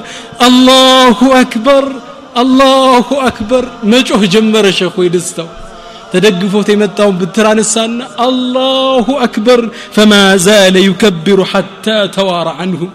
الله 0.49 1.19
أكبر 1.43 1.85
الله 2.43 3.07
أكبر 3.31 3.63
مجوه 3.93 4.23
جمر 4.35 4.65
شيخ 4.79 4.95
ويدستو 4.99 5.47
تدقفوت 6.13 6.69
يمتاهم 6.75 7.15
بالترانسان 7.21 7.93
الله 8.29 9.07
أكبر 9.27 9.61
فما 9.97 10.25
زال 10.47 10.77
يكبر 10.91 11.39
حتى 11.53 11.99
توارى 12.17 12.53
عنهم 12.61 12.91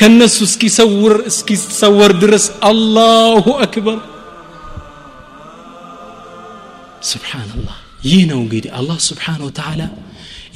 ከነሱ 0.00 0.36
እስኪሰውር 0.48 1.14
እስኪሰወር 1.30 2.12
ድረስ 2.22 2.46
አላሁ 2.68 3.44
አክበር 3.64 3.98
ስብሓንላህ 7.10 7.76
ይህ 8.08 8.22
ነው 8.30 8.38
እንግዲህ 8.44 8.70
አላህ 8.78 8.98
ስብሓን 9.08 9.40
ወተዓላ 9.48 9.82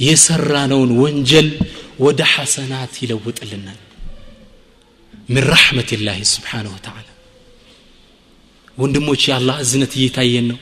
የሰራነውን 0.05 0.91
ወንጀል 1.01 1.47
ወደ 2.05 2.21
ሐሰናት 2.33 2.93
ይለውጥልናል 3.03 3.79
ምን 5.29 5.43
ረሕመት 5.51 5.89
ላህ 6.07 6.17
ስብሓን 6.33 6.67
ወተዓላ 6.73 7.07
ወንድሞች 8.77 9.21
የአላህ 9.29 9.55
እዝነት 9.63 9.93
እየታየን 9.99 10.47
ነው 10.51 10.59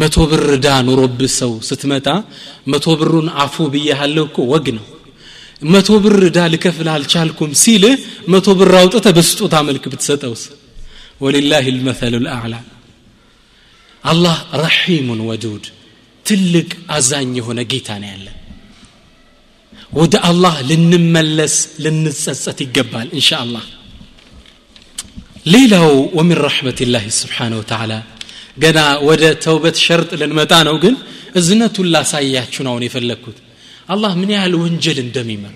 መቶ 0.00 0.16
ብር 0.30 0.44
ዳ 0.64 0.68
ኑሮብህ 0.86 1.32
ሰው 1.40 1.52
ስትመጣ 1.68 2.06
መቶ 2.72 2.94
ብሩን 3.00 3.28
አፉ 3.42 3.64
ብያሃለሁ 3.72 4.24
እኮ 4.30 4.38
ወግ 4.52 4.66
ነው 4.78 4.86
መቶ 5.61 5.89
ብር 6.03 6.21
ዳ 6.35 6.39
ልከፍል 6.51 6.87
አልቻልኩም 6.93 7.51
ሲልህ 7.61 7.95
መቶ 8.33 8.47
ብር 8.59 8.71
አውጥተ 8.81 9.07
በስጦታ 9.17 9.55
መልክ 9.67 9.83
ብትሰጠውስ? 9.91 10.43
ወሊላህ 11.21 11.65
ልመሰሉ 11.75 12.13
ልአዕላ። 12.25 12.55
አላህ 14.03 14.35
ረሒሙን 14.61 15.21
ወዱድ 15.29 15.65
ትልቅ 16.25 16.69
አዛኝ 16.95 17.31
የሆነ 17.39 17.59
ጌታ 17.71 17.89
ነው 18.01 18.09
ያለ። 18.13 18.27
ወደ 19.93 20.13
አላህ 20.29 20.55
ልንመለስ 20.69 21.55
ልንጸጸት 21.83 22.59
ይገባል 22.65 23.07
እንሻ 23.17 23.29
አላህ 23.43 23.65
ሌላው 25.45 25.87
ወሚን 26.17 26.39
ረሕመት 26.45 26.79
ላህ 26.93 27.03
ስብሓን 27.19 27.53
ወተዓላ 27.59 27.93
ገና 28.57 28.79
ወደ 29.07 29.23
ተውበት 29.43 29.77
ሸርጥ 29.85 30.09
ልንመጣ 30.21 30.53
ነው 30.67 30.75
ግን 30.83 30.95
እዝነቱን 31.39 31.87
ላሳያችሁ 31.93 32.61
ነው 32.65 32.71
አሁን 32.73 32.83
የፈለግኩት 32.87 33.37
አላህ 33.89 34.11
ምን 34.19 34.31
ያህል 34.35 34.53
ወንጀል 34.61 34.97
እንደሚምር 35.03 35.55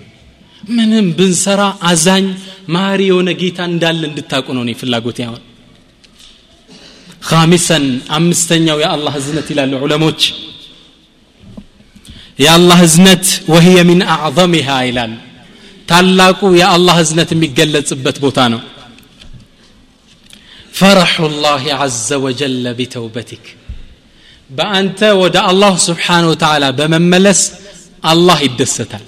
ምንም 0.70 1.06
ብንሰራ 1.18 1.62
አዛኝ 1.88 2.26
ማሪ 2.74 3.00
የሆነ 3.08 3.30
ጌታ 3.40 3.58
እንዳለ 3.70 4.02
እንድታቁ 4.10 4.46
ነው 4.56 4.62
እኔ 4.64 4.72
ፍላጎት 4.80 5.18
ያሆን 5.24 5.42
ካሚሰን 7.28 7.84
አምስተኛው 8.16 8.78
የአላህ 8.82 9.14
እዝነት 9.20 9.46
ይላሉ 9.52 9.72
ዑለሞች። 9.84 10.20
የአላህ 12.38 12.78
ህዝነት 12.84 13.24
ወህየ 13.52 13.78
ሚን 13.88 14.00
አዕظሚሃ 14.14 14.68
ይላል። 14.88 15.12
ታላቁ 15.88 16.40
የአላህ 16.60 16.94
ህዝነት 17.00 17.30
የሚገለጽበት 17.34 18.16
ቦታ 18.24 18.38
ነው። 18.54 18.60
ፈረሑ 20.74 21.16
ላህ 21.44 21.64
ዘ 21.98 22.18
ወጀለ 22.24 22.64
ቢተውበቲክ። 22.78 23.44
በአንተ 24.50 25.00
ወደ 25.22 25.36
አላሁ 25.50 25.74
ስብሓን 25.86 26.24
ወተዓላ 26.30 26.64
በመመለስ 26.78 27.40
አላህ 28.04 28.38
ይደሰታል። 28.46 29.04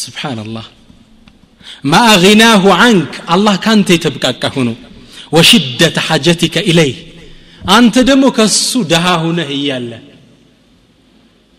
ስብሓንላህ 0.00 0.66
ማ 1.84 1.96
አንክ 2.86 3.12
አላህ 3.34 3.54
ካንተ 3.64 3.88
የተብቃቃ 3.96 4.42
ሆኖ 4.56 4.70
ወሽደተ 5.32 5.96
ሐጀቲከ 6.08 6.56
ኢለይ 6.70 6.92
አንተ 7.70 7.96
ደግሞ 8.08 8.24
ከሱ 8.36 8.70
ድሃ 8.92 9.06
ሁነህ 9.24 9.48
እያለ። 9.56 9.90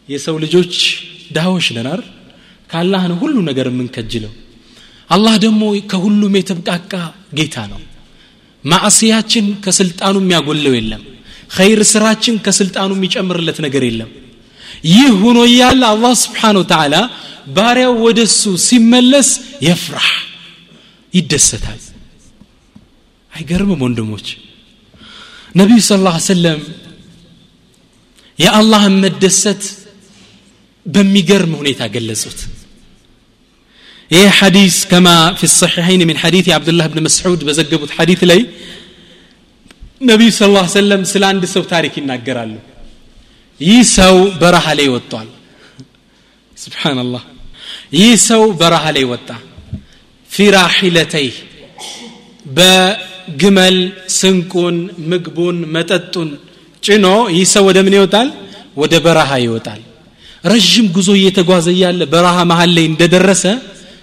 የሰው 0.09 0.35
ልጆች 0.43 0.73
ድሃዎች 1.31 1.67
ነናር 1.75 1.99
ከአላህ 2.69 3.03
ነው 3.11 3.17
ሁሉ 3.21 3.35
ነገር 3.49 3.67
የምንከጅለው። 3.69 4.33
አላህ 5.09 5.35
ደግሞ 5.45 5.61
ከሁሉም 5.91 6.33
የተብቃቃ 6.39 6.93
ጌታ 7.37 7.55
ነው። 7.71 7.79
ማዕስያችን 8.65 9.45
ከስልጣኑ 9.63 10.15
የሚያጎለው 10.21 10.73
የለም። 10.77 11.03
ኸይር 11.55 11.81
ስራችን 11.91 12.35
ከስልጣኑ 12.45 12.91
የሚጨምርለት 12.97 13.57
ነገር 13.65 13.83
የለም። 13.87 14.11
ይህ 14.83 15.09
ሆኖ 15.21 15.37
እያለ 15.49 15.81
አላህ 15.93 16.13
ስብሓን 16.23 16.55
ወተዓላ 16.61 16.95
ባሪያው 17.55 17.93
ወደ 18.05 18.19
እሱ 18.29 18.41
ሲመለስ 18.65 19.29
የፍራህ 19.67 20.09
ይደሰታል። 21.13 21.81
አይገርምም 23.31 23.81
ወንድሞች? 23.85 24.27
ነቢዩ 25.55 25.79
ስ 25.83 25.97
ላ 26.05 26.11
ሰለም 26.27 26.59
የአላህን 28.39 28.95
መደሰት 29.03 29.63
በሚገርም 30.85 31.53
ሁኔታ 31.59 31.81
ገለጹት። 31.93 32.39
ይህ 34.11 34.27
ሐዲስ 34.39 34.77
ከማ 34.91 35.07
ፊ 35.39 35.49
ሰሒሐይን 35.53 36.01
ምን 36.09 36.17
ሐዲት 36.23 36.45
የአብዱላህ 36.49 36.85
ብን 36.91 36.99
መስዑድ 37.07 37.41
በዘገቡት 37.47 37.91
ሐዲት 37.97 38.21
ላይ 38.31 38.41
ነቢዩ 40.03 40.29
ስ 40.37 40.49
ላ 40.53 40.63
ሰለም 40.75 41.01
ስለ 41.11 41.23
አንድ 41.31 41.43
ሰው 41.53 41.63
ታሪክ 41.73 41.93
ይናገራሉ 41.99 42.53
ይህ 43.61 43.81
ሰው 43.97 44.15
በረሃ 44.41 44.65
ላይ 44.79 44.87
ወጥቷል። 44.93 45.29
ስብሓንላህ 46.57 47.23
ይህ 47.97 48.13
ሰው 48.29 48.43
በረሃ 48.59 48.83
ላይ 48.95 49.05
ወጣ። 49.11 49.29
ፊራሒለተይህ 50.29 51.35
በግመል 52.55 53.77
ስንቁን 54.17 54.75
ምግቡን 55.11 55.57
መጠጡን 55.75 56.29
ጭኖ 56.83 57.05
ይህ 57.35 57.45
ሰው 57.53 57.63
ወደ 57.69 57.77
ምን 57.85 57.95
ይወጣል? 57.97 58.29
ወደ 58.77 58.93
በረሃ 59.05 59.31
ይወጣል። 59.45 59.81
ረዥም 60.43 60.85
ጉዞ 60.95 61.09
እየተጓዘ 61.19 61.67
እያለ 61.75 62.01
በረሃ 62.13 62.37
መሀል 62.51 62.71
ላይ 62.77 62.85
እንደደረሰ 62.91 63.43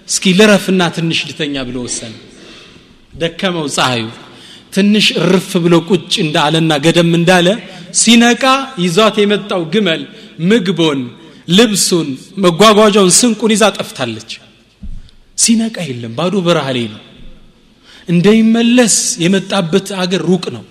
እስኪ 0.08 0.24
ልረፍና 0.38 0.80
ትንሽ 0.96 1.18
ልተኛ 1.28 1.54
ብሎ 1.68 1.76
ወሰነ። 1.86 2.14
ደከመው 3.14 3.66
ፀሐዩ 3.76 4.04
ትንሽ 4.72 5.06
እርፍ 5.22 5.50
ብሎ 5.64 5.74
ቁጭ 5.90 6.12
እንዳለና 6.24 6.72
ገደም 6.84 7.12
እንዳለ 7.18 7.48
ሲነቃ 8.00 8.44
ይዟት 8.82 9.16
የመጣው 9.22 9.62
ግመል 9.74 10.02
ምግቦን 10.48 11.00
ልብሱን 11.48 12.08
መጓጓዣውን 12.44 13.12
ስንቁን 13.18 13.52
ይዛ 13.54 13.64
ጠፍታለች። 13.76 14.30
ሲነቃ 15.38 15.76
የለም 15.88 16.12
ባዶ 16.18 16.34
በረሃ 16.46 16.68
ላይ 16.76 16.86
ነው። 16.94 17.02
እንዳይመለስ 18.08 18.94
የመጣበት 19.24 19.88
አገር 20.02 20.22
ሩቅ 20.30 20.44
ነው። 20.56 20.64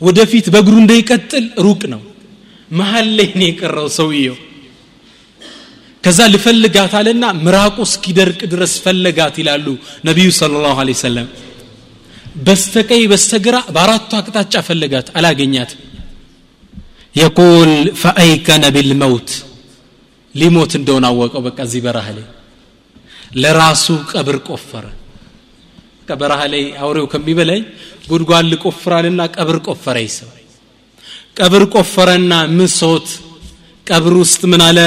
ወደፊት 0.00 0.46
በእግሩ 0.54 0.74
እንዳይቀጥል 0.82 1.44
ሩቅ 1.66 1.82
ነው። 1.94 2.02
መሀል 2.70 3.08
ላይ 3.18 3.28
ነው 3.38 3.46
የቀረው 3.48 3.88
ሰውየው። 3.98 4.36
ከዛ 6.04 6.20
ልፈልጋት 6.32 6.92
አለና 6.98 7.24
ምራቁ 7.44 7.76
እስኪደርቅ 7.88 8.40
ድረስ 8.52 8.72
ፈለጋት 8.84 9.34
ይላሉ 9.42 9.66
ነቢዩ 10.04 10.28
ስለ 10.38 10.62
ላሁ 10.64 10.78
ለ 11.16 11.20
ሰለም 12.31 12.43
በስተቀይ 12.45 13.03
በስተግራ 13.11 13.55
በአራቱ 13.75 14.11
አቅጣጫ 14.19 14.53
ፈለጋት 14.67 15.07
አላገኛትም 15.17 15.79
የቁል 17.15 17.71
ፈአይከነ 18.01 18.63
ቢልመውት 18.75 19.29
ሊሞት 20.35 20.71
እንደሆነ 20.79 21.05
አወቀው 21.11 21.41
በቃ 21.47 21.57
እዚህ 21.67 21.81
በረሃ 21.85 22.07
ላይ 22.17 22.25
ለራሱ 23.41 23.85
ቀብር 24.11 24.37
ቆፈረ 24.49 24.85
በረሃ 26.21 26.41
ላይ 26.53 26.63
አውሬው 26.83 27.05
ከሚበላኝ 27.13 27.63
ጉድጓድ 28.11 28.45
ልቆፍራልና 28.51 29.21
ቀብር 29.35 29.57
ቆፈረ 29.67 29.97
ይሰው 30.05 30.29
ቀብር 31.39 31.63
ቆፈረና 31.73 32.33
ምሶት 32.59 33.07
ቀብር 33.87 34.13
ውስጥ 34.23 34.41
ምን 34.51 34.61
አለ 34.67 34.79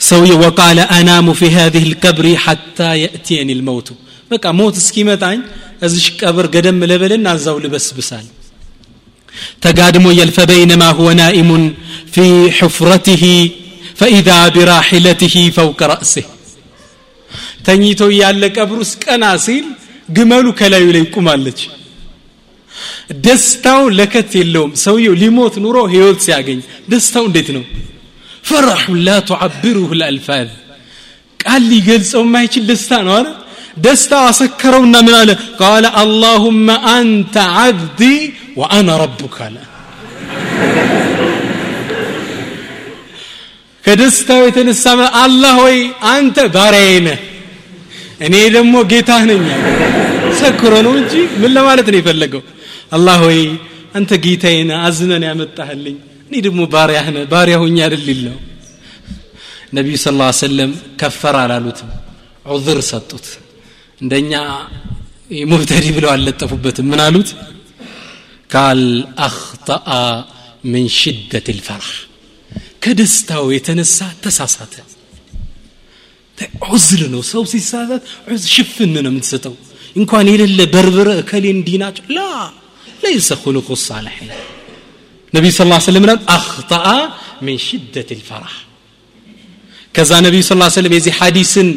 ሰውየ 0.00 0.32
ወቃለ 0.44 0.78
አናሙ 0.96 1.28
ፊ 1.40 1.42
هذه 1.58 1.82
الكبر 1.90 2.26
حتى 2.44 2.90
يأتيني 3.04 3.52
الموت 3.58 3.88
በቃ 4.31 4.45
ሞት 4.57 4.75
እስኪመጣኝ 4.81 5.39
እዚሽ 5.85 6.07
ቀብር 6.21 6.45
ገደም 6.53 6.79
ልበልና 6.91 7.27
እዛው 7.37 7.57
ልበስብሳል። 7.63 8.25
ተጋድሞ 9.63 10.05
የልፈ 10.19 10.37
በይነማ 10.49 10.83
ሁወ 10.97 11.09
ናኢሙን 11.19 11.63
ፊ 12.13 12.25
ሕፍረትህ 12.57 13.23
ፈኢዛ 13.99 14.29
ቢራሒለትህ 14.55 15.35
ፈውቀ 15.57 15.81
ረእስህ 15.91 16.27
ተኝቶ 17.65 18.01
ያለ 18.17 18.43
ቀብር 18.57 18.77
ውስጥ 18.83 18.95
ቀና 19.05 19.25
ሲል 19.45 19.65
ግመሉ 20.09 20.45
ከላዩ 20.59 20.85
ላይ 20.95 21.03
ቁማለች 21.15 21.59
ደስታው 23.25 23.81
ለከት 23.97 24.31
የለውም። 24.39 24.71
ሰውየው 24.83 25.13
ሊሞት 25.21 25.55
ኑሮ 25.63 25.77
ህይወት 25.93 26.19
ሲያገኝ 26.25 26.59
ደስታው 26.91 27.23
እንዴት 27.29 27.49
ነው? 27.55 27.63
ፈራሑ 28.43 28.85
ላ 29.05 29.15
ቱዓብሩሁ 29.29 29.89
ልአልፋዝ 29.99 30.49
ቃል 31.39 31.63
ሊገልጸው 31.71 32.21
የማይችል 32.25 32.63
ደስታ 32.69 32.91
ነው 33.05 33.13
አረ 33.17 33.27
ደስታው 33.77 34.23
አሰከረውና 34.29 34.95
ምን 35.07 35.15
አለ? 35.19 35.29
ቃለ 35.61 35.85
አላሁመ 36.01 36.67
አንተ 36.93 37.35
ዓብዲ 37.59 38.01
ወአና 38.59 38.89
ረቡክ 39.03 39.35
አለ። 39.45 39.55
ከደስታው 43.83 44.41
የተነሳ 44.47 44.85
አላህ 45.21 45.55
ወይ 45.65 45.77
አንተ 46.13 46.37
ባሪያዬ 46.55 46.95
እኔ 48.25 48.35
ደግሞ 48.55 48.75
ጌታህ 48.91 49.23
ነኝ 49.29 49.43
ሰክሮ 50.39 50.73
ነው 50.85 50.93
እንጂ 50.99 51.13
ምን 51.41 51.51
ለማለት 51.57 51.87
ነው 51.93 51.99
የፈለገው? 51.99 52.41
አላህ 52.95 53.19
ወይ 53.27 53.39
አንተ 53.97 54.11
ጌታዬ 54.25 54.57
አዝነን 54.81 55.23
ያመጣህልኝ 55.29 55.97
እኔ 56.27 56.35
ደግሞ 56.47 56.61
ባሪያህ 56.73 57.07
ነህ 57.15 57.25
ባሪያ 57.33 57.55
ሆኜ 57.61 57.77
አይደል 57.85 58.19
ነው 58.27 58.37
ነቢዩ 59.73 59.95
ስ 59.97 60.07
ሰለም 60.41 60.71
ከፈር 61.01 61.35
አላሉትም 61.43 61.89
ዑذር 62.45 62.79
ሰጡት 62.91 63.25
እንደኛ 64.00 64.32
ሙብተዲ 65.50 65.86
ብለው 65.96 66.10
አልለጠፉበትም 66.14 66.86
ምን 66.92 67.00
አሉት 67.06 67.28
ቃል 68.50 68.82
አኽጠአ 69.26 69.90
ምን 70.72 70.86
ሽደት 70.98 71.46
ልፈርህ 71.58 71.90
ከደስታው 72.84 73.44
የተነሳ 73.56 73.98
ተሳሳተ 74.24 74.74
ዑዝር 76.68 77.02
ነው 77.14 77.22
ሰው 77.32 77.42
ሲሳሳት 77.52 78.02
ሽፍን 78.54 78.90
ነው 78.96 79.10
የምትሰጠው 79.12 79.54
እንኳን 79.96 80.26
የሌለ 80.32 80.60
በርብረ 80.74 81.08
እከሌ 81.22 81.44
እንዲህ 81.56 81.76
ናቸው 81.82 82.04
ላ 82.16 82.20
ለይሰ 83.04 83.30
ኩሉቁ 83.44 83.68
ሳልሒን 83.86 84.30
ነቢዩ 85.32 85.52
ስ 85.56 85.62
ስለም 85.86 86.04
ላል 86.10 86.20
አኽጠአ 86.36 86.86
ምን 87.46 87.56
ሽደት 87.66 88.10
ልፈራህ 88.18 88.56
ከዛ 89.94 90.10
ነቢዩ 90.26 90.42
ስ 90.48 90.52
ስለም 90.76 90.92
የዚህ 90.96 91.14
ሐዲስን 91.20 91.68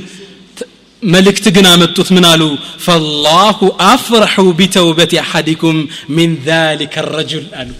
ملك 1.02 1.26
ملكت 1.26 1.48
جنامة 1.48 1.86
تثمنالو 1.86 2.58
فالله 2.78 3.76
أفرح 3.80 4.40
بتوبة 4.40 5.12
أحدكم 5.20 5.86
من 6.08 6.28
ذلك 6.46 6.98
الرجل 6.98 7.44
ألو. 7.60 7.74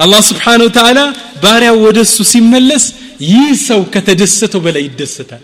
الله 0.00 0.20
سبحانه 0.20 0.64
وتعالى 0.64 1.12
باريا 1.42 1.70
ودس 1.70 2.22
سيملس 2.22 2.94
يسو 3.20 3.84
كتدسته 3.84 4.58
بلا 4.64 4.78
يدسته. 4.78 5.38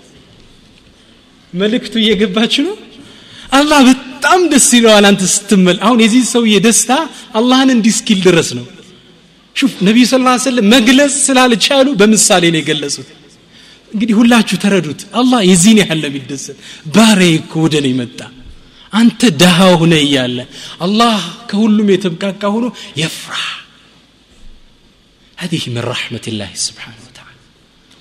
ملكتو 1.54 1.98
يجبها 1.98 2.46
شنو 2.54 2.72
الله 3.58 3.78
بتام 3.88 4.40
دسيلو 4.52 4.90
على 4.90 5.08
أنت 5.08 5.22
ستمل. 5.22 5.80
أو 5.80 5.96
نزيد 5.96 6.24
سو 6.24 6.44
يدسته 6.44 6.98
الله 7.38 7.58
نندسكيل 7.64 8.20
درسنا 8.26 8.64
شوف 9.58 9.72
نبي 9.82 10.02
صلى 10.10 10.20
الله 10.20 10.34
عليه 10.36 10.48
وسلم 10.50 10.66
مجلس 10.70 11.12
سلالة 11.26 11.58
شالو 11.66 11.90
بمثالين 12.00 12.54
يجلسوا 12.54 13.17
እንግዲህ 13.91 14.15
ሁላችሁ 14.19 14.57
ተረዱት 14.63 15.01
አላህ 15.19 15.39
የዚህን 15.49 15.79
ያህል 15.81 15.99
ነው 16.03 16.09
የሚደሰት 16.11 16.57
ባሪያ 16.95 17.33
እኮ 17.41 17.53
ወደ 17.65 17.75
ነው 17.85 17.93
መጣ 18.01 18.19
አንተ 18.93 19.21
ደሃ 19.41 19.59
ሆነ 19.81 19.93
እያለ 20.05 20.37
አላህ 20.85 21.19
ከሁሉም 21.49 21.91
የተብቃቃ 21.95 22.43
ሆኖ 22.55 22.65
የፍራህ 23.01 23.49
هذه 25.37 25.63
من 25.75 25.83
رحمة 25.93 26.25
الله 26.27 26.51
سبحانه 26.67 27.01
وتعالى 27.07 27.39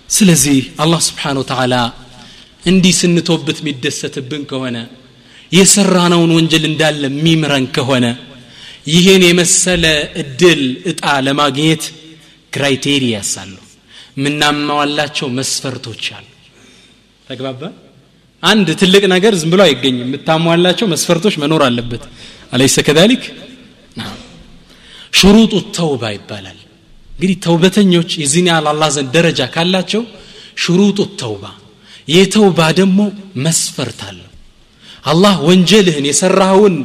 ስለዚህ 0.09 0.59
አላህ 0.83 1.01
ስብሓን 1.09 1.37
ወተዓላ 1.43 1.75
እንዲህ 2.63 2.93
ስንቶበት 3.01 3.59
የሚደሰትብን 3.61 4.43
ከሆነ 4.51 4.77
የሰራነውን 5.53 6.31
ወንጀል 6.37 6.65
እንዳለ 6.71 7.03
የሚምረን 7.11 7.67
ከሆነ 7.77 8.07
ይህን 8.93 9.23
የመሰለ 9.29 9.85
እድል 10.23 10.63
እጣ 10.91 11.03
ለማግኘት 11.27 11.85
ክራይቴሪያስ 12.53 13.33
አሉ 13.43 13.55
የምናማዋላቸው 14.18 15.28
መስፈርቶች 15.40 16.06
አሉ። 16.18 16.26
ተግባባ 17.28 17.62
አንድ 18.44 18.68
ትልቅ 18.82 19.04
ነገር 19.14 19.34
ዝም 19.42 19.52
ብሎ 19.54 19.62
አይገኝም። 19.66 20.06
የምታሟላቸው 20.06 20.88
መስፈርቶች 20.94 21.36
መኖር 21.44 21.62
አለበት። 21.68 22.04
አለይሰ 22.54 22.78
ከዛሊክ? 22.88 23.24
ሽሩጡ 25.14 25.54
ተውባ 25.78 26.04
ይባላል። 26.16 26.60
እንግዲህ 27.10 27.38
ተውበተኞች 27.46 28.10
የዚህን 28.22 28.48
ያህል 28.52 28.66
አላህ 28.72 28.90
ዘንድ 28.96 29.10
ደረጃ 29.16 29.40
ካላቸው 29.54 30.02
ሽሩጡ 30.64 31.00
ተውባ 31.22 31.44
የተውባ 32.08 32.60
ደግሞ 32.80 33.00
መስፈርት 33.46 34.00
አለው 34.10 34.24
አላህ 35.06 35.36
ወንጀልህን 35.48 36.06
የሰራኸውን 36.10 36.76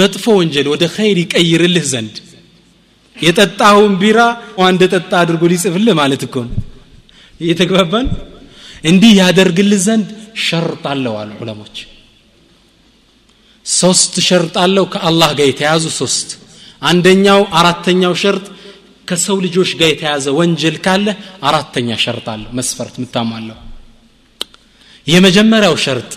መጥፎ 0.00 0.24
ወንጀል 0.40 0.66
ወደ 0.72 0.84
ኸይር 0.96 1.18
ይቀይርልህ 1.22 1.84
ዘንድ 1.92 2.16
የጠጣኸውን 3.16 3.94
ቢራ 4.02 4.20
እንደ 4.68 4.82
ጠጣ 4.94 5.12
አድርጎ 5.22 5.42
ሊጽፍልህ 5.52 5.94
ማለት 6.00 6.22
እኮ 6.26 6.36
ነው 6.46 6.54
እየተግባባን? 7.40 8.06
እንዲህ 8.84 9.12
ያደርግልህ 9.20 9.80
ዘንድ 9.86 10.08
ሸርጥ 10.46 10.82
አለው 10.92 11.14
አሉ 11.20 11.30
ዑለሞች። 11.42 11.76
ሶስት 13.66 14.12
ሸርጥ 14.28 14.54
አለው 14.64 14.84
ከአላህ 14.92 15.30
ጋር 15.38 15.46
የተያዙ 15.50 15.84
ሶስት። 16.00 16.28
አንደኛው 16.82 17.40
አራተኛው 17.60 18.14
ሸርጥ 18.22 18.46
ከሰው 19.08 19.36
ልጆች 19.44 19.70
ጋር 19.78 19.88
የተያዘ 19.90 20.26
ወንጀል 20.38 20.76
ካለ 20.84 21.06
አራተኛ 21.48 21.88
ሸርጥ 22.04 22.26
አለው 22.34 22.50
መስፈርት 22.58 22.94
ምታሟለው 23.02 23.58
የመጀመሪያው 25.06 25.74
ሸርጥ 25.84 26.12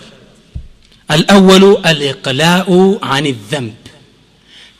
አልአወሉ 1.08 1.64
አልኢቅላኡ 1.88 2.68
አን 3.14 3.26
ዘንብ 3.50 3.80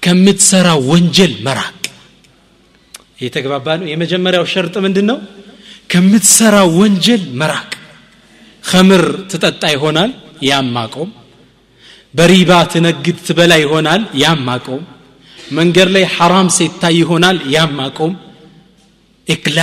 ከምትሰራ 0.03 0.69
ወንጀል 0.91 1.33
መራቅ። 1.47 1.71
የተግባባ 3.21 3.67
ነው። 3.81 3.87
የመጀመሪያው 3.93 4.45
ሸርጥ 4.53 4.75
ምንድን 4.87 5.07
ነው 5.11 5.19
ከምትሰራ 5.95 6.57
ወንጀል 6.79 7.23
መራቅ። 7.41 7.71
ከምር 8.65 9.03
ትጠጣ 9.31 9.63
ይሆናል 9.75 10.11
ያም 10.43 10.67
ማቆም። 10.77 11.11
በሪባ 12.15 12.51
ትነግድ 12.73 13.17
ትበላ 13.27 13.53
ይሆናል 13.63 14.03
ያም 14.23 14.41
ማቆም። 14.49 14.83
መንገድ 15.53 15.89
ላይ 15.95 16.05
ሐራም 16.15 16.49
ሴታይ 16.57 16.95
ይሆናል 17.01 17.39
ያም 17.55 17.73
ማቆም። 17.81 18.13
ኢቅላ 19.27 19.59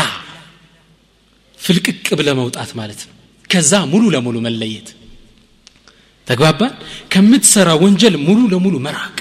ፍልቅቅ 1.59 2.07
ብለ 2.19 2.29
መውጣት 2.39 2.71
ማለት 2.79 3.01
ነው። 3.07 3.13
ከዛ 3.49 3.71
ሙሉ 3.91 4.03
ለሙሉ 4.15 4.35
መለየት። 4.47 4.87
ተግባባን? 6.27 6.73
ከምትሰራ 7.11 7.69
ወንጀል 7.83 8.15
ሙሉ 8.27 8.39
ለሙሉ 8.53 8.75
መራቅ። 8.85 9.17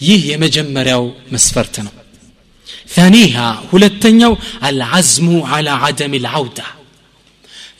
ይህ 0.00 0.20
የመጀመሪያው 0.32 1.04
መስፈርት 1.32 1.76
ነው 1.86 1.92
ثانيها 2.95 3.47
ሁለተኛው 3.71 4.33
አልዓዝሙ 4.67 5.27
على 5.51 5.71
عدم 5.83 6.13
العودة 6.21 6.67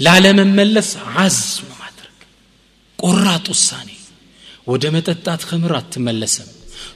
ላለመመለስ 0.05 0.89
ዓዝም 1.15 1.67
ማድረግ 1.81 2.17
ቆራጥ 2.99 3.45
ውሳኔ 3.53 3.89
ወደ 4.71 4.83
መጠጣት 4.95 5.41
ከምር 5.49 5.73
አትመለሰም 5.79 6.49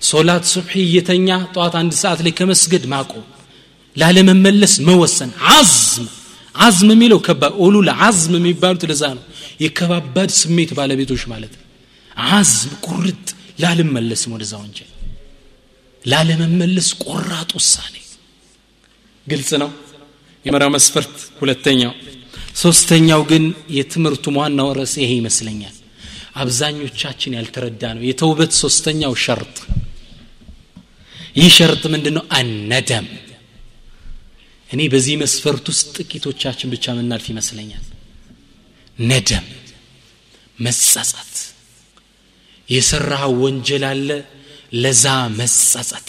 ሶላት 0.09 0.43
ሱብሒ 0.53 0.74
እየተኛ 0.88 1.28
ጠዋት 1.55 1.74
አንድ 1.82 1.93
ሰዓት 2.01 2.20
ላይ 2.26 2.34
ከመስገድ 2.39 2.84
ማቆም 2.93 3.26
ላለመመለስ 3.95 4.74
መወሰን 4.88 5.32
አዝም 5.55 6.07
አዝም 6.55 6.89
የሚለው 6.95 7.20
ከባድ 7.28 7.53
ኡሉል 7.66 7.88
አዝም 8.07 8.34
የሚባሉት 8.39 8.84
ለዛ 8.91 9.03
ነው 9.18 9.24
የከባባድ 9.66 10.30
ስሜት 10.41 10.72
ባለቤቶች 10.80 11.24
ማለት 11.34 11.53
ነው 11.59 11.66
አዝም 12.36 12.74
ቁርጥ 12.88 13.26
ላልመለስም 13.64 14.32
ወደዛ 14.36 14.53
ወንጀል 14.64 14.89
ላለመመለስ 16.11 16.88
ቆራጥ 17.04 17.50
ውሳኔ። 17.59 17.94
ግልጽ 19.26 19.50
ነው? 19.62 19.70
የመሪያው 20.44 20.70
መስፈርት 20.76 21.14
ሁለተኛው። 21.40 21.92
ሶስተኛው 22.56 23.20
ግን 23.30 23.44
የትምህርቱ 23.76 24.24
ዋናው 24.36 24.68
ርዕስ 24.78 24.94
ይሄ 25.02 25.11
ይመስለኛል። 25.20 25.74
አብዛኞቻችን 26.42 27.36
ያልተረዳ 27.38 27.82
ነው 27.96 28.02
የተውበት 28.09 28.52
ሶስተኛው 28.62 29.12
ሸርጥ። 29.24 29.56
ይህ 31.38 31.48
ሸርጥ 31.56 31.82
ምንድን 31.94 32.14
ነው 32.18 32.24
አነደም። 32.38 33.06
እኔ 34.70 34.80
በዚህ 34.92 35.14
መስፈርት 35.22 35.66
ውስጥ 35.72 35.94
ጥቂቶቻችን 35.98 36.70
ብቻ 36.74 36.94
ምናልፍ 36.98 37.26
ይመስለኛል። 37.32 37.84
ነደም 39.02 39.46
መጸጸት። 40.59 41.34
የሰራህ 42.68 43.22
ወንጀል 43.42 43.84
አለ 43.90 44.09
ለዛ 44.73 45.05
መጸጸት። 45.39 46.09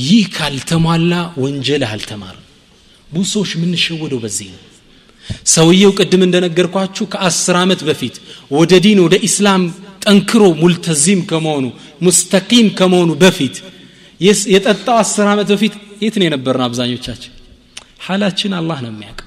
ይህ 0.00 0.24
ካልተሟላ 0.34 1.12
ወንጀል 1.42 1.82
አልተማርም። 1.88 2.44
ብዙ 3.10 3.24
ሰዎች 3.32 3.50
የምንሸወደው 3.56 4.20
በዚህ 4.24 4.48
ነው። 4.54 4.62
ሰውየው 5.52 5.92
ቅድም 5.98 6.22
እንደነገርኳችሁ 6.26 7.04
ከአስር 7.12 7.56
ዓመት 7.62 7.80
በፊት 7.88 8.14
ወደ 8.50 8.72
ዲን 8.84 8.98
ወደ 9.04 9.14
ኢስላም 9.28 9.62
ጠንክሮ 10.04 10.42
ሙልተዚም 10.60 11.20
ከመሆኑ 11.30 11.64
ሙስተቂም 12.02 12.68
ከመሆኑ 12.78 13.10
በፊት 13.22 13.56
የጠጣው 14.52 14.96
አስር 15.02 15.26
ዓመት 15.32 15.48
በፊት 15.52 15.74
የት 16.02 16.14
ነው 16.20 16.26
የነበርን 16.26 16.64
አብዛኞቻችን? 16.66 17.32
ሐላችን 18.06 18.52
አላህ 18.58 18.78
ነው 18.84 18.90
የሚያውቅ 18.92 19.20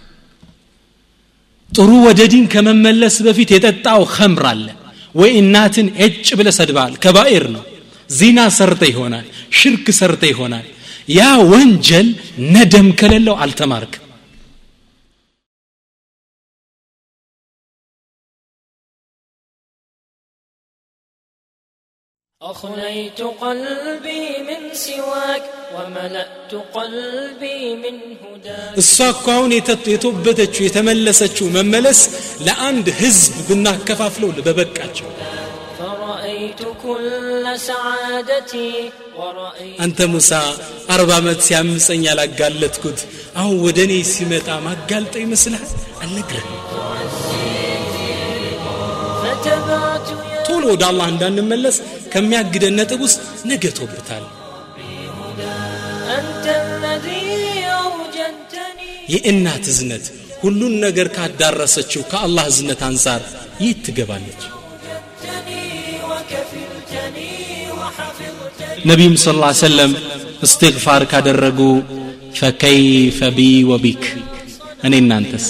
ጥሩ 1.72 1.92
ወደ 2.08 2.22
ዲን 2.32 2.46
ከመመለስ 2.54 3.16
በፊት 3.28 3.50
የጠጣው 3.56 4.02
ኸምር 4.16 4.46
አለ። 4.52 4.68
ወይ 5.16 5.32
እናትን 5.42 5.88
እጭ 6.06 6.28
ብለ 6.40 6.50
ሰድባል 6.58 6.94
ከባኤር 7.04 7.46
ነው 7.56 7.64
ዚና 8.11 8.41
ሰርተ 8.59 8.83
ይሆናል 8.93 9.27
ሽርክ 9.61 9.87
ሰርተ 10.01 10.23
ይሆናል 10.33 10.67
ያ 11.19 11.23
ወንጀል 11.53 12.09
ነደም 12.55 12.89
ከሌለው 13.01 13.37
አልተማርክም 13.45 14.03
أخليت 22.41 23.21
قلبي 23.21 24.23
من 24.41 24.63
سواك 24.77 25.43
وملأت 25.75 26.53
قلبي 26.75 27.61
من 27.83 27.97
هداك 28.23 28.75
እሷ 28.83 28.97
እኮ 29.15 29.27
አሁን 29.37 29.51
የተወበተችው 29.93 30.63
የተመለሰችው 30.67 31.47
መመለስ 31.57 32.01
ለአንድ 32.47 32.87
ህዝብ 33.01 33.35
ብናከፋፍለው 33.49 34.31
በበቃቸው 34.47 35.09
አንተ 39.84 40.00
ሙሳ 40.14 40.32
አርባ 40.94 41.10
ዓመት 41.20 41.40
ሲያምፀኝ 41.48 42.02
ያላጋለጥኩት 42.10 43.00
አሁን 43.36 43.56
ወደ 43.66 43.80
እኔ 43.88 43.94
ሲመጣ 44.12 44.48
ማጋልጠ 44.68 45.16
ይመስልሃል? 45.24 45.70
አልነግርህ 46.02 46.46
ቶሎ 50.48 50.64
ወደ 50.74 50.84
አላህ 50.90 51.08
እንዳንመለስ 51.14 51.78
ከሚያግደን 52.14 52.76
ነጥብ 52.80 53.02
ውስጥ 53.06 53.20
ነገ 53.52 53.64
ቶብታል 53.80 54.26
የእናት 59.14 59.66
እዝነት 59.72 60.06
ሁሉን 60.44 60.74
ነገር 60.86 61.08
ካዳረሰችው 61.16 62.02
ከአላህ 62.12 62.46
እዝነት 62.52 62.82
አንጻር 62.90 63.22
ይት 63.62 63.80
ትገባለች? 63.86 64.42
ነቢዩም 68.91 69.15
ስ 69.25 69.33
ላ 69.43 69.49
ሰለም 69.63 69.93
እስትግፋር 70.47 71.03
ካደረጉ 71.11 71.61
ፈከይፈ 72.39 73.19
ቢ 73.37 73.41
ወቢክ 73.71 74.03
እኔ 74.87 74.95
እናንተስ 75.03 75.47